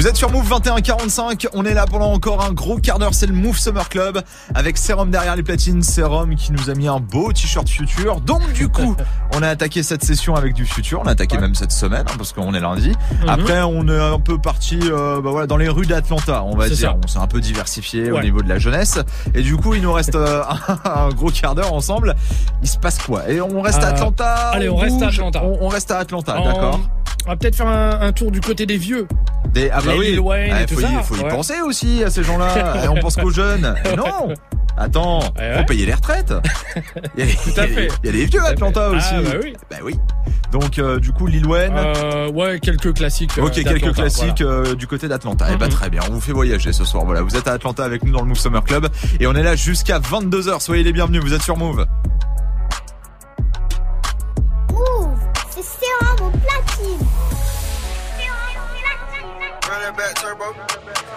Vous 0.00 0.06
êtes 0.08 0.16
sur 0.16 0.30
Move 0.30 0.48
2145, 0.48 1.48
on 1.52 1.66
est 1.66 1.74
là 1.74 1.84
pendant 1.84 2.10
encore 2.10 2.42
un 2.42 2.54
gros 2.54 2.78
quart 2.78 2.98
d'heure, 2.98 3.12
c'est 3.12 3.26
le 3.26 3.34
Move 3.34 3.58
Summer 3.58 3.86
Club 3.90 4.22
avec 4.54 4.78
Serum 4.78 5.10
derrière 5.10 5.36
les 5.36 5.42
platines, 5.42 5.82
Serum 5.82 6.36
qui 6.36 6.52
nous 6.52 6.70
a 6.70 6.74
mis 6.74 6.88
un 6.88 7.00
beau 7.00 7.30
t-shirt 7.34 7.68
futur. 7.68 8.22
Donc 8.22 8.50
du 8.54 8.70
coup, 8.70 8.96
on 9.36 9.42
a 9.42 9.48
attaqué 9.48 9.82
cette 9.82 10.02
session 10.02 10.36
avec 10.36 10.54
du 10.54 10.64
futur, 10.64 11.02
on 11.04 11.06
a 11.06 11.10
attaqué 11.10 11.36
même 11.36 11.54
cette 11.54 11.72
semaine 11.72 12.06
hein, 12.08 12.14
parce 12.16 12.32
qu'on 12.32 12.54
est 12.54 12.60
lundi. 12.60 12.94
Mhm. 13.20 13.28
Après, 13.28 13.60
on 13.60 13.86
est 13.88 14.00
un 14.00 14.18
peu 14.18 14.38
parti 14.38 14.78
euh, 14.84 15.20
bah 15.20 15.32
voilà, 15.32 15.46
dans 15.46 15.58
les 15.58 15.68
rues 15.68 15.84
d'Atlanta, 15.84 16.44
on 16.44 16.56
va 16.56 16.70
dire. 16.70 16.78
ça. 16.92 16.96
On 17.04 17.06
s'est 17.06 17.18
un 17.18 17.26
peu 17.26 17.42
diversifié 17.42 18.10
au 18.10 18.22
niveau 18.22 18.40
de 18.40 18.48
la 18.48 18.58
jeunesse 18.58 18.98
et 19.34 19.42
du 19.42 19.58
coup, 19.58 19.74
il 19.74 19.82
nous 19.82 19.92
reste 19.92 20.14
euh, 20.14 20.42
un, 20.86 20.90
un 21.08 21.08
gros 21.10 21.28
quart 21.30 21.54
d'heure 21.54 21.74
ensemble. 21.74 22.14
Il 22.62 22.68
se 22.70 22.78
passe 22.78 22.96
quoi? 23.00 23.28
Et 23.28 23.42
on 23.42 23.60
reste 23.60 23.84
à 23.84 23.88
Euh, 23.88 23.90
Atlanta 23.90 24.34
allez, 24.52 24.70
on 24.70 24.76
reste 24.76 25.02
à 25.02 25.08
Atlanta. 25.08 25.42
On, 25.44 25.58
on 25.60 25.68
reste 25.68 25.90
à 25.90 25.98
Atlanta, 25.98 26.32
d'accord 26.42 26.80
On 27.26 27.28
va 27.28 27.36
peut-être 27.36 27.56
faire 27.56 27.68
un, 27.68 28.00
un 28.00 28.12
tour 28.12 28.30
du 28.30 28.40
côté 28.40 28.64
des 28.64 28.78
vieux. 28.78 29.06
Des, 29.52 29.68
ah 29.70 29.80
bah 29.84 29.92
oui, 29.98 30.16
Wayne 30.18 30.52
Ah, 30.54 30.62
et 30.62 30.66
tout 30.66 30.74
faut, 30.76 30.80
y, 30.80 30.84
ça, 30.84 31.02
faut 31.02 31.16
y 31.16 31.20
ouais. 31.22 31.28
penser 31.28 31.60
aussi 31.60 32.04
à 32.04 32.10
ces 32.10 32.22
gens-là. 32.22 32.84
Et 32.84 32.88
on 32.88 32.94
pense 32.96 33.16
qu'aux 33.16 33.30
jeunes. 33.30 33.74
Mais 33.84 33.96
non 33.96 34.28
Attends, 34.76 35.18
Ouais, 35.18 35.52
faut 35.52 35.58
ouais. 35.58 35.66
payer 35.66 35.86
les 35.86 35.92
retraites. 35.94 36.32
Il 37.18 37.26
y 37.26 37.30
a, 37.30 37.34
Tout 37.34 37.60
à 37.60 37.66
fait. 37.66 37.88
Il 38.02 38.06
y 38.06 38.08
a 38.08 38.12
les 38.12 38.24
vieux 38.26 38.40
à 38.40 38.46
Atlanta 38.50 38.90
Ah, 38.92 38.96
aussi. 38.96 39.14
bah 39.30 39.38
oui. 39.42 39.52
Bah 39.70 39.76
oui. 39.82 39.96
Donc 40.52 40.78
euh, 40.78 40.98
du 41.00 41.12
coup 41.12 41.26
Lil 41.26 41.46
Wayne. 41.46 41.74
Euh, 41.76 42.30
ouais, 42.30 42.60
quelques 42.60 42.94
classiques. 42.94 43.36
euh, 43.38 43.42
Ok, 43.42 43.54
quelques 43.62 43.92
classiques 43.92 44.40
euh, 44.40 44.74
du 44.76 44.86
côté 44.86 45.06
d'Atlanta. 45.08 45.46
Eh 45.52 45.56
bah 45.56 45.66
Mhm. 45.66 45.72
très 45.72 45.90
bien, 45.90 46.00
on 46.08 46.12
vous 46.12 46.20
fait 46.20 46.32
voyager 46.32 46.72
ce 46.72 46.84
soir. 46.84 47.04
Voilà, 47.04 47.22
vous 47.22 47.36
êtes 47.36 47.46
à 47.48 47.52
Atlanta 47.52 47.84
avec 47.84 48.04
nous 48.04 48.12
dans 48.12 48.22
le 48.22 48.26
Move 48.28 48.38
Summer 48.38 48.62
Club 48.64 48.88
et 49.18 49.26
on 49.26 49.34
est 49.34 49.42
là 49.42 49.54
jusqu'à 49.56 49.98
22h. 49.98 50.60
Soyez 50.60 50.82
les 50.84 50.92
bienvenus, 50.92 51.22
vous 51.22 51.34
êtes 51.34 51.42
sur 51.42 51.56
Move. 51.56 51.84
Move, 54.70 55.18
c'est 55.50 55.60
platine. 55.60 57.06
Run 59.70 59.86
that 59.86 59.94
back, 59.94 60.18
turbo. 60.18 60.50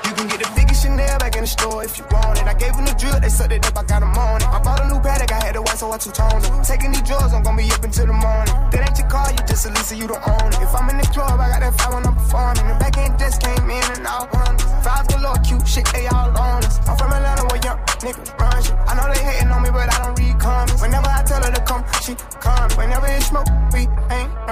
You 0.05 0.13
can 0.13 0.29
get 0.29 0.37
the 0.37 0.51
biggest 0.53 0.85
Chanel 0.85 1.17
back 1.17 1.33
in 1.33 1.41
the 1.41 1.49
store 1.49 1.81
if 1.81 1.97
you 1.97 2.05
want 2.13 2.37
it. 2.37 2.45
I 2.45 2.53
gave 2.53 2.77
them 2.77 2.85
the 2.85 2.93
drill, 2.93 3.17
they 3.17 3.33
sucked 3.33 3.49
it 3.49 3.65
up, 3.65 3.73
I 3.73 3.81
got 3.81 4.05
them 4.05 4.13
on 4.13 4.45
it. 4.45 4.47
I 4.47 4.61
bought 4.61 4.77
a 4.77 4.85
new 4.85 5.01
paddock, 5.01 5.33
I 5.33 5.41
had 5.41 5.57
to 5.57 5.65
white, 5.65 5.81
so 5.81 5.89
I 5.89 5.97
two-toned 5.97 6.45
it. 6.45 6.53
Taking 6.61 6.93
these 6.93 7.01
drugs, 7.01 7.33
I'm 7.33 7.41
gonna 7.41 7.57
be 7.57 7.65
up 7.73 7.81
until 7.81 8.05
the 8.05 8.13
morning. 8.13 8.53
That 8.69 8.85
ain't 8.85 8.93
your 8.93 9.09
car, 9.09 9.25
you 9.33 9.41
just 9.49 9.65
a 9.65 9.73
Lisa, 9.73 9.97
you 9.97 10.05
don't 10.05 10.21
own 10.21 10.53
it. 10.53 10.61
If 10.61 10.69
I'm 10.69 10.85
in 10.93 11.01
the 11.01 11.09
club, 11.09 11.33
I 11.41 11.49
got 11.49 11.65
that 11.65 11.73
five 11.81 11.97
when 11.97 12.05
I'm 12.05 12.13
performing. 12.13 12.69
The 12.69 12.77
back 12.77 12.93
end 13.01 13.17
just 13.17 13.41
came 13.41 13.65
in 13.73 13.81
and 13.89 14.05
out. 14.05 14.29
Vibes 14.29 15.09
galore, 15.09 15.41
cute 15.41 15.65
shit, 15.65 15.89
they 15.89 16.05
all 16.13 16.29
on 16.37 16.61
us. 16.61 16.77
I'm 16.85 16.93
from 16.93 17.09
Atlanta 17.09 17.49
where 17.49 17.57
young 17.57 17.81
niggas 18.05 18.37
run 18.37 18.53
shit. 18.61 18.77
I 18.85 18.93
know 18.93 19.09
they 19.09 19.17
hating 19.17 19.49
on 19.49 19.65
me, 19.65 19.73
but 19.73 19.89
I 19.89 19.97
don't 19.97 20.13
read 20.13 20.37
comments. 20.37 20.77
Whenever 20.77 21.09
I 21.09 21.25
tell 21.25 21.41
her 21.41 21.49
to 21.49 21.63
come, 21.65 21.81
she 22.05 22.13
come. 22.37 22.69
Whenever 22.77 23.09
it's 23.09 23.33
smoke, 23.33 23.49
we 23.73 23.89
ain't 24.13 24.22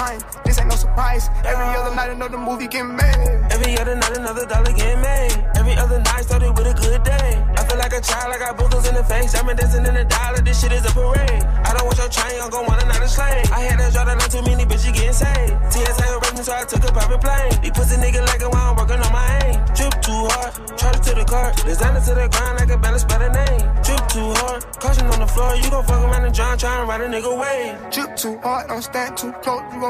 Time, 0.00 0.20
this 0.44 0.58
ain't 0.58 0.68
no 0.68 0.76
surprise. 0.76 1.28
Every 1.44 1.68
other 1.78 1.94
night, 1.94 2.10
another 2.10 2.38
movie 2.38 2.68
get 2.68 2.84
made. 2.84 3.28
Every 3.54 3.76
other 3.78 3.96
night, 3.96 4.16
another 4.16 4.46
dollar 4.46 4.72
get 4.72 4.96
made. 4.98 5.36
Every 5.60 5.76
other 5.76 5.98
night 6.00 6.22
started 6.28 6.52
with 6.56 6.66
a 6.72 6.74
good 6.74 7.02
day. 7.02 7.30
I 7.58 7.60
feel 7.66 7.78
like 7.78 7.92
a 7.92 8.00
child, 8.00 8.34
I 8.34 8.38
got 8.38 8.56
boogers 8.56 8.88
in 8.88 8.94
the 8.94 9.04
face. 9.04 9.34
I'm 9.36 9.48
dancing 9.54 9.84
in 9.84 9.94
the 9.94 10.04
dollar, 10.04 10.40
this 10.40 10.60
shit 10.60 10.72
is 10.72 10.84
a 10.90 10.92
parade. 10.96 11.42
I 11.68 11.70
don't 11.74 11.84
want 11.84 11.98
your 11.98 12.08
train, 12.08 12.40
I'm 12.40 12.50
gon' 12.50 12.66
want 12.66 12.82
another 12.82 13.08
slave. 13.08 13.44
I 13.52 13.60
had 13.68 13.76
to 13.82 13.92
draw 13.92 14.04
the 14.04 14.14
line 14.16 14.30
too 14.34 14.42
many 14.48 14.64
bitches 14.64 14.94
getting 14.94 15.12
saved. 15.12 15.54
TSA 15.72 16.06
arrested, 16.16 16.44
so 16.48 16.52
I 16.54 16.64
took 16.64 16.82
a 16.88 16.92
private 16.92 17.20
plane. 17.20 17.52
These 17.62 17.74
pussy 17.76 17.96
nigga 18.00 18.24
like 18.26 18.40
it 18.40 18.50
while 18.52 18.72
I'm 18.72 18.76
working 18.80 19.00
on 19.06 19.12
my 19.12 19.26
aim. 19.44 19.56
Drip 19.76 19.94
too 20.00 20.22
hard, 20.32 20.50
charge 20.80 21.00
to 21.06 21.12
the 21.20 21.24
car. 21.24 21.52
Designer 21.68 22.00
to 22.00 22.12
the 22.16 22.26
ground 22.32 22.54
like 22.60 22.70
a 22.70 22.78
balance 22.78 23.04
by 23.04 23.18
the 23.18 23.30
name. 23.40 23.62
Drip 23.84 24.02
too 24.08 24.28
hard, 24.40 24.60
caution 24.80 25.06
on 25.12 25.20
the 25.20 25.26
floor. 25.26 25.54
You 25.60 25.68
gon' 25.70 25.84
fuck 25.84 26.02
around 26.02 26.24
and 26.24 26.34
drown, 26.34 26.56
trying 26.56 26.80
to 26.80 26.86
ride 26.88 27.02
a 27.02 27.08
nigga 27.08 27.32
way. 27.36 27.76
Drip 27.92 28.16
too 28.16 28.38
hard, 28.38 28.68
don't 28.68 28.82
stand 28.82 29.16
too 29.16 29.32
close. 29.44 29.62
You 29.72 29.80
gon' 29.80 29.89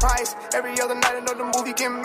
surprise. 0.00 0.34
Every 0.54 0.80
other 0.80 0.94
night, 0.94 1.16
another 1.16 1.44
movie 1.44 1.72
get 1.72 1.90
made. 1.90 2.04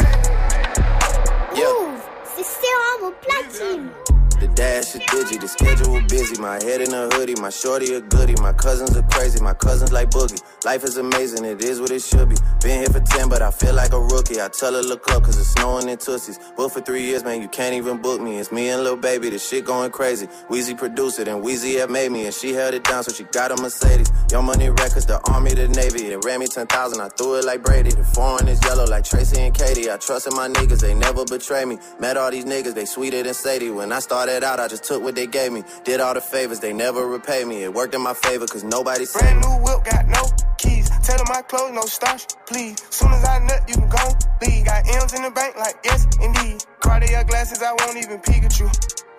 Mouv', 1.56 2.02
c'est 2.36 2.44
Serum 2.44 3.04
au 3.04 3.14
platine. 3.22 4.15
The 4.46 4.54
dash 4.54 4.94
is 4.94 5.02
digi, 5.02 5.42
the 5.42 5.48
schedule 5.48 6.00
busy. 6.08 6.40
My 6.40 6.62
head 6.64 6.80
in 6.80 6.94
a 6.94 7.10
hoodie, 7.16 7.34
my 7.42 7.50
shorty 7.50 7.96
a 7.96 8.02
goodie. 8.02 8.36
My 8.44 8.54
cousins 8.54 8.96
are 8.96 9.02
crazy, 9.10 9.42
my 9.42 9.56
cousins 9.56 9.92
like 9.92 10.12
boogie. 10.12 10.40
Life 10.64 10.84
is 10.84 10.98
amazing, 10.98 11.46
it 11.46 11.64
is 11.64 11.82
what 11.82 11.90
it 11.90 12.04
should 12.04 12.30
be. 12.30 12.36
Been 12.62 12.82
here 12.82 12.90
for 12.90 13.00
10, 13.00 13.28
but 13.28 13.42
I 13.42 13.50
feel 13.50 13.74
like 13.74 13.92
a 13.94 14.00
rookie. 14.00 14.40
I 14.40 14.50
tell 14.50 14.74
her 14.74 14.84
look 14.84 15.10
up, 15.10 15.24
cause 15.24 15.40
it's 15.40 15.50
snowing 15.50 15.90
in 15.90 15.98
Tussies. 15.98 16.38
Booked 16.56 16.76
for 16.76 16.82
three 16.82 17.02
years, 17.02 17.24
man, 17.24 17.42
you 17.42 17.48
can't 17.48 17.74
even 17.74 17.98
book 18.00 18.22
me. 18.22 18.38
It's 18.38 18.52
me 18.52 18.70
and 18.70 18.84
Lil 18.84 18.98
Baby, 18.98 19.32
the 19.32 19.40
shit 19.40 19.66
going 19.66 19.90
crazy. 19.90 20.28
Weezy 20.48 20.78
produced 20.78 21.18
it, 21.20 21.28
and 21.28 21.44
Weezy 21.44 21.80
had 21.80 21.90
made 21.90 22.12
me, 22.12 22.26
and 22.26 22.34
she 22.34 22.54
held 22.54 22.76
it 22.76 22.84
down, 22.84 23.04
so 23.04 23.12
she 23.12 23.24
got 23.24 23.52
a 23.52 23.60
Mercedes. 23.60 24.12
Young 24.30 24.46
Money 24.46 24.70
Records, 24.70 25.08
the 25.08 25.20
Army, 25.32 25.56
the 25.56 25.70
Navy. 25.70 26.12
It 26.14 26.24
ran 26.24 26.40
me 26.40 26.46
10,000, 26.46 27.02
I 27.02 27.08
threw 27.18 27.40
it 27.40 27.46
like 27.46 27.64
Brady. 27.64 27.90
The 27.90 28.04
foreign 28.04 28.48
is 28.48 28.64
yellow 28.64 28.86
like 28.86 29.06
Tracy 29.06 29.42
and 29.42 29.56
Katie. 29.56 29.90
I 29.90 29.98
trusted 29.98 30.34
my 30.34 30.48
niggas, 30.50 30.82
they 30.82 30.94
never 30.94 31.26
betray 31.26 31.66
me. 31.66 31.80
Met 32.00 32.16
all 32.16 32.30
these 32.30 32.46
niggas, 32.46 32.76
they 32.76 32.86
sweeter 32.86 33.24
than 33.24 33.34
Sadie. 33.34 33.72
When 33.72 33.92
I 33.92 33.98
started 34.00 34.35
out, 34.44 34.60
I 34.60 34.68
just 34.68 34.84
took 34.84 35.04
what 35.04 35.16
they 35.16 35.28
gave 35.28 35.52
me. 35.52 35.64
Did 35.84 36.00
all 36.00 36.14
the 36.14 36.22
favors, 36.22 36.60
they 36.60 36.74
never 36.74 37.08
repay 37.08 37.44
me. 37.46 37.64
It 37.64 37.74
worked 37.74 37.96
in 37.96 38.02
my 38.02 38.14
favor, 38.14 38.48
cause 38.48 38.64
nobody 38.64 39.06
Brand 39.12 39.42
new 39.42 39.56
whip, 39.64 39.84
got 39.84 40.08
no 40.08 40.24
keys. 40.58 40.90
Tell 41.04 41.18
them 41.18 41.28
my 41.30 41.42
clothes, 41.42 41.74
no 41.74 41.82
starch, 41.82 42.26
please. 42.48 42.76
Soon 42.90 43.12
as 43.12 43.24
I 43.24 43.40
nut, 43.40 43.62
you 43.68 43.76
can 43.76 43.90
go 43.90 44.06
leave. 44.42 44.66
Got 44.66 44.88
M's 44.88 45.14
in 45.14 45.24
the 45.24 45.32
bank, 45.32 45.56
like 45.58 45.76
yes, 45.84 46.08
indeed. 46.22 46.64
Cartier 46.80 47.24
glasses, 47.24 47.62
I 47.62 47.74
won't 47.80 47.98
even 47.98 48.20
Pikachu. 48.20 48.70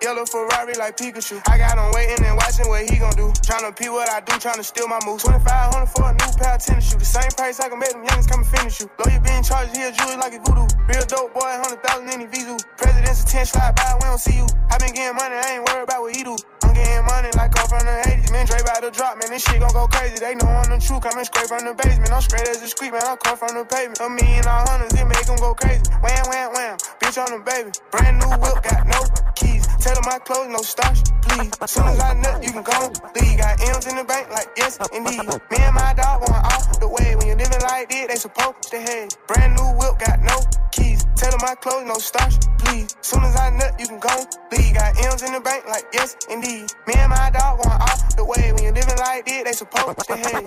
Yellow 0.01 0.25
Ferrari 0.25 0.75
like 0.75 0.95
Pikachu. 0.97 1.41
I 1.49 1.57
got 1.57 1.77
him 1.77 1.89
waiting 1.93 2.23
and 2.23 2.37
watching 2.37 2.67
what 2.69 2.85
he 2.85 2.97
gon' 2.97 3.15
do. 3.15 3.33
Tryna 3.41 3.73
pee 3.77 3.89
what 3.89 4.09
I 4.09 4.21
do, 4.21 4.33
tryna 4.37 4.63
steal 4.63 4.87
my 4.87 4.99
moves. 5.05 5.23
2500 5.23 5.87
for 5.89 6.05
a 6.05 6.13
new 6.13 6.31
pair 6.37 6.53
of 6.55 6.61
tennis 6.61 6.91
shoes. 6.91 7.01
The 7.01 7.05
same 7.05 7.31
price 7.33 7.59
I 7.59 7.69
can 7.69 7.79
make 7.79 7.91
them 7.91 8.05
youngins 8.05 8.29
come 8.29 8.41
and 8.41 8.49
finish 8.49 8.79
you. 8.79 8.89
Lawyer 9.01 9.19
being 9.21 9.41
charged 9.41 9.75
here, 9.75 9.91
jewelry 9.91 10.17
like 10.17 10.33
a 10.37 10.39
voodoo. 10.45 10.69
Real 10.85 11.05
dope 11.09 11.33
boy, 11.33 11.49
100,000 11.49 12.13
in 12.13 12.19
the 12.21 12.27
Vizu. 12.29 12.55
President's 12.77 13.23
attention, 13.23 13.57
slide 13.57 13.75
by, 13.75 13.97
we 13.97 14.05
don't 14.05 14.21
see 14.21 14.37
you. 14.37 14.47
I 14.69 14.77
been 14.77 14.93
getting 14.97 15.15
money, 15.15 15.35
I 15.35 15.55
ain't 15.55 15.69
worried 15.69 15.83
about 15.83 16.01
what 16.01 16.15
he 16.15 16.23
do. 16.23 16.35
I'm 16.77 16.83
getting 16.85 17.05
money 17.05 17.29
like 17.33 17.55
off 17.57 17.69
from 17.69 17.85
the 17.85 17.95
80s. 18.05 18.31
Man, 18.31 18.45
Dre 18.45 18.59
about 18.61 18.81
to 18.85 18.91
drop, 18.91 19.17
man, 19.17 19.29
this 19.31 19.41
shit 19.43 19.59
gon' 19.59 19.73
go 19.73 19.87
crazy. 19.87 20.19
They 20.21 20.35
know 20.35 20.45
I'm 20.45 20.69
the 20.69 20.77
truth, 20.77 21.01
coming 21.01 21.25
straight 21.25 21.47
from 21.49 21.65
the 21.65 21.73
basement. 21.73 22.11
I'm 22.13 22.21
straight 22.21 22.47
as 22.47 22.61
a 22.61 22.67
street, 22.67 22.93
man, 22.93 23.01
I 23.01 23.15
come 23.17 23.37
from 23.37 23.57
the 23.57 23.65
pavement. 23.65 23.99
A 24.01 24.09
million 24.09 24.45
all 24.45 24.61
hundreds, 24.67 24.93
it 24.93 25.05
make 25.05 25.25
them 25.25 25.37
go 25.41 25.53
crazy. 25.53 25.81
Wham, 26.05 26.23
wham, 26.29 26.53
wham, 26.53 26.77
bitch 27.01 27.17
on 27.17 27.33
the 27.33 27.41
baby. 27.41 27.71
Brand 27.89 28.19
new 28.21 28.29
whip, 28.37 28.61
got 28.61 28.85
no 28.85 29.01
keys. 29.33 29.65
Tell 29.81 29.95
them 29.95 30.05
my 30.05 30.19
clothes, 30.21 30.53
no 30.53 30.61
starch, 30.61 31.01
please. 31.25 31.51
Soon 31.65 31.87
as 31.89 31.99
I 31.99 32.13
nut, 32.13 32.43
you 32.45 32.51
can 32.53 32.63
go 32.63 32.93
leave. 33.17 33.37
Got 33.37 33.57
M's 33.73 33.87
in 33.87 33.95
the 33.97 34.05
bank, 34.05 34.29
like 34.29 34.49
yes, 34.57 34.77
indeed. 34.93 35.25
Me 35.49 35.57
and 35.57 35.75
my 35.75 35.93
dog 35.97 36.25
going 36.25 36.43
off 36.45 36.79
the 36.79 36.87
way. 36.87 37.15
When 37.17 37.25
you 37.27 37.35
living 37.35 37.61
like 37.65 37.89
this, 37.89 38.07
they 38.07 38.19
supposed 38.21 38.69
to 38.69 38.77
have. 38.77 39.09
Brand 39.27 39.55
new 39.57 39.69
whip, 39.81 39.97
got 39.97 40.21
no 40.21 40.37
keys. 40.71 41.05
Tell 41.17 41.31
them 41.31 41.41
my 41.41 41.55
clothes, 41.55 41.87
no 41.87 41.97
starch, 41.97 42.37
please. 42.59 42.95
Soon 43.01 43.23
as 43.23 43.35
I 43.35 43.49
nut, 43.49 43.73
you 43.79 43.87
can 43.87 43.99
go 43.99 44.13
leave. 44.51 44.73
Got 44.75 44.93
M's 45.05 45.23
in 45.23 45.33
the 45.33 45.41
bank, 45.41 45.65
like 45.67 45.85
yes, 45.93 46.15
indeed. 46.29 46.66
Me 46.87 46.93
and 46.95 47.09
my 47.09 47.29
dog 47.31 47.61
going 47.61 47.81
off 47.81 48.15
the 48.15 48.23
way. 48.23 48.51
When 48.53 48.63
you 48.63 48.71
living 48.71 48.97
like 48.97 49.25
this, 49.25 49.43
they 49.43 49.53
supposed 49.53 49.99
to 50.07 50.15
have. 50.15 50.45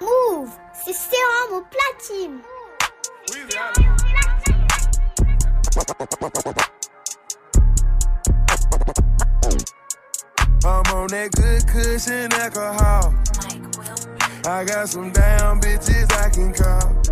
Mouv', 0.00 0.58
c'est 0.72 0.92
Serum 0.92 1.52
au 1.52 1.62
platine. 1.62 2.40
I'm 10.66 10.86
on 10.94 11.08
that 11.08 11.30
good 11.32 11.66
cushion 11.68 12.32
alcohol. 12.32 13.14
I 14.46 14.64
got 14.64 14.88
some 14.88 15.10
damn 15.12 15.60
bitches 15.60 16.10
I 16.12 16.30
can 16.30 16.52
call. 16.52 17.02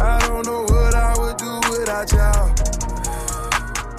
I 0.00 0.18
don't 0.26 0.46
know 0.46 0.62
what 0.62 0.94
I 0.94 1.14
would 1.18 1.36
do 1.36 1.60
without 1.70 2.12
y'all. 2.12 2.54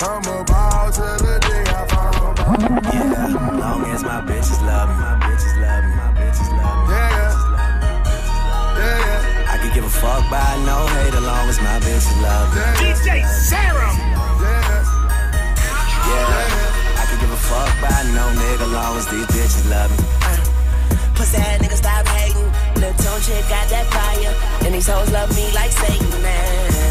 I'm 0.02 0.24
a 0.24 0.43
ball 0.47 0.91
till 0.95 1.04
the 1.20 1.36
day 1.43 1.64
I 1.68 1.84
fall. 1.91 2.32
Yeah, 2.88 3.60
long 3.60 3.84
as 3.91 4.02
my 4.02 4.24
bitches 4.24 4.64
love 4.64 4.88
me, 4.88 4.95
my 4.95 5.20
bitches 5.20 5.60
love 5.60 5.84
me, 5.84 5.91
my 5.91 6.08
bitches 6.16 6.50
love 6.56 6.88
me. 6.88 6.95
Yeah, 6.95 7.20
yeah. 7.20 7.36
Yeah, 8.80 8.95
yeah. 8.95 9.52
I 9.52 9.58
could 9.60 9.74
give 9.74 9.84
a 9.84 9.89
fuck 9.91 10.24
by 10.32 10.56
no 10.64 10.88
hate 10.88 11.14
as 11.14 11.20
long 11.20 11.50
as 11.52 11.60
my 11.60 11.84
bitches 11.84 12.16
love 12.24 12.47
me. 12.56 12.64
DJ 12.80 13.28
Serum. 13.28 13.95
Yeah, 16.08 16.95
I 16.95 17.04
could 17.12 17.20
give 17.20 17.32
a 17.32 17.41
fuck 17.43 17.72
by 17.84 18.00
no 18.16 18.24
nigga 18.39 18.72
long 18.72 18.95
as 18.95 19.06
these 19.12 19.28
bitches 19.36 19.68
love 19.70 19.91
me. 19.91 20.00
Uh, 20.24 20.39
pussy 21.16 21.43
ass 21.43 21.60
nigga 21.60 21.76
stop 21.76 22.08
hating. 22.08 22.47
Lil' 22.80 22.95
tone 23.04 23.20
chick 23.20 23.43
got 23.52 23.68
that 23.68 23.86
fire. 23.91 24.34
And 24.66 24.74
these 24.74 24.88
hoes 24.88 25.12
love 25.12 25.36
me 25.36 25.52
like 25.52 25.72
Satan, 25.72 26.22
man. 26.24 26.89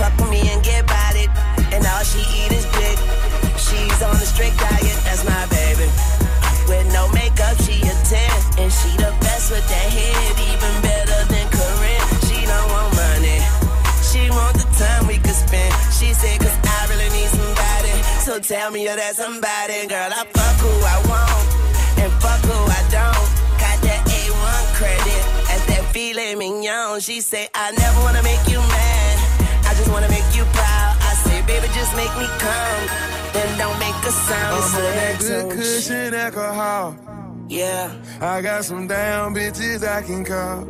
Fuck 0.00 0.16
with 0.16 0.30
me 0.30 0.40
and 0.48 0.64
get 0.64 0.88
it. 1.12 1.28
And 1.76 1.84
all 1.84 2.00
she 2.00 2.24
eat 2.40 2.52
is 2.56 2.64
dick. 2.72 2.96
She's 3.60 4.00
on 4.00 4.16
a 4.16 4.24
strict 4.24 4.56
diet, 4.56 4.96
that's 5.04 5.28
my 5.28 5.44
baby. 5.52 5.92
With 6.64 6.88
no 6.96 7.04
makeup, 7.12 7.60
she 7.60 7.76
a 7.84 7.92
10. 8.08 8.64
And 8.64 8.72
she 8.72 8.96
the 8.96 9.12
best 9.20 9.52
with 9.52 9.60
that 9.60 9.88
head, 9.92 10.32
even 10.40 10.74
better 10.80 11.20
than 11.28 11.44
Karrine. 11.52 12.04
She 12.32 12.48
don't 12.48 12.68
want 12.72 12.96
money. 12.96 13.44
She 14.00 14.32
want 14.32 14.56
the 14.56 14.64
time 14.80 15.04
we 15.04 15.20
could 15.20 15.36
spend. 15.36 15.68
She 15.92 16.16
said, 16.16 16.40
cause 16.40 16.56
I 16.64 16.80
really 16.88 17.10
need 17.12 17.28
somebody. 17.36 17.92
So 18.24 18.40
tell 18.40 18.70
me 18.72 18.88
you're 18.88 18.96
that 18.96 19.16
somebody. 19.20 19.84
Girl, 19.84 20.16
I 20.16 20.24
fuck 20.32 20.56
who 20.64 20.72
I 20.80 20.96
want. 21.12 21.44
And 22.00 22.12
fuck 22.24 22.40
who 22.48 22.56
I 22.56 22.82
don't. 22.88 23.28
Got 23.60 23.76
that 23.84 24.00
A1 24.08 24.62
credit. 24.80 25.22
As 25.52 25.60
that 25.68 25.84
filet 25.92 26.36
mignon. 26.36 27.00
She 27.00 27.20
say, 27.20 27.50
I 27.54 27.72
never 27.72 28.00
wanna 28.00 28.22
make 28.22 28.48
you 28.48 28.64
mad. 28.64 28.99
I 29.90 29.92
wanna 29.92 30.08
make 30.08 30.36
you 30.36 30.44
proud. 30.54 30.96
I 31.02 31.14
say, 31.26 31.42
baby, 31.50 31.66
just 31.74 31.90
make 31.96 32.14
me 32.14 32.26
come. 32.38 32.82
Then 33.34 33.58
don't 33.58 33.76
make 33.80 33.98
a 34.06 34.12
sound. 34.12 34.62
I'm 34.62 34.86
on 34.86 34.94
that 34.94 35.18
good 35.18 35.50
cushion 35.50 36.14
alcohol. 36.14 36.96
Yeah. 37.48 37.90
I 38.20 38.40
got 38.40 38.64
some 38.64 38.86
damn 38.86 39.34
bitches 39.34 39.82
I 39.82 40.02
can 40.02 40.24
call. 40.24 40.62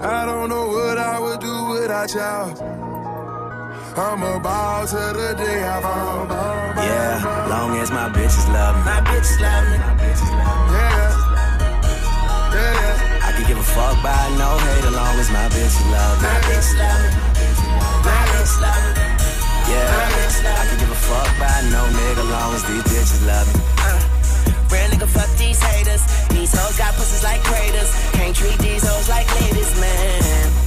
I 0.00 0.24
don't 0.24 0.48
know 0.48 0.68
what 0.68 0.96
I 0.96 1.20
would 1.20 1.40
do 1.40 1.54
without 1.76 2.14
y'all. 2.14 2.56
I'm 4.00 4.22
a 4.22 4.40
ball 4.40 4.86
till 4.86 5.12
the 5.12 5.34
day 5.36 5.60
I 5.62 5.82
fall. 5.82 6.26
Yeah, 6.80 7.48
long 7.50 7.76
as 7.76 7.90
my 7.90 8.08
bitches 8.08 8.48
love 8.48 8.76
me. 8.76 8.82
My 8.88 9.00
bitches 9.04 9.40
love 9.44 9.68
me. 9.68 9.76
My 9.76 9.92
bitches 10.00 10.32
love 10.40 10.64
me. 10.64 10.72
Yeah, 10.72 11.12
yeah. 12.56 13.28
I 13.28 13.32
could 13.36 13.46
give 13.46 13.58
a 13.58 13.62
fuck 13.62 14.02
by 14.02 14.16
no 14.40 14.56
hate 14.56 14.84
as 14.88 14.94
long 14.94 15.18
as 15.20 15.30
my 15.30 15.48
bitch 15.52 15.76
love 15.92 16.16
me. 16.16 16.28
My 16.28 16.40
bitch 16.48 16.78
love 16.78 17.24
me. 17.24 17.29
Yeah, 18.40 19.76
I 20.56 20.66
can 20.66 20.78
give 20.78 20.90
a 20.90 20.94
fuck 20.94 21.28
by 21.38 21.60
no 21.68 21.84
nigga 21.92 22.24
long 22.30 22.54
as 22.54 22.64
these 22.64 22.82
bitches 22.84 23.26
love 23.26 23.46
me. 23.52 23.60
Uh. 23.76 24.00
Real 24.72 24.88
nigga, 24.88 25.08
fuck 25.08 25.28
these 25.36 25.62
haters. 25.62 26.00
These 26.28 26.56
hoes 26.56 26.78
got 26.78 26.94
pussies 26.94 27.22
like 27.22 27.42
craters. 27.42 27.92
Can't 28.12 28.34
treat 28.34 28.58
these 28.60 28.82
hoes 28.88 29.08
like 29.10 29.28
ladies, 29.42 29.78
man. 29.78 30.59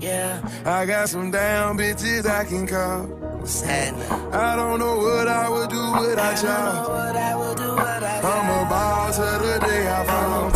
Yeah. 0.00 0.40
I 0.64 0.86
got 0.86 1.08
some 1.08 1.30
down 1.30 1.78
bitches 1.78 2.26
I 2.26 2.44
can 2.44 2.66
call. 2.66 3.06
I 4.32 4.56
don't 4.56 4.78
know 4.78 4.96
what 4.98 5.28
I 5.28 5.48
would 5.48 5.70
do 5.70 5.92
without 6.00 6.42
y'all. 6.42 6.90
I 7.16 7.34
will 7.36 7.54
do, 7.54 7.68
what 7.74 8.02
I 8.02 8.20
I'm 8.20 8.50
a 8.50 8.68
ball 8.68 9.12
to 9.12 9.20
the 9.20 9.58
day 9.66 9.86
I 9.86 10.04
fall. 10.04 10.50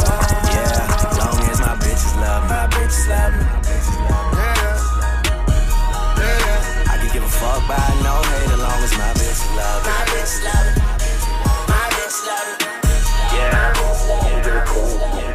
Yeah, 0.50 1.18
long 1.18 1.50
as 1.50 1.60
my 1.60 1.76
bitches 1.78 2.16
love 2.16 2.42
me. 2.42 2.48
My 2.48 2.66
bitches 2.66 3.08
love 3.08 3.32
me. 3.34 3.44
I 6.90 6.96
can 6.98 7.12
give 7.12 7.22
a 7.22 7.28
fuck 7.28 7.68
by 7.68 7.76
no 8.02 8.14
hate 8.22 8.52
as 8.52 8.58
long 8.58 8.82
as 8.82 8.92
my 8.98 9.12
bitches 9.14 9.56
love 9.56 9.82
me. 9.84 9.90
My 9.90 10.02
bitch 10.10 10.34
love 10.44 10.66
me. 10.76 10.82
My 11.68 11.86
bitch 11.94 12.18
love 12.26 12.60
me. 12.60 12.68
Scoot, 14.68 15.27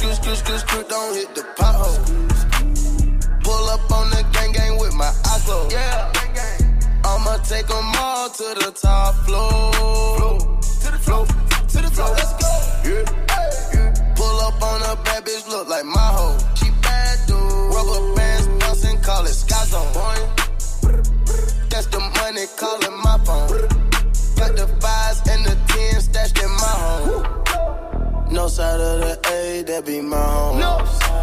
scoot, 0.00 0.16
scoot, 0.16 0.36
scoot, 0.36 0.60
scoot, 0.60 0.88
don't 0.88 1.14
hit 1.14 1.34
the 1.34 1.42
pothole. 1.58 1.98
Pull 3.44 3.68
up 3.68 3.90
on 3.92 4.10
the 4.10 4.22
gang 4.32 4.52
gang 4.52 4.78
with 4.78 4.94
my 4.94 5.12
eyes 5.30 5.42
closed. 5.44 5.72
Yeah. 5.72 6.12
I'ma 7.04 7.36
take 7.44 7.70
'em 7.70 7.96
all 7.98 8.30
to 8.30 8.48
the 8.60 8.70
top 8.72 9.14
floor. 9.26 10.38
To 10.82 10.88
the 10.94 11.00
floor, 11.06 11.26
to 11.72 11.78
the 11.84 11.90
floor, 11.96 12.10
let's 12.18 12.32
go. 12.42 12.52
Yeah. 12.88 13.04
yeah. 13.74 14.14
Pull 14.16 14.40
up 14.48 14.62
on 14.62 14.80
a 14.82 14.96
bad 15.04 15.24
bitch, 15.24 15.46
look 15.48 15.68
like 15.68 15.84
my 15.84 16.08
hoe. 16.16 16.38
She 16.54 16.70
bad, 16.82 17.18
dude. 17.26 17.36
Rubber 17.74 18.14
bands, 18.16 18.46
bustin', 18.60 18.98
call 19.02 19.24
it 19.24 19.34
Sky 19.34 19.64
Zone. 19.72 19.92
Boy. 19.92 20.16
That's 21.70 21.86
the 21.86 22.00
money, 22.00 22.46
calling 22.56 22.96
my 23.06 23.16
phone. 23.26 23.48
Got 24.38 24.52
the 24.56 24.66
fives 24.80 25.20
and 25.28 25.44
the 25.44 25.54
tens 25.68 26.04
stashed 26.04 26.38
in 26.38 26.50
my 26.64 26.74
home. 26.84 27.39
No 28.30 28.46
side 28.46 28.80
of 28.80 29.00
the 29.00 29.18
A, 29.28 29.62
that 29.62 29.84
be 29.84 30.00
my 30.00 30.16
home. 30.16 30.60
No. 30.60 30.78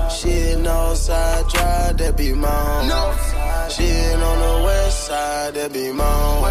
Shit, 0.10 0.60
no 0.60 0.94
side 0.94 1.48
drive, 1.48 1.98
that 1.98 2.18
be 2.18 2.34
my 2.34 2.48
home. 2.48 2.88
No. 2.90 3.70
Shit 3.70 4.22
on 4.22 4.40
the 4.40 4.64
west 4.66 5.08
side, 5.08 5.54
that 5.54 5.72
be 5.72 5.92
my 5.94 6.04
home. 6.04 6.44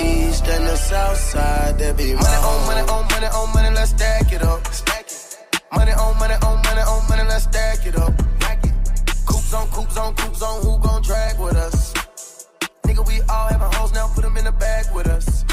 East 0.00 0.46
and 0.46 0.66
the 0.66 0.76
south 0.76 1.18
side, 1.18 1.78
that 1.78 1.96
be 1.96 2.14
my 2.14 2.22
money 2.22 2.36
oh, 2.36 2.42
home. 2.42 2.60
On, 2.60 2.66
money 2.66 2.88
on, 2.88 3.08
money 3.08 3.26
on, 3.26 3.52
money, 3.52 3.74
let's 3.74 3.90
stack 3.90 4.32
it 4.32 4.42
up. 4.42 4.66
Stack 4.72 5.06
it. 5.06 5.38
Money 5.72 5.92
on, 5.92 6.18
money 6.18 6.34
on, 6.34 6.62
money 6.62 6.80
on, 6.80 7.08
money, 7.08 7.22
let's 7.28 7.44
stack 7.44 7.86
it 7.86 7.96
up. 7.96 8.14
Stack 8.40 8.64
it. 8.64 8.72
Coops 9.26 9.52
on, 9.52 9.68
coops 9.68 9.96
on, 9.98 10.14
coops 10.14 10.42
on, 10.42 10.62
who 10.62 10.78
gon' 10.78 11.02
drag 11.02 11.38
with 11.38 11.56
us? 11.56 11.92
Nigga, 12.84 13.06
we 13.06 13.20
all 13.28 13.48
having 13.48 13.72
hoes 13.76 13.92
now, 13.92 14.08
put 14.14 14.24
them 14.24 14.36
in 14.38 14.44
the 14.44 14.52
bag 14.52 14.86
with 14.94 15.06
us. 15.06 15.45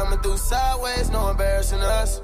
Coming 0.00 0.18
through 0.20 0.38
sideways, 0.38 1.10
no 1.10 1.28
embarrassing 1.28 1.80
us. 1.80 2.22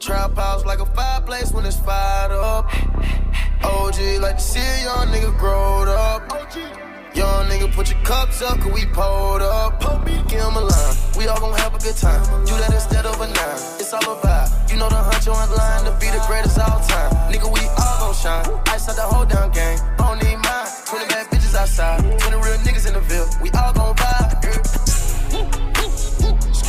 Trap 0.00 0.34
house 0.34 0.64
like 0.64 0.80
a 0.80 0.86
fireplace 0.86 1.52
when 1.52 1.64
it's 1.64 1.78
fired 1.78 2.32
up. 2.32 2.66
OG 3.62 4.18
like 4.18 4.38
to 4.38 4.42
see 4.42 4.58
a 4.58 4.82
young 4.82 5.06
nigga 5.06 5.38
growed 5.38 5.86
up. 5.86 6.28
Young 7.14 7.46
nigga, 7.46 7.72
put 7.72 7.92
your 7.92 8.02
cups 8.02 8.42
up, 8.42 8.58
cause 8.58 8.72
we 8.72 8.86
pulled 8.86 9.40
up. 9.40 9.78
Give 10.26 10.42
him 10.42 10.56
a 10.56 10.60
line, 10.60 10.96
we 11.16 11.28
all 11.28 11.38
gon' 11.38 11.56
have 11.58 11.76
a 11.76 11.78
good 11.78 11.94
time. 11.94 12.24
Do 12.44 12.58
that 12.58 12.74
instead 12.74 13.06
of 13.06 13.20
a 13.20 13.26
nine, 13.26 13.60
it's 13.78 13.94
all 13.94 14.02
a 14.02 14.16
vibe. 14.18 14.72
You 14.72 14.76
know 14.76 14.88
the 14.88 14.96
hunch 14.96 15.28
on 15.28 15.48
line 15.48 15.84
to 15.84 15.92
be 16.00 16.10
the 16.10 16.22
greatest 16.26 16.58
all 16.58 16.80
time. 16.90 17.12
Nigga, 17.30 17.46
we 17.46 17.60
all 17.78 17.98
gon' 18.02 18.14
shine. 18.14 18.44
Ice 18.66 18.88
out 18.88 18.96
the 18.96 19.02
whole 19.02 19.24
down 19.24 19.52
gang, 19.52 19.78
I 19.78 20.10
don't 20.10 20.18
need 20.24 20.42
mine. 20.42 20.66
20 20.86 21.06
bad 21.06 21.26
bitches 21.30 21.54
outside, 21.54 22.00
20 22.18 22.36
real 22.36 22.58
niggas 22.66 22.88
in 22.88 22.94
the 22.94 23.00
Ville. 23.00 23.30
We 23.40 23.48
all 23.52 23.72
gon' 23.72 23.94
vibe. 23.94 24.89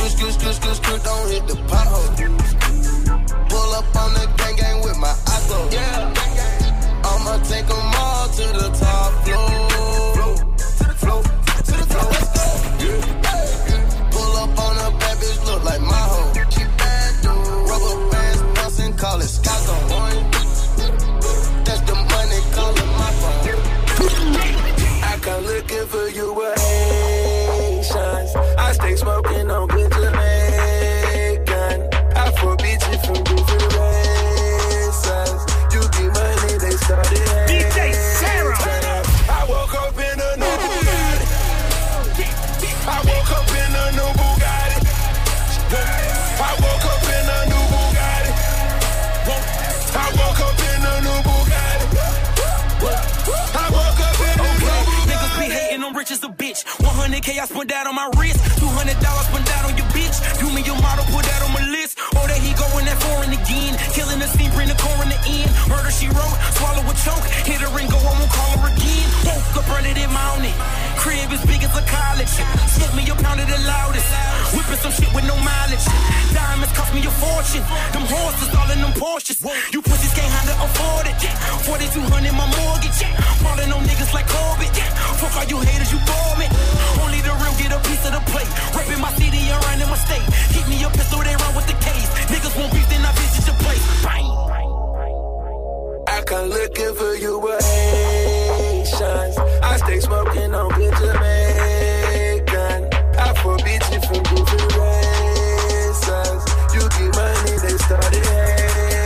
Scoot, 0.02 0.32
scoot, 0.32 0.32
scoot, 0.32 0.54
scoot, 0.54 0.76
scoot, 0.76 1.04
don't 1.04 1.30
hit 1.30 1.46
the 1.46 1.54
pothole. 1.70 3.48
Pull 3.48 3.74
up 3.74 3.96
on 3.96 4.12
the 4.14 4.26
gang 4.36 4.56
gang 4.56 4.82
with 4.82 4.98
my 4.98 5.14
eyes 5.28 5.46
closed. 5.46 5.72
Yeah. 5.72 6.12
I'ma 7.04 7.38
take 7.44 7.70
'em 7.70 7.94
all 8.04 8.28
to 8.28 8.46
the 8.58 8.68
top 8.80 9.24
floor. 9.24 9.71
100k 57.22 57.40
I 57.40 57.46
spent 57.46 57.68
that 57.70 57.86
on 57.86 57.94
my 57.94 58.10
wrist. 58.18 58.40
200 58.58 58.98
dollars 59.00 59.26
spent 59.26 59.46
that 59.46 59.64
on 59.64 59.76
your 59.76 59.86
bitch. 59.94 60.16
Do 60.38 60.50
me 60.50 60.62
your 60.62 60.78
model, 60.82 61.04
put 61.14 61.24
that 61.24 61.42
on 61.42 61.52
my 61.52 61.64
list. 61.70 61.98
Oh, 62.16 62.26
there 62.26 62.38
he 62.38 62.52
going 62.54 62.84
that 62.86 62.98
foreign 63.02 63.32
again. 63.32 63.78
Killing 63.94 64.18
the 64.18 64.26
scene, 64.26 64.50
bring 64.52 64.68
the 64.68 64.78
core 64.78 65.02
in 65.02 65.10
the 65.10 65.20
end. 65.26 65.50
Murder 65.68 65.90
she 65.90 66.08
wrote, 66.08 66.36
swallow 66.58 66.82
a 66.82 66.94
choke. 66.98 67.24
Hit 67.46 67.60
her 67.62 67.70
and 67.78 67.88
go, 67.90 67.98
I 67.98 68.12
won't 68.18 68.30
call 68.30 68.58
her 68.58 68.70
again. 68.74 69.06
Woke 69.26 69.56
up 69.56 69.66
running 69.70 69.96
in 69.96 70.10
my 70.10 70.22
mountain. 70.22 70.54
Crib 70.98 71.32
is 71.32 71.42
big 71.46 71.61
as 71.72 71.78
a 71.80 71.84
college. 71.88 72.32
Smoke 72.76 72.94
me 72.94 73.02
a 73.08 73.14
pound 73.16 73.40
of 73.40 73.48
the 73.48 73.58
loudest. 73.64 74.08
Whipping 74.52 74.80
some 74.84 74.92
shit 74.92 75.10
with 75.16 75.24
no 75.24 75.36
mileage. 75.40 75.86
Diamonds 76.32 76.72
cost 76.76 76.92
me 76.92 77.00
a 77.00 77.12
fortune. 77.16 77.64
Them 77.92 78.04
horses 78.04 78.50
all 78.52 78.70
in 78.70 78.80
them 78.84 78.94
Porsches. 79.00 79.38
You 79.72 79.80
pussies 79.80 80.12
can't 80.12 80.28
handle 80.28 80.58
afford 80.68 81.06
it. 81.08 81.16
4200 81.64 82.32
my 82.36 82.46
mortgage. 82.60 83.00
Falling 83.40 83.72
on 83.72 83.82
niggas 83.88 84.12
like 84.12 84.28
Corbett. 84.28 84.76
Fuck 85.20 85.36
all 85.36 85.46
you 85.48 85.58
haters, 85.64 85.90
you 85.92 86.00
bore 86.04 86.36
me. 86.36 86.46
Only 87.00 87.20
the 87.24 87.32
real 87.40 87.54
get 87.56 87.72
a 87.72 87.80
piece 87.88 88.04
of 88.04 88.12
the 88.12 88.22
plate. 88.28 88.50
Rapping 88.76 89.00
my 89.00 89.12
city 89.16 89.40
and 89.48 89.60
running 89.64 89.88
my 89.88 89.98
state. 89.98 90.26
Keep 90.52 90.66
me 90.68 90.76
a 90.84 90.88
pistol, 90.92 91.20
they 91.24 91.36
run 91.36 91.52
with 91.56 91.66
the 91.66 91.76
case. 91.80 92.08
Niggas 92.28 92.54
won't 92.58 92.72
beef, 92.72 92.88
then 92.92 93.02
I 93.04 93.12
visit 93.16 93.44
your 93.48 93.58
place. 93.64 93.84
Bang. 94.04 94.28
I 96.12 96.20
come 96.26 96.48
looking 96.50 96.94
for 96.94 97.14
you 97.14 97.38
with 97.38 98.41
nations. 98.92 99.38
I 99.62 99.76
stay 99.76 100.00
smoking 100.00 100.54
on 100.54 100.70
good 100.72 100.94
Jamaican. 100.96 102.88
I 103.18 103.34
forbid 103.42 103.82
you 103.90 104.00
from 104.00 104.22
different 104.22 104.76
races. 104.76 106.42
You 106.74 106.82
give 106.96 107.14
money, 107.14 107.56
they 107.62 107.76
started 107.78 108.24
hating. 108.24 109.02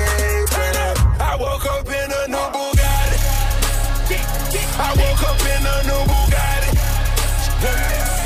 I 1.20 1.36
woke 1.38 1.66
up 1.66 1.86
in 1.86 2.10
a 2.10 2.28
new 2.28 2.46
Bugatti. 2.54 3.28
I 4.78 4.90
woke 5.00 5.22
up 5.28 5.40
in 5.52 5.66
a 5.66 5.76
new 5.88 6.02
Bugatti. 6.10 6.70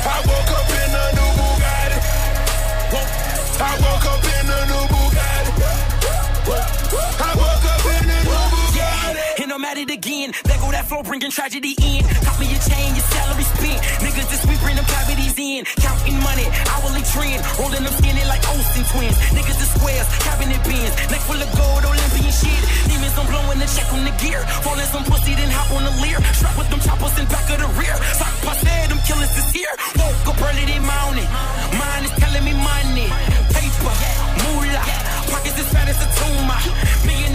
I 0.05 0.17
woke 0.27 0.51
up 0.57 0.69
in 0.81 0.95
a 0.95 1.03
new 1.17 1.29
Bugatti. 1.37 1.99
I 3.61 3.73
woke 3.81 4.07
up 4.11 4.25
in 4.35 4.49
a 4.49 4.59
new 4.69 4.83
Bugatti. 4.93 5.51
I 7.21 7.31
woke 7.35 7.65
up 7.73 7.85
in 7.85 8.09
a 8.09 8.19
new 8.23 8.41
Bugatti. 8.53 9.43
And 9.43 9.49
I'm 9.53 9.65
at 9.65 9.77
it 9.77 9.89
again 9.89 10.33
flow 10.91 11.03
bringing 11.07 11.31
tragedy 11.31 11.71
in. 11.79 12.03
Cop 12.27 12.35
me 12.35 12.51
a 12.51 12.59
chain, 12.67 12.91
your 12.91 13.07
salary 13.15 13.47
spent. 13.47 13.79
Niggas 14.03 14.27
just 14.27 14.43
we 14.43 14.59
bring 14.59 14.75
them 14.75 14.83
cavities 14.83 15.39
in. 15.39 15.63
Counting 15.79 16.19
money, 16.19 16.43
hourly 16.67 16.99
trend. 17.15 17.39
Rolling 17.55 17.83
them 17.87 17.95
skinny 17.95 18.19
like 18.27 18.43
Olsen 18.51 18.83
twins. 18.91 19.15
Niggas 19.31 19.55
the 19.55 19.67
squares, 19.71 20.07
cabinet 20.27 20.59
bins. 20.67 20.91
Neck 21.07 21.23
full 21.23 21.39
of 21.39 21.47
gold, 21.55 21.87
Olympian 21.87 22.33
shit. 22.35 22.61
Demons, 22.91 23.15
I'm 23.15 23.23
blowing 23.31 23.59
the 23.63 23.69
check 23.71 23.87
on 23.95 24.03
the 24.03 24.11
gear. 24.19 24.43
Falling 24.67 24.89
some 24.91 25.07
pussy, 25.07 25.31
then 25.39 25.47
hop 25.55 25.71
on 25.71 25.87
the 25.87 25.95
leer. 26.03 26.19
Strap 26.35 26.59
with 26.59 26.67
them 26.67 26.81
choppers 26.83 27.15
in 27.15 27.25
back 27.31 27.47
of 27.47 27.63
the 27.63 27.69
rear. 27.79 27.95
Sock 28.19 28.35
passe, 28.43 28.75
them 28.91 28.99
killers 29.07 29.31
is 29.39 29.47
here. 29.55 29.73
Woke 29.95 30.35
up 30.35 30.43
early 30.43 30.67
this 30.67 30.83
morning. 30.83 31.29
Mine 31.79 32.03
is 32.03 32.13
telling 32.19 32.43
me 32.43 32.51
money. 32.59 33.07
Paper, 33.55 33.95
Pockets 35.31 35.59
as 35.59 35.67
fat 35.73 35.87
as 35.89 35.99
a 35.99 36.07
tumor. 36.19 36.91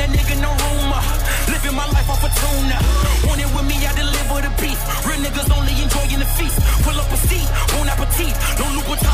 Nigga, 0.07 0.41
no 0.41 0.51
rumor. 0.55 1.03
Living 1.51 1.75
my 1.75 1.87
life 1.91 2.09
off 2.09 2.23
a 2.23 2.31
tuna. 2.31 2.79
Want 3.27 3.41
it 3.41 3.51
with 3.55 3.67
me, 3.67 3.75
I 3.85 3.93
deliver 3.95 4.41
the 4.47 4.53
beef. 4.63 4.79
Real 5.07 5.19
niggas 5.19 5.51
only 5.51 5.75
enjoying 5.83 6.21
the 6.21 6.31
feast. 6.39 6.57
Pull 6.85 6.95
up 6.95 7.11
a 7.11 7.17
seat. 7.17 7.49
No 7.77 8.71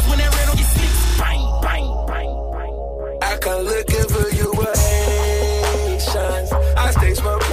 when 0.08 0.18
that 0.18 0.30
red 0.36 0.48
on 0.50 0.58
your 0.58 0.70
sleeve. 0.74 0.96
Bang, 1.18 1.42
bang, 1.62 1.88
bang. 2.06 2.32
I 3.22 3.36
come 3.38 3.62
looking 3.62 4.08
for 4.14 4.28
you 4.36 4.52
with. 4.52 4.92
I 6.76 6.90
stay 6.90 7.14
smoking 7.14 7.51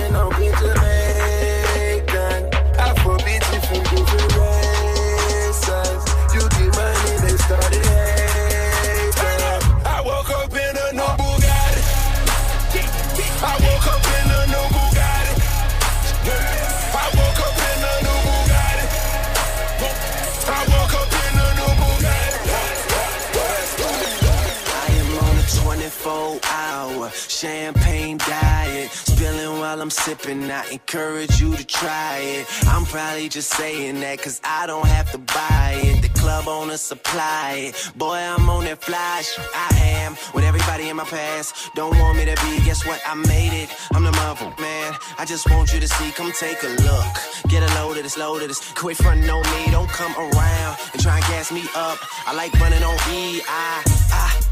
sipping. 30.00 30.50
I 30.50 30.66
encourage 30.72 31.42
you 31.42 31.56
to 31.56 31.66
try 31.66 32.18
it. 32.18 32.46
I'm 32.68 32.86
probably 32.86 33.30
just 33.30 33.50
saying 33.52 34.00
that 34.02 34.22
cause 34.22 34.40
I 34.44 34.66
don't 34.68 34.88
have 34.88 35.12
to 35.12 35.18
buy 35.18 35.80
it. 35.84 36.02
The 36.02 36.10
club 36.20 36.48
owner 36.48 36.78
supply 36.78 37.70
it. 37.70 37.92
Boy, 37.96 38.16
I'm 38.16 38.50
on 38.50 38.64
that 38.66 38.82
flash. 38.82 39.28
I 39.56 39.70
am 40.00 40.16
with 40.34 40.44
everybody 40.44 40.90
in 40.90 40.96
my 40.96 41.04
past. 41.04 41.70
Don't 41.76 41.98
want 42.00 42.18
me 42.18 42.26
to 42.26 42.36
be, 42.44 42.64
guess 42.66 42.86
what? 42.86 43.02
I 43.06 43.16
made 43.16 43.54
it. 43.64 43.70
I'm 43.94 44.04
the 44.04 44.12
mother, 44.12 44.54
man. 44.60 44.94
I 45.18 45.26
just 45.26 45.50
want 45.52 45.74
you 45.74 45.80
to 45.80 45.88
see. 45.88 46.12
Come 46.12 46.32
take 46.32 46.62
a 46.64 46.72
look. 46.88 47.14
Get 47.50 47.62
a 47.64 47.72
load 47.76 47.98
of 47.98 48.04
this, 48.04 48.18
load 48.18 48.42
of 48.42 48.48
this. 48.48 48.62
Quit 48.74 48.98
frontin' 48.98 49.30
on 49.30 49.44
me. 49.54 49.72
Don't 49.72 49.90
come 49.90 50.14
around 50.16 50.78
and 50.94 51.02
try 51.02 51.16
and 51.18 51.26
gas 51.26 51.52
me 51.52 51.64
up. 51.76 51.98
I 52.26 52.34
like 52.34 52.54
running 52.60 52.84
on 52.84 52.96
E. 53.12 53.42
I, 53.48 53.84
I, 54.12 54.42
I, 54.46 54.49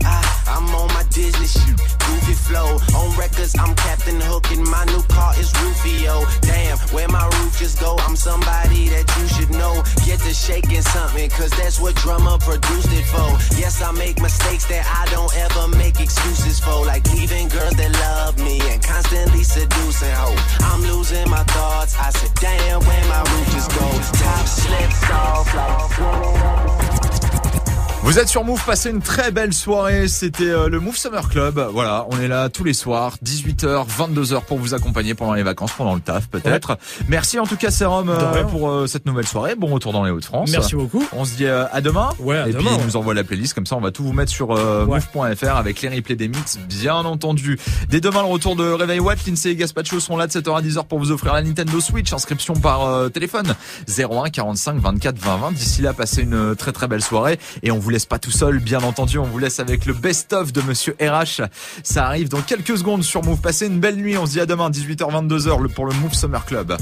I'm 0.47 0.65
on 0.75 0.87
my 0.93 1.03
Disney 1.11 1.47
shit. 1.47 1.77
Goofy 2.07 2.33
flow. 2.33 2.79
On 2.95 3.17
records, 3.17 3.55
I'm 3.59 3.75
Captain 3.75 4.19
Hook 4.21 4.51
and 4.51 4.63
my 4.63 4.85
new 4.85 5.03
car 5.03 5.33
is 5.39 5.51
Rufio. 5.61 6.23
Damn, 6.41 6.77
where 6.95 7.07
my 7.09 7.25
roof 7.37 7.59
just 7.59 7.79
go? 7.79 7.97
I'm 7.99 8.15
somebody 8.15 8.89
that 8.89 9.07
you 9.17 9.27
should 9.27 9.51
know. 9.51 9.83
Get 10.05 10.19
to 10.21 10.33
shaking 10.33 10.81
something, 10.81 11.29
cause 11.29 11.51
that's 11.51 11.79
what 11.79 11.95
drummer 11.95 12.37
produced 12.39 12.91
it 12.91 13.05
for. 13.05 13.29
Yes, 13.59 13.81
I 13.81 13.91
make 13.91 14.21
mistakes 14.21 14.65
that 14.67 14.85
I 14.87 15.09
don't 15.11 15.33
ever 15.35 15.67
make 15.77 15.99
excuses 15.99 16.59
for. 16.59 16.85
Like 16.85 17.03
leaving 17.13 17.49
girls 17.49 17.75
that 17.75 17.91
love 17.91 18.39
me 18.39 18.61
and 18.71 18.81
constantly 18.81 19.43
seducing 19.43 20.15
hoes. 20.15 20.39
I'm 20.61 20.81
losing 20.81 21.29
my 21.29 21.43
thoughts. 21.43 21.97
I 21.99 22.09
said, 22.11 22.33
damn, 22.35 22.81
where 22.81 23.05
my 23.09 23.19
roof 23.19 23.47
just 23.51 23.71
go? 23.71 23.87
Top 24.23 24.45
slips 24.47 25.09
off 25.11 25.53
like 25.55 27.46
Vous 28.07 28.19
êtes 28.19 28.29
sur 28.29 28.45
Move, 28.45 28.63
passez 28.65 28.89
une 28.89 29.01
très 29.01 29.31
belle 29.31 29.51
soirée. 29.51 30.07
C'était 30.07 30.45
euh, 30.45 30.69
le 30.69 30.79
Move 30.79 30.95
Summer 30.95 31.27
Club. 31.27 31.59
Voilà, 31.73 32.05
on 32.09 32.17
est 32.21 32.29
là 32.29 32.47
tous 32.47 32.63
les 32.63 32.71
soirs, 32.71 33.17
18h, 33.21 33.85
22h 33.85 34.45
pour 34.45 34.59
vous 34.59 34.73
accompagner 34.73 35.13
pendant 35.13 35.33
les 35.33 35.43
vacances, 35.43 35.73
pendant 35.73 35.93
le 35.93 35.99
taf 35.99 36.29
peut-être. 36.29 36.77
Merci 37.09 37.37
en 37.37 37.45
tout 37.45 37.57
cas 37.57 37.69
Sérum 37.69 38.07
euh, 38.07 38.45
pour 38.45 38.69
euh, 38.69 38.87
cette 38.87 39.05
nouvelle 39.05 39.27
soirée. 39.27 39.55
Bon 39.55 39.67
retour 39.67 39.91
dans 39.91 40.05
les 40.05 40.11
Hauts-de-France. 40.11 40.51
Merci 40.51 40.75
beaucoup. 40.75 41.05
On 41.11 41.25
se 41.25 41.35
dit 41.35 41.47
euh, 41.47 41.65
à 41.73 41.81
demain. 41.81 42.11
Ouais, 42.19 42.37
à 42.37 42.47
Et 42.47 42.53
demain, 42.53 42.59
puis 42.63 42.69
il 42.75 42.77
ouais. 42.77 42.85
nous 42.85 42.95
envoie 42.95 43.13
la 43.13 43.25
playlist 43.25 43.53
comme 43.53 43.65
ça, 43.65 43.75
on 43.75 43.81
va 43.81 43.91
tout 43.91 44.05
vous 44.05 44.13
mettre 44.13 44.31
sur 44.31 44.51
euh, 44.51 44.85
move.fr 44.85 45.57
avec 45.57 45.81
les 45.81 45.89
replays 45.89 46.15
des 46.15 46.29
mix, 46.29 46.59
bien 46.59 46.95
entendu. 46.95 47.59
Dès 47.89 47.99
demain 47.99 48.21
le 48.21 48.29
retour 48.29 48.55
de 48.55 48.71
Réveil 48.71 49.01
Watt, 49.01 49.19
Lindsay 49.27 49.49
et 49.49 49.55
Gaspacho 49.57 49.99
sont 49.99 50.15
là 50.15 50.27
de 50.27 50.31
7h 50.31 50.57
à 50.57 50.61
10h 50.61 50.85
pour 50.87 50.99
vous 50.99 51.11
offrir 51.11 51.33
la 51.33 51.41
Nintendo 51.41 51.81
Switch. 51.81 52.13
Inscription 52.13 52.53
par 52.53 52.85
euh, 52.85 53.09
téléphone 53.09 53.53
01 53.89 54.29
45 54.29 54.77
24 54.77 55.17
20 55.19 55.37
20. 55.39 55.51
D'ici 55.51 55.81
là, 55.81 55.91
passez 55.91 56.21
une 56.21 56.55
très 56.55 56.71
très 56.71 56.87
belle 56.87 57.03
soirée 57.03 57.37
et 57.63 57.69
on 57.71 57.79
vous 57.79 57.89
laisse 57.89 57.96
pas 58.05 58.19
tout 58.19 58.31
seul, 58.31 58.59
bien 58.59 58.83
entendu. 58.83 59.17
On 59.17 59.23
vous 59.23 59.39
laisse 59.39 59.59
avec 59.59 59.85
le 59.85 59.93
best-of 59.93 60.53
de 60.53 60.61
Monsieur 60.61 60.95
RH. 61.01 61.41
Ça 61.83 62.05
arrive 62.05 62.29
dans 62.29 62.41
quelques 62.41 62.77
secondes 62.77 63.03
sur 63.03 63.23
Move. 63.23 63.41
Passez 63.41 63.67
une 63.67 63.79
belle 63.79 63.95
nuit. 63.95 64.17
On 64.17 64.25
se 64.25 64.31
dit 64.33 64.39
à 64.39 64.45
demain 64.45 64.69
18h 64.69 65.27
22h 65.27 65.67
pour 65.73 65.85
le 65.85 65.93
Move 65.95 66.13
Summer 66.13 66.45
Club. 66.45 66.77